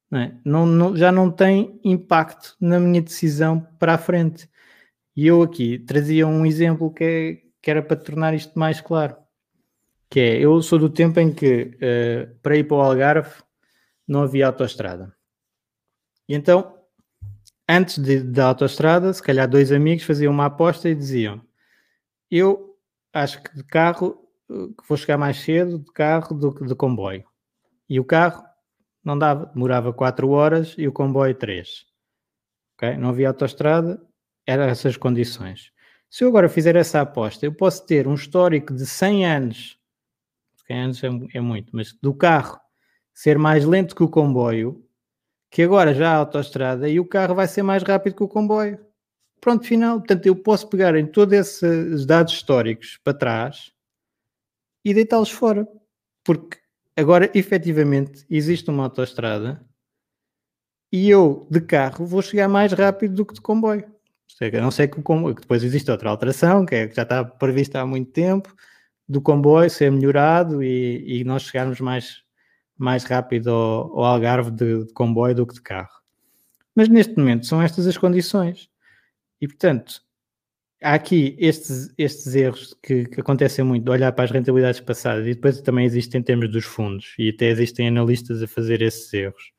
Não, 0.09 0.20
é? 0.20 0.41
não, 0.45 0.64
não 0.64 0.97
já 0.97 1.11
não 1.11 1.33
tem 1.33 1.81
impacto 1.83 2.57
na 2.61 2.78
minha 2.78 3.03
decisão 3.03 3.61
para 3.76 3.95
a 3.95 3.99
frente. 3.99 4.49
E 5.16 5.26
eu 5.26 5.43
aqui 5.43 5.81
trazia 5.81 6.28
um 6.28 6.47
exemplo 6.47 6.95
que, 6.95 7.05
é, 7.05 7.43
que 7.61 7.68
era 7.68 7.83
para 7.83 7.97
tornar 7.97 8.33
isto 8.33 8.57
mais 8.57 8.81
claro. 8.81 9.16
Que 10.09 10.20
é, 10.20 10.39
eu 10.39 10.62
sou 10.62 10.78
do 10.78 10.89
tempo 10.89 11.18
em 11.18 11.35
que 11.35 11.76
uh, 11.76 12.39
para 12.41 12.57
ir 12.57 12.68
para 12.68 12.76
o 12.76 12.81
Algarve 12.81 13.35
não 14.07 14.22
havia 14.22 14.47
autoestrada 14.47 15.12
e 16.28 16.35
então, 16.37 16.78
antes 17.68 17.99
de, 17.99 18.22
da 18.22 18.47
autoestrada, 18.47 19.12
se 19.12 19.20
calhar 19.20 19.49
dois 19.49 19.72
amigos 19.72 20.05
faziam 20.05 20.33
uma 20.33 20.47
aposta 20.47 20.89
e 20.89 20.95
diziam: 20.95 21.45
Eu 22.31 22.76
acho 23.12 23.43
que 23.43 23.57
de 23.57 23.64
carro 23.64 24.16
que 24.49 24.89
vou 24.89 24.97
chegar 24.97 25.18
mais 25.18 25.39
cedo 25.39 25.81
de 25.81 25.93
carro 25.93 26.37
do 26.37 26.55
que 26.55 26.64
de 26.64 26.76
comboio. 26.76 27.30
E 27.91 27.99
o 27.99 28.05
carro 28.05 28.45
não 29.05 29.18
dava, 29.18 29.47
demorava 29.47 29.93
4 29.93 30.30
horas 30.30 30.76
e 30.78 30.86
o 30.86 30.93
comboio 30.93 31.34
3. 31.34 31.84
Okay? 32.76 32.97
Não 32.97 33.09
havia 33.09 33.28
autoestrada, 33.28 34.01
eram 34.47 34.64
essas 34.64 34.97
condições. 34.97 35.72
Se 36.09 36.22
eu 36.22 36.28
agora 36.28 36.49
fizer 36.49 36.76
essa 36.76 37.01
aposta, 37.01 37.45
eu 37.45 37.53
posso 37.53 37.84
ter 37.84 38.07
um 38.07 38.14
histórico 38.14 38.72
de 38.72 38.86
100 38.86 39.26
anos, 39.26 39.78
100 40.66 40.80
anos 40.80 41.05
é, 41.05 41.09
é 41.34 41.41
muito, 41.41 41.74
mas 41.74 41.93
do 41.93 42.14
carro 42.14 42.61
ser 43.12 43.36
mais 43.36 43.64
lento 43.64 43.95
que 43.95 44.03
o 44.03 44.09
comboio, 44.09 44.86
que 45.51 45.62
agora 45.62 45.93
já 45.93 46.12
há 46.12 46.16
autoestrada 46.16 46.88
e 46.88 47.01
o 47.01 47.05
carro 47.05 47.34
vai 47.34 47.49
ser 47.49 47.62
mais 47.62 47.82
rápido 47.82 48.14
que 48.16 48.22
o 48.22 48.28
comboio. 48.28 48.78
Pronto, 49.41 49.66
final. 49.66 49.99
Portanto, 49.99 50.26
eu 50.26 50.36
posso 50.36 50.68
pegar 50.68 50.95
em 50.97 51.07
todos 51.07 51.34
esses 51.34 52.07
dados 52.07 52.32
históricos 52.34 53.01
para 53.03 53.18
trás 53.18 53.72
e 54.84 54.95
deitá-los 54.95 55.30
fora. 55.30 55.66
Porque 56.24 56.59
agora, 57.01 57.30
efetivamente, 57.34 58.24
existe 58.28 58.68
uma 58.70 58.84
autoestrada 58.84 59.64
e 60.92 61.09
eu, 61.09 61.46
de 61.51 61.61
carro, 61.61 62.05
vou 62.05 62.20
chegar 62.20 62.48
mais 62.48 62.72
rápido 62.72 63.14
do 63.14 63.26
que 63.26 63.34
de 63.34 63.40
comboio. 63.40 63.84
A 64.40 64.61
não 64.61 64.70
ser 64.70 64.88
que, 64.88 65.03
comboio, 65.03 65.34
que 65.34 65.42
depois 65.42 65.62
existe 65.62 65.90
outra 65.90 66.09
alteração, 66.09 66.64
que, 66.64 66.74
é, 66.74 66.88
que 66.88 66.96
já 66.96 67.03
está 67.03 67.24
prevista 67.24 67.80
há 67.80 67.86
muito 67.86 68.11
tempo, 68.11 68.55
do 69.09 69.20
comboio 69.20 69.68
ser 69.68 69.90
melhorado 69.90 70.62
e, 70.62 71.20
e 71.20 71.24
nós 71.24 71.42
chegarmos 71.42 71.80
mais, 71.80 72.22
mais 72.76 73.05
rápido 73.05 73.51
ao, 73.51 73.98
ao 73.98 74.05
Algarve 74.05 74.51
de, 74.51 74.84
de, 74.84 74.92
comboio 74.92 75.34
do 75.34 75.46
que 75.46 75.55
de 75.55 75.62
carro. 75.62 76.01
Mas 76.74 76.88
neste 76.88 77.16
momento 77.16 77.46
são 77.46 77.61
estas 77.61 77.86
as 77.86 77.98
condições. 77.98 78.68
E 79.40 79.48
portanto, 79.48 80.03
há 80.83 80.95
aqui 80.95 81.37
estes, 81.39 81.93
estes 81.99 82.35
erros 82.35 82.74
que, 82.83 83.07
que, 83.07 83.20
acontecem 83.20 83.64
muito 83.64 83.85
de 83.85 83.91
olhar 83.91 84.12
para 84.12 84.24
as 84.24 84.31
rentabilidades 84.31 84.81
passadas 84.81 85.26
e 85.26 85.35
depois 85.35 85.61
também 85.61 85.85
existem 85.85 86.20
em 86.20 86.24
termos 86.24 86.51
dos 86.51 86.64
fundos 86.64 87.14
e 87.18 87.31
até 87.31 87.47
existem 87.47 87.89
analistas 87.89 88.43
a 88.43 88.49
fazer 88.49 88.83
esses 88.83 89.12
erros, 89.12 89.53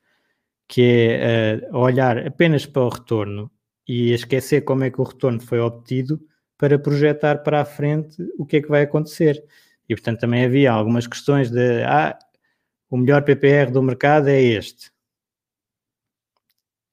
que 0.67 0.82
é 0.82 1.69
uh, 1.72 1.78
olhar 1.78 2.17
apenas 2.26 2.65
para 2.65 2.84
o 2.84 2.89
retorno 2.89 3.51
e 3.88 4.11
esquecer 4.11 4.61
como 4.61 4.84
é 4.84 4.91
que 4.91 5.01
o 5.01 5.03
retorno 5.03 5.39
foi 5.41 5.59
obtido 5.59 6.19
para 6.57 6.80
projetar 6.80 7.39
para 7.43 7.61
a 7.61 7.65
frente 7.65 8.22
o 8.38 8.45
que 8.45 8.57
é 8.57 8.61
que 8.61 8.69
vai 8.69 8.84
acontecer. 8.84 9.43
E 9.89 9.95
portanto 9.95 10.19
também 10.19 10.45
havia 10.45 10.72
algumas 10.72 11.07
questões 11.07 11.49
de 11.51 11.84
ah, 11.84 12.17
o 12.89 12.97
melhor 12.97 13.24
PPR 13.24 13.72
do 13.72 13.82
mercado 13.82 14.28
é 14.30 14.41
este. 14.41 14.91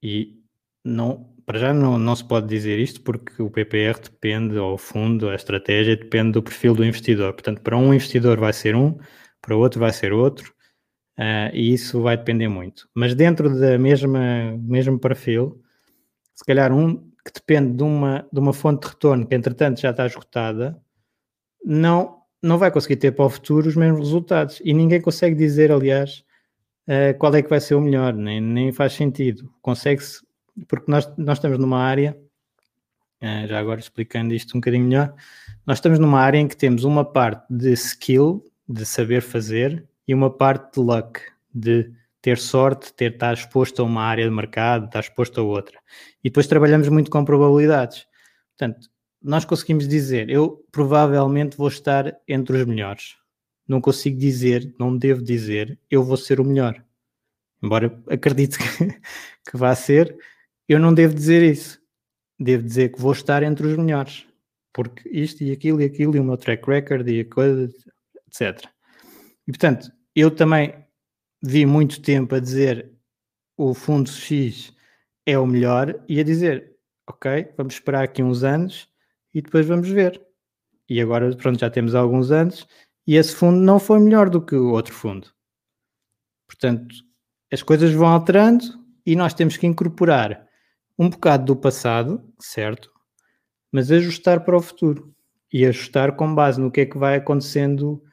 E 0.01 0.41
não, 0.83 1.33
para 1.49 1.57
já 1.57 1.73
não, 1.73 1.97
não 1.97 2.15
se 2.15 2.23
pode 2.23 2.45
dizer 2.45 2.77
isto 2.77 3.01
porque 3.01 3.41
o 3.41 3.49
PPR 3.49 3.99
depende, 3.99 4.55
ou 4.59 4.75
o 4.75 4.77
fundo, 4.77 5.29
a 5.29 5.33
estratégia 5.33 5.97
depende 5.97 6.33
do 6.33 6.43
perfil 6.43 6.75
do 6.75 6.85
investidor. 6.85 7.33
Portanto, 7.33 7.59
para 7.63 7.75
um 7.75 7.91
investidor 7.91 8.39
vai 8.39 8.53
ser 8.53 8.75
um, 8.75 8.99
para 9.41 9.55
outro 9.55 9.79
vai 9.79 9.91
ser 9.91 10.13
outro, 10.13 10.53
uh, 11.17 11.49
e 11.51 11.73
isso 11.73 12.03
vai 12.03 12.15
depender 12.15 12.47
muito. 12.47 12.87
Mas 12.93 13.15
dentro 13.15 13.59
da 13.59 13.79
mesma 13.79 14.55
mesmo 14.59 14.99
perfil, 14.99 15.59
se 16.35 16.45
calhar 16.45 16.71
um 16.71 16.97
que 17.25 17.33
depende 17.33 17.77
de 17.77 17.81
uma, 17.81 18.27
de 18.31 18.39
uma 18.39 18.53
fonte 18.53 18.83
de 18.83 18.89
retorno 18.89 19.25
que 19.25 19.33
entretanto 19.33 19.81
já 19.81 19.89
está 19.89 20.05
esgotada, 20.05 20.79
não 21.65 22.19
não 22.43 22.59
vai 22.59 22.69
conseguir 22.69 22.97
ter 22.97 23.13
para 23.13 23.25
o 23.25 23.29
futuro 23.29 23.67
os 23.67 23.75
mesmos 23.75 24.01
resultados. 24.01 24.61
E 24.63 24.71
ninguém 24.71 25.01
consegue 25.01 25.35
dizer, 25.35 25.71
aliás, 25.71 26.23
uh, 26.87 27.17
qual 27.17 27.33
é 27.33 27.41
que 27.41 27.49
vai 27.49 27.59
ser 27.59 27.73
o 27.73 27.81
melhor, 27.81 28.13
nem, 28.13 28.39
nem 28.39 28.71
faz 28.71 28.93
sentido. 28.93 29.51
Consegue-se, 29.63 30.28
porque 30.67 30.91
nós, 30.91 31.11
nós 31.17 31.37
estamos 31.37 31.57
numa 31.57 31.79
área, 31.79 32.17
uh, 33.21 33.47
já 33.47 33.59
agora 33.59 33.79
explicando 33.79 34.33
isto 34.33 34.55
um 34.55 34.59
bocadinho 34.59 34.85
melhor, 34.85 35.13
nós 35.65 35.77
estamos 35.77 35.99
numa 35.99 36.19
área 36.19 36.37
em 36.37 36.47
que 36.47 36.57
temos 36.57 36.83
uma 36.83 37.05
parte 37.05 37.45
de 37.49 37.73
skill, 37.73 38.43
de 38.67 38.85
saber 38.85 39.21
fazer, 39.21 39.87
e 40.07 40.13
uma 40.13 40.29
parte 40.29 40.73
de 40.73 40.79
luck, 40.79 41.21
de 41.53 41.91
ter 42.21 42.37
sorte, 42.37 42.93
ter 42.93 43.13
estar 43.13 43.33
exposto 43.33 43.81
a 43.81 43.85
uma 43.85 44.03
área 44.03 44.25
de 44.25 44.31
mercado, 44.31 44.85
estar 44.85 44.99
exposto 44.99 45.39
a 45.39 45.43
outra. 45.43 45.79
E 46.23 46.29
depois 46.29 46.47
trabalhamos 46.47 46.89
muito 46.89 47.09
com 47.09 47.23
probabilidades. 47.23 48.05
Portanto, 48.57 48.89
nós 49.21 49.45
conseguimos 49.45 49.87
dizer, 49.87 50.29
eu 50.29 50.65
provavelmente 50.71 51.57
vou 51.57 51.67
estar 51.67 52.17
entre 52.27 52.57
os 52.57 52.65
melhores. 52.65 53.15
Não 53.67 53.79
consigo 53.79 54.17
dizer, 54.17 54.73
não 54.79 54.97
devo 54.97 55.21
dizer, 55.21 55.77
eu 55.89 56.03
vou 56.03 56.17
ser 56.17 56.39
o 56.39 56.45
melhor. 56.45 56.83
Embora 57.61 58.01
acredite 58.09 58.57
que, 58.57 58.85
que 59.51 59.57
vá 59.57 59.75
ser, 59.75 60.17
eu 60.69 60.79
não 60.79 60.93
devo 60.93 61.15
dizer 61.15 61.41
isso. 61.41 61.81
Devo 62.39 62.63
dizer 62.63 62.89
que 62.89 63.01
vou 63.01 63.11
estar 63.11 63.41
entre 63.41 63.65
os 63.65 63.75
melhores. 63.75 64.27
Porque 64.71 65.09
isto 65.09 65.43
e 65.43 65.51
aquilo 65.51 65.81
e 65.81 65.85
aquilo 65.85 66.15
e 66.15 66.19
o 66.19 66.23
meu 66.23 66.37
track 66.37 66.69
record 66.69 67.07
e 67.09 67.21
a 67.21 67.25
coisa, 67.25 67.69
etc. 68.27 68.69
E 69.47 69.51
portanto, 69.51 69.91
eu 70.15 70.29
também 70.29 70.73
vi 71.41 71.65
muito 71.65 72.01
tempo 72.01 72.35
a 72.35 72.39
dizer 72.39 72.91
o 73.57 73.73
fundo 73.73 74.09
X 74.09 74.71
é 75.25 75.37
o 75.37 75.45
melhor 75.45 76.01
e 76.07 76.19
a 76.19 76.23
dizer, 76.23 76.75
ok, 77.07 77.51
vamos 77.57 77.73
esperar 77.73 78.03
aqui 78.03 78.21
uns 78.21 78.43
anos 78.43 78.87
e 79.33 79.41
depois 79.41 79.65
vamos 79.65 79.89
ver. 79.89 80.21
E 80.87 81.01
agora, 81.01 81.35
pronto, 81.35 81.59
já 81.59 81.69
temos 81.69 81.95
alguns 81.95 82.31
anos 82.31 82.67
e 83.07 83.15
esse 83.15 83.35
fundo 83.35 83.59
não 83.59 83.79
foi 83.79 83.99
melhor 83.99 84.29
do 84.29 84.39
que 84.39 84.55
o 84.55 84.71
outro 84.71 84.93
fundo. 84.93 85.27
Portanto, 86.47 86.95
as 87.51 87.63
coisas 87.63 87.91
vão 87.91 88.07
alterando 88.07 88.65
e 89.05 89.15
nós 89.15 89.33
temos 89.33 89.57
que 89.57 89.65
incorporar 89.67 90.48
um 90.99 91.09
bocado 91.09 91.45
do 91.45 91.55
passado, 91.55 92.21
certo? 92.37 92.91
Mas 93.71 93.89
ajustar 93.89 94.43
para 94.43 94.57
o 94.57 94.61
futuro 94.61 95.15
e 95.51 95.65
ajustar 95.65 96.17
com 96.17 96.35
base 96.35 96.59
no 96.59 96.69
que 96.69 96.81
é 96.81 96.85
que 96.85 96.97
vai 96.97 97.15
acontecendo 97.15 98.03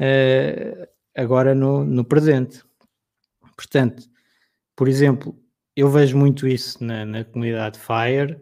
uh, 0.00 0.88
agora 1.16 1.54
no, 1.54 1.84
no 1.84 2.04
presente. 2.04 2.64
Portanto, 3.56 4.02
por 4.74 4.88
exemplo, 4.88 5.38
eu 5.76 5.88
vejo 5.88 6.18
muito 6.18 6.48
isso 6.48 6.82
na, 6.82 7.04
na 7.06 7.24
comunidade 7.24 7.78
Fire 7.78 8.38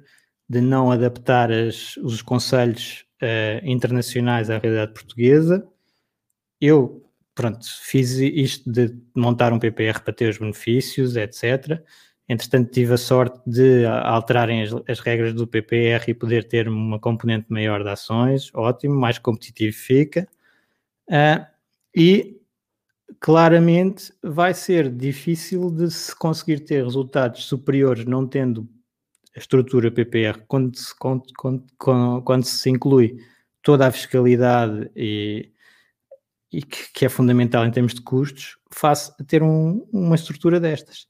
de 0.49 0.61
não 0.62 0.91
adaptar 0.91 1.53
as, 1.53 1.97
os 1.99 2.22
conselhos 2.22 3.05
uh, 3.22 3.64
internacionais 3.64 4.49
à 4.49 4.59
realidade 4.59 4.95
portuguesa. 4.95 5.66
Eu, 6.59 7.07
pronto, 7.35 7.66
fiz 7.82 8.12
isto 8.12 8.70
de 8.70 8.97
montar 9.14 9.53
um 9.53 9.59
PPR 9.59 10.01
para 10.01 10.14
ter 10.14 10.30
os 10.30 10.39
benefícios, 10.39 11.16
etc. 11.16 11.82
Entretanto, 12.29 12.70
tive 12.70 12.95
a 12.95 12.99
sorte 12.99 13.39
de 13.47 13.85
alterarem 13.85 14.62
as, 14.62 14.72
as 14.89 15.01
regras 15.01 15.35
do 15.35 15.47
PPR 15.47 16.05
e 16.09 16.14
poder 16.14 16.45
ter 16.45 16.68
uma 16.68 16.99
componente 16.99 17.47
maior 17.51 17.83
de 17.83 17.91
ações, 17.91 18.51
ótimo, 18.55 18.95
mais 18.95 19.18
competitivo 19.18 19.77
fica. 19.77 20.27
Uh, 21.09 21.45
e 21.95 22.41
claramente 23.20 24.12
vai 24.22 24.55
ser 24.55 24.91
difícil 24.91 25.70
de 25.70 25.91
se 25.91 26.16
conseguir 26.16 26.61
ter 26.61 26.83
resultados 26.83 27.45
superiores 27.45 28.07
não 28.07 28.27
tendo 28.27 28.68
a 29.37 29.39
estrutura 29.39 29.91
PPR, 29.91 30.43
quando 30.47 30.77
se, 30.77 30.97
quando, 30.97 31.25
quando, 31.37 32.22
quando 32.22 32.45
se 32.45 32.70
inclui 32.70 33.18
toda 33.62 33.87
a 33.87 33.93
fiscalidade 33.93 34.91
e, 34.95 35.51
e 36.53 36.62
que, 36.62 36.93
que, 36.93 37.05
é 37.05 37.09
fundamental 37.09 37.66
em 37.66 37.70
termos 37.70 37.95
de 37.95 38.01
custos, 38.01 38.57
face 38.70 39.12
a 39.20 39.25
ter 39.25 39.43
um, 39.43 39.87
uma 39.93 40.14
estrutura 40.14 40.61
destas. 40.61 41.07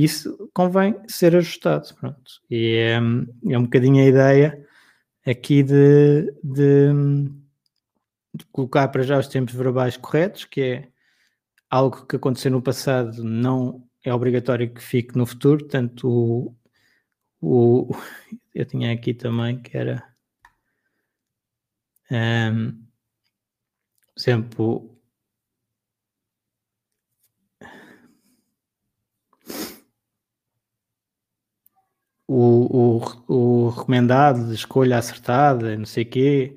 Isso 0.00 0.48
convém 0.54 0.94
ser 1.08 1.34
ajustado. 1.34 1.92
Pronto. 1.96 2.40
E 2.48 2.76
é, 2.76 2.92
é 3.52 3.58
um 3.58 3.64
bocadinho 3.64 4.00
a 4.00 4.06
ideia 4.06 4.68
aqui 5.26 5.60
de, 5.64 6.32
de, 6.40 6.92
de, 8.32 8.44
colocar 8.52 8.86
para 8.88 9.02
já 9.02 9.18
os 9.18 9.26
tempos 9.26 9.54
verbais 9.54 9.96
corretos, 9.96 10.44
que 10.44 10.60
é 10.60 10.88
algo 11.68 12.06
que 12.06 12.14
aconteceu 12.14 12.52
no 12.52 12.62
passado 12.62 13.24
não 13.24 13.84
é 14.04 14.14
obrigatório 14.14 14.72
que 14.72 14.80
fique 14.80 15.18
no 15.18 15.26
futuro, 15.26 15.64
portanto 15.64 16.08
o, 16.08 17.88
o, 17.90 17.90
eu 18.54 18.64
tinha 18.64 18.92
aqui 18.92 19.12
também 19.12 19.60
que 19.60 19.76
era 19.76 20.06
um, 22.08 22.86
sempre 24.16 24.56
o, 32.28 33.00
o, 33.28 33.66
o, 33.66 33.68
recomendado 33.70 34.46
de 34.48 34.54
escolha 34.54 34.98
acertada, 34.98 35.76
não 35.76 35.86
sei 35.86 36.04
o 36.04 36.06
quê, 36.06 36.56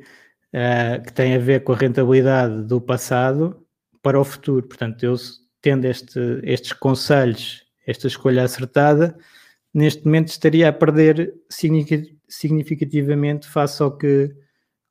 uh, 0.53 1.01
que 1.03 1.13
tem 1.13 1.35
a 1.35 1.39
ver 1.39 1.63
com 1.63 1.71
a 1.73 1.77
rentabilidade 1.77 2.63
do 2.63 2.81
passado 2.81 3.65
para 4.01 4.19
o 4.19 4.23
futuro. 4.25 4.67
Portanto, 4.67 5.03
eu 5.03 5.15
tendo 5.61 5.85
este, 5.85 6.19
estes 6.43 6.73
conselhos, 6.73 7.65
esta 7.87 8.07
escolha 8.07 8.43
acertada, 8.43 9.17
neste 9.73 10.05
momento 10.05 10.29
estaria 10.29 10.69
a 10.69 10.73
perder 10.73 11.33
significativamente 12.27 13.47
face 13.47 13.81
ao 13.81 13.97
que, 13.97 14.35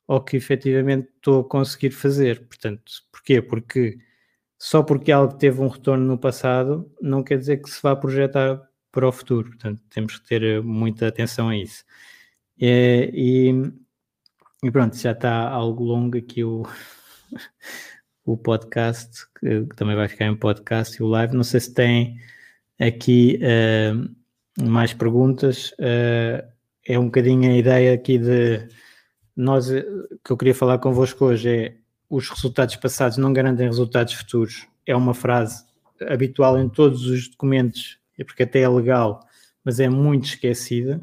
ao 0.08 0.24
que 0.24 0.36
efetivamente 0.36 1.08
estou 1.16 1.42
a 1.42 1.48
conseguir 1.48 1.90
fazer. 1.90 2.46
Portanto, 2.46 2.82
porquê? 3.12 3.42
Porque 3.42 3.98
só 4.58 4.82
porque 4.82 5.12
algo 5.12 5.34
teve 5.36 5.60
um 5.60 5.68
retorno 5.68 6.04
no 6.06 6.18
passado 6.18 6.90
não 7.00 7.22
quer 7.22 7.38
dizer 7.38 7.58
que 7.58 7.70
se 7.70 7.82
vá 7.82 7.96
projetar 7.96 8.69
para 8.90 9.08
o 9.08 9.12
futuro. 9.12 9.48
Portanto, 9.48 9.82
temos 9.90 10.18
que 10.18 10.26
ter 10.28 10.62
muita 10.62 11.08
atenção 11.08 11.48
a 11.48 11.56
isso. 11.56 11.84
É, 12.60 13.10
e, 13.12 13.52
e, 14.62 14.70
pronto, 14.70 14.96
já 14.96 15.12
está 15.12 15.48
algo 15.48 15.84
longo 15.84 16.18
aqui 16.18 16.44
o, 16.44 16.64
o 18.24 18.36
podcast, 18.36 19.26
que 19.38 19.66
também 19.76 19.96
vai 19.96 20.08
ficar 20.08 20.26
em 20.26 20.36
podcast 20.36 20.96
e 20.96 21.02
o 21.02 21.08
live. 21.08 21.34
Não 21.34 21.44
sei 21.44 21.60
se 21.60 21.74
tem 21.74 22.18
aqui. 22.78 23.38
Uh, 23.42 24.20
mais 24.58 24.92
perguntas. 24.92 25.72
Uh, 25.72 26.46
é 26.86 26.98
um 26.98 27.06
bocadinho 27.06 27.50
a 27.50 27.56
ideia 27.56 27.94
aqui 27.94 28.18
de 28.18 28.68
nós, 29.36 29.68
que 30.24 30.30
eu 30.30 30.36
queria 30.36 30.54
falar 30.54 30.78
convosco 30.78 31.24
hoje 31.24 31.48
é 31.48 31.76
os 32.08 32.28
resultados 32.28 32.74
passados 32.76 33.18
não 33.18 33.32
garantem 33.32 33.66
resultados 33.66 34.14
futuros. 34.14 34.66
É 34.84 34.96
uma 34.96 35.14
frase 35.14 35.64
habitual 36.08 36.58
em 36.58 36.68
todos 36.68 37.06
os 37.06 37.28
documentos, 37.28 37.99
é 38.20 38.24
porque 38.24 38.42
até 38.42 38.60
é 38.60 38.68
legal, 38.68 39.26
mas 39.64 39.80
é 39.80 39.88
muito 39.88 40.26
esquecida. 40.26 41.00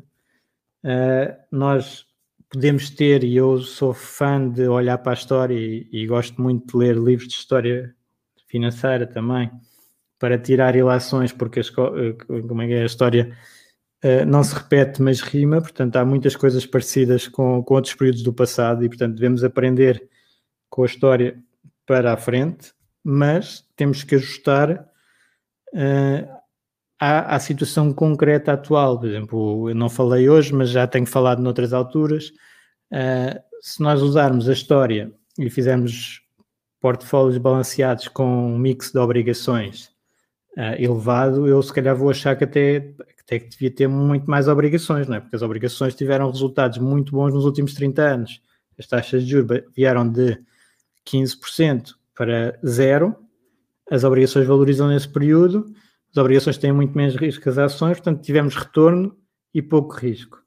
Uh, 0.84 1.36
nós 1.52 2.06
podemos 2.50 2.90
ter, 2.90 3.24
e 3.24 3.36
eu 3.36 3.60
sou 3.60 3.94
fã 3.94 4.48
de 4.50 4.68
olhar 4.68 4.98
para 5.00 5.14
a 5.14 5.16
história 5.16 5.56
e, 5.56 5.90
e, 5.92 6.06
gosto 6.08 6.42
muito 6.42 6.68
de 6.68 6.78
ler 6.78 6.96
livros 6.96 7.28
de 7.28 7.34
história 7.34 7.94
financeira 8.48 9.06
também, 9.06 9.52
para 10.20 10.38
tirar 10.38 10.76
ilações, 10.76 11.34
porque 11.34 11.60
a, 11.60 11.64
eh, 11.64 12.42
como 12.48 12.62
é, 12.62 12.72
é 12.72 12.84
a 12.84 12.86
história 12.86 13.36
uh, 14.04 14.26
não 14.26 14.44
se 14.44 14.56
repete, 14.56 15.02
mas 15.02 15.20
rima, 15.20 15.60
portanto 15.60 15.96
há 15.98 16.06
muitas 16.06 16.36
coisas 16.36 16.66
parecidas 16.66 17.28
com, 17.28 17.62
com 17.64 17.74
outros 17.74 17.94
períodos 17.96 18.24
do 18.24 18.34
passado 18.34 18.84
e, 18.86 18.88
portanto, 18.88 19.16
devemos 19.16 19.44
aprender 19.44 20.08
com 20.70 20.84
a 20.84 20.86
história 20.86 21.38
para 21.86 22.14
a 22.14 22.18
frente, 22.18 22.74
mas 23.04 23.66
temos 23.76 24.04
que 24.04 24.16
ajustar 24.16 24.90
uh, 25.74 26.37
à, 27.00 27.36
à, 27.36 27.40
situação 27.40 27.94
concreta 27.94 28.54
atual. 28.54 29.00
Por 29.00 29.08
exemplo, 29.08 29.70
eu 29.70 29.76
não 29.76 29.90
falei 29.90 30.30
hoje, 30.30 30.54
mas 30.54 30.70
já 30.70 30.88
tenho 30.88 31.06
falado 31.06 31.42
noutras 31.42 31.74
alturas. 31.74 32.30
Uh, 32.92 33.40
se 33.62 33.82
nós 33.82 34.02
usarmos 34.02 34.48
a 34.48 34.54
história 34.54 35.12
e 35.38 35.50
fizermos 35.50 36.22
portfólios 36.80 37.38
balanceados 37.38 38.08
com 38.08 38.54
um 38.54 38.58
mix 38.58 38.92
de 38.92 39.00
obrigações 39.00 39.92
uh, 40.58 40.76
elevado, 40.80 41.48
eu 41.48 41.62
se 41.62 41.74
calhar 41.74 41.96
vou 41.96 42.10
achar 42.10 42.36
que 42.36 42.44
até, 42.44 42.94
até 43.20 43.40
que 43.40 43.50
devia 43.50 43.72
ter 43.72 43.88
muito 43.88 44.30
mais 44.30 44.48
obrigações, 44.48 45.08
não 45.08 45.16
é? 45.16 45.20
Porque 45.20 45.36
as 45.36 45.42
obrigações 45.42 45.96
tiveram 45.96 46.32
resultados 46.32 46.78
muito 46.78 47.12
bons 47.12 47.34
nos 47.34 47.46
últimos 47.46 47.74
30 47.74 48.02
anos. 48.02 48.42
As 48.78 48.88
taxas 48.88 49.24
de 49.24 49.32
juros 49.32 49.64
vieram 49.76 50.08
de 50.08 50.40
15% 51.06 51.94
para 52.16 52.60
zero, 52.66 53.16
as 53.90 54.04
obrigações 54.04 54.46
valorizam 54.46 54.88
nesse 54.88 55.08
período, 55.08 55.66
as 56.18 56.22
obrigações 56.22 56.58
têm 56.58 56.72
muito 56.72 56.98
menos 56.98 57.16
risco 57.16 57.44
que 57.44 57.50
as 57.50 57.60
ações, 57.60 57.98
portanto 57.98 58.24
tivemos 58.24 58.56
retorno 58.56 59.16
e 59.54 59.62
pouco 59.62 59.96
risco. 59.96 60.42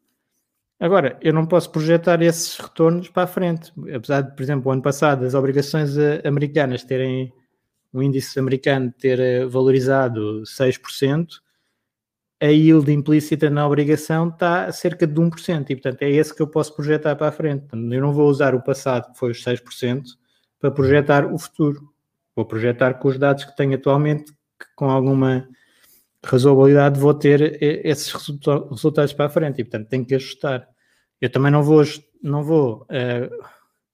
Agora, 0.80 1.16
eu 1.22 1.32
não 1.32 1.46
posso 1.46 1.70
projetar 1.70 2.20
esses 2.22 2.58
retornos 2.58 3.08
para 3.08 3.22
a 3.22 3.26
frente, 3.26 3.72
apesar 3.94 4.22
de, 4.22 4.34
por 4.34 4.42
exemplo, 4.42 4.68
o 4.68 4.72
ano 4.72 4.82
passado 4.82 5.24
as 5.24 5.34
obrigações 5.34 5.96
eh, 5.96 6.22
americanas 6.24 6.82
terem, 6.82 7.32
o 7.92 8.02
índice 8.02 8.38
americano 8.40 8.92
ter 8.98 9.20
eh, 9.20 9.46
valorizado 9.46 10.42
6%, 10.42 11.26
a 12.42 12.46
yield 12.46 12.90
implícita 12.90 13.48
na 13.48 13.64
obrigação 13.64 14.28
está 14.28 14.64
a 14.64 14.72
cerca 14.72 15.06
de 15.06 15.20
1%, 15.20 15.70
e 15.70 15.76
portanto 15.76 16.02
é 16.02 16.10
esse 16.10 16.34
que 16.34 16.42
eu 16.42 16.48
posso 16.48 16.74
projetar 16.74 17.14
para 17.14 17.28
a 17.28 17.32
frente. 17.32 17.66
Eu 17.72 18.00
não 18.00 18.12
vou 18.12 18.28
usar 18.28 18.56
o 18.56 18.62
passado, 18.62 19.12
que 19.12 19.18
foi 19.18 19.30
os 19.30 19.44
6%, 19.44 20.02
para 20.58 20.70
projetar 20.70 21.32
o 21.32 21.38
futuro. 21.38 21.92
Vou 22.34 22.44
projetar 22.44 22.94
com 22.94 23.06
os 23.08 23.18
dados 23.18 23.44
que 23.44 23.54
tenho 23.54 23.74
atualmente, 23.74 24.32
que 24.32 24.66
com 24.74 24.90
alguma 24.90 25.46
razoabilidade 26.24 27.00
vou 27.00 27.14
ter 27.14 27.58
esses 27.62 28.12
resultados 28.12 29.12
para 29.12 29.26
a 29.26 29.30
frente 29.30 29.60
e, 29.60 29.64
portanto, 29.64 29.88
tenho 29.88 30.04
que 30.04 30.14
ajustar. 30.14 30.68
Eu 31.20 31.30
também 31.30 31.50
não 31.50 31.62
vou, 31.62 31.82
não 32.22 32.42
vou 32.42 32.82
uh, 32.82 33.44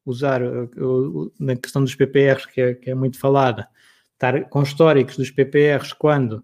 usar, 0.04 0.42
uh, 0.42 1.32
na 1.38 1.56
questão 1.56 1.82
dos 1.82 1.94
PPRs, 1.94 2.46
que 2.46 2.60
é, 2.60 2.74
que 2.74 2.90
é, 2.90 2.94
muito 2.94 3.18
falada, 3.18 3.68
estar 4.12 4.48
com 4.48 4.62
históricos 4.62 5.16
dos 5.16 5.30
PPRs 5.30 5.92
quando 5.92 6.42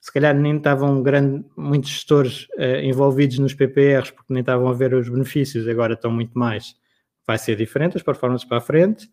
se 0.00 0.12
calhar 0.12 0.34
nem 0.34 0.56
estavam 0.56 1.02
grande, 1.02 1.44
muitos 1.56 1.90
gestores 1.90 2.48
uh, 2.56 2.80
envolvidos 2.82 3.38
nos 3.38 3.54
PPRs 3.54 4.10
porque 4.10 4.32
nem 4.32 4.40
estavam 4.40 4.68
a 4.68 4.72
ver 4.72 4.94
os 4.94 5.08
benefícios, 5.08 5.68
agora 5.68 5.94
estão 5.94 6.10
muito 6.10 6.38
mais. 6.38 6.74
Vai 7.26 7.38
ser 7.38 7.56
diferente, 7.56 7.96
as 7.96 8.02
performances 8.02 8.48
para 8.48 8.58
a 8.58 8.62
frente. 8.62 9.08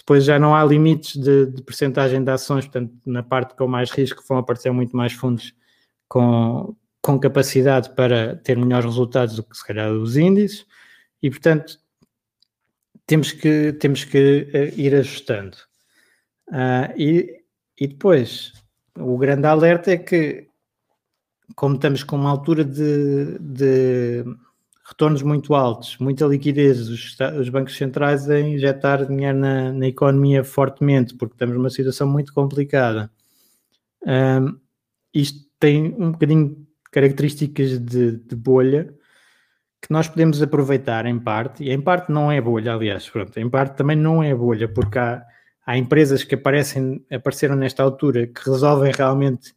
Depois 0.00 0.24
já 0.24 0.38
não 0.38 0.54
há 0.54 0.64
limites 0.64 1.14
de, 1.14 1.46
de 1.46 1.62
percentagem 1.62 2.24
de 2.24 2.30
ações, 2.30 2.64
portanto, 2.64 2.94
na 3.04 3.22
parte 3.22 3.54
com 3.54 3.66
mais 3.66 3.90
risco 3.90 4.24
vão 4.26 4.38
aparecer 4.38 4.72
muito 4.72 4.96
mais 4.96 5.12
fundos 5.12 5.54
com, 6.08 6.74
com 7.02 7.20
capacidade 7.20 7.94
para 7.94 8.36
ter 8.36 8.56
melhores 8.56 8.86
resultados 8.86 9.36
do 9.36 9.42
que 9.42 9.54
se 9.54 9.66
calhar 9.66 9.92
os 9.92 10.16
índices, 10.16 10.66
e 11.22 11.28
portanto 11.28 11.78
temos 13.06 13.32
que, 13.32 13.74
temos 13.74 14.04
que 14.04 14.48
uh, 14.54 14.80
ir 14.80 14.94
ajustando. 14.94 15.56
Uh, 16.48 16.96
e, 16.96 17.42
e 17.78 17.86
depois, 17.86 18.54
o 18.98 19.18
grande 19.18 19.46
alerta 19.46 19.90
é 19.90 19.98
que, 19.98 20.48
como 21.54 21.74
estamos 21.74 22.02
com 22.02 22.16
uma 22.16 22.30
altura 22.30 22.64
de, 22.64 23.38
de 23.38 24.24
retornos 24.90 25.22
muito 25.22 25.54
altos, 25.54 25.96
muita 25.98 26.26
liquidez, 26.26 26.88
os, 26.88 27.16
os 27.38 27.48
bancos 27.48 27.76
centrais 27.76 28.28
a 28.28 28.40
injetar 28.40 29.06
dinheiro 29.06 29.38
na, 29.38 29.72
na, 29.72 29.86
economia 29.86 30.42
fortemente, 30.42 31.14
porque 31.14 31.34
estamos 31.34 31.54
numa 31.54 31.70
situação 31.70 32.08
muito 32.08 32.34
complicada. 32.34 33.08
Um, 34.04 34.58
isto 35.14 35.38
tem 35.60 35.94
um 35.96 36.10
bocadinho 36.10 36.48
de 36.48 36.66
características 36.90 37.78
de, 37.78 38.16
de, 38.16 38.34
bolha 38.34 38.92
que 39.80 39.92
nós 39.92 40.08
podemos 40.08 40.42
aproveitar 40.42 41.06
em 41.06 41.18
parte, 41.18 41.62
e 41.62 41.70
em 41.70 41.80
parte 41.80 42.10
não 42.10 42.30
é 42.30 42.40
bolha, 42.40 42.74
aliás, 42.74 43.08
pronto, 43.08 43.38
em 43.38 43.48
parte 43.48 43.76
também 43.76 43.96
não 43.96 44.22
é 44.22 44.34
bolha, 44.34 44.68
porque 44.68 44.98
há, 44.98 45.24
há 45.64 45.78
empresas 45.78 46.24
que 46.24 46.34
aparecem, 46.34 47.04
apareceram 47.10 47.54
nesta 47.54 47.82
altura 47.82 48.26
que 48.26 48.40
resolvem 48.44 48.92
realmente 48.92 49.54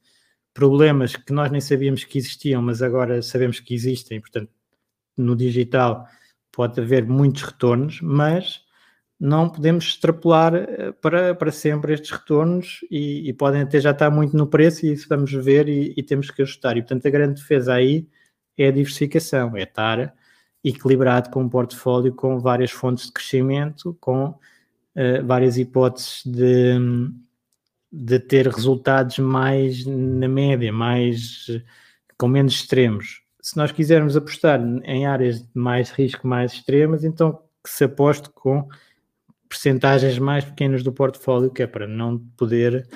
problemas 0.53 1.15
que 1.15 1.33
nós 1.33 1.51
nem 1.51 1.59
sabíamos 1.59 2.03
que 2.03 2.19
existiam, 2.19 2.61
mas 2.61 2.83
agora 2.83 3.21
sabemos 3.23 3.59
que 3.59 3.73
existem, 3.73 4.21
portanto 4.21 4.51
no 5.17 5.35
digital 5.35 6.07
pode 6.51 6.79
haver 6.79 7.05
muitos 7.05 7.41
retornos, 7.41 7.99
mas 8.01 8.61
não 9.19 9.49
podemos 9.49 9.85
extrapolar 9.85 10.53
eh, 10.53 10.91
para, 11.01 11.33
para 11.33 11.51
sempre 11.51 11.93
estes 11.93 12.11
retornos 12.11 12.79
e, 12.91 13.29
e 13.29 13.33
podem 13.33 13.61
até 13.61 13.79
já 13.79 13.91
estar 13.91 14.11
muito 14.11 14.35
no 14.35 14.47
preço 14.47 14.85
e 14.85 14.91
isso 14.91 15.07
vamos 15.09 15.31
ver 15.31 15.67
e, 15.69 15.93
e, 15.97 16.03
temos 16.03 16.29
que 16.29 16.41
ajustar. 16.41 16.77
E 16.77 16.81
portanto 16.81 17.05
a 17.07 17.09
grande 17.09 17.41
defesa 17.41 17.73
aí 17.73 18.07
é 18.57 18.67
a 18.67 18.71
diversificação, 18.71 19.55
é 19.57 19.63
estar 19.63 20.13
equilibrado 20.63 21.29
com 21.29 21.43
um 21.43 21.49
portfólio 21.49 22.13
com 22.13 22.39
várias 22.39 22.71
fontes 22.71 23.07
de 23.07 23.13
crescimento, 23.13 23.97
com 23.99 24.27
uh, 24.27 25.25
várias 25.25 25.57
hipóteses 25.57 26.21
de, 26.25 26.73
de 27.91 28.19
ter 28.19 28.47
resultados 28.47 29.19
mais 29.19 29.85
na 29.85 30.27
média, 30.27 30.71
mais 30.71 31.47
com 32.17 32.27
menos 32.27 32.53
extremos 32.53 33.22
se 33.43 33.57
nós 33.57 33.73
quisermos 33.73 34.15
apostar 34.15 34.61
em 34.85 35.05
áreas 35.05 35.41
de 35.41 35.49
mais 35.53 35.91
risco, 35.91 36.25
mais 36.25 36.53
extremas, 36.53 37.03
então 37.03 37.43
que 37.61 37.69
se 37.69 37.83
aposte 37.83 38.29
com 38.29 38.69
percentagens 39.49 40.17
mais 40.17 40.45
pequenas 40.45 40.81
do 40.81 40.93
portfólio, 40.93 41.51
que 41.51 41.61
é 41.61 41.67
para 41.67 41.85
não 41.85 42.19
poder 42.37 42.87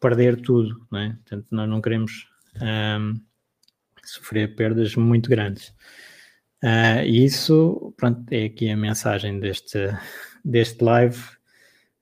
perder 0.00 0.40
tudo, 0.40 0.84
não 0.90 0.98
é? 0.98 1.10
Portanto, 1.10 1.46
nós 1.52 1.68
não 1.68 1.80
queremos 1.80 2.28
um, 2.60 3.14
sofrer 4.02 4.56
perdas 4.56 4.96
muito 4.96 5.30
grandes. 5.30 5.68
Uh, 6.64 7.06
isso, 7.06 7.94
pronto, 7.96 8.24
é 8.32 8.46
aqui 8.46 8.70
a 8.70 8.76
mensagem 8.76 9.38
deste, 9.38 9.78
deste 10.44 10.82
live. 10.82 11.16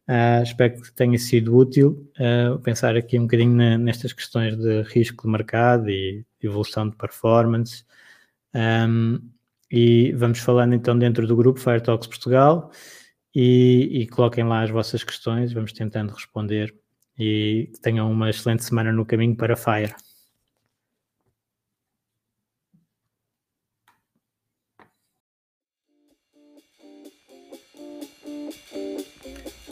Uh, 0.09 0.43
espero 0.43 0.81
que 0.81 0.91
tenha 0.95 1.19
sido 1.19 1.55
útil 1.55 2.11
uh, 2.19 2.59
pensar 2.61 2.97
aqui 2.97 3.19
um 3.19 3.23
bocadinho 3.23 3.55
na, 3.55 3.77
nestas 3.77 4.15
questões 4.15 4.57
de 4.57 4.83
risco 4.85 5.27
de 5.27 5.33
mercado 5.33 5.91
e 5.91 6.25
evolução 6.47 6.88
de 6.88 6.97
performance. 6.97 7.84
Um, 8.55 9.20
e 9.70 10.12
vamos 10.12 10.41
falando 10.41 10.74
então 10.74 10.99
dentro 10.99 11.26
do 11.26 11.36
grupo 11.36 11.61
Fire 11.61 11.80
Talks 11.80 12.09
Portugal 12.09 12.72
e, 13.34 14.03
e 14.03 14.07
coloquem 14.09 14.45
lá 14.45 14.62
as 14.62 14.70
vossas 14.70 15.05
questões, 15.05 15.53
vamos 15.53 15.72
tentando 15.72 16.12
responder 16.12 16.74
e 17.18 17.70
tenham 17.82 18.11
uma 18.11 18.30
excelente 18.30 18.64
semana 18.64 18.93
no 18.93 19.07
caminho 19.07 19.36
para 19.36 19.57
Fire. 19.57 19.95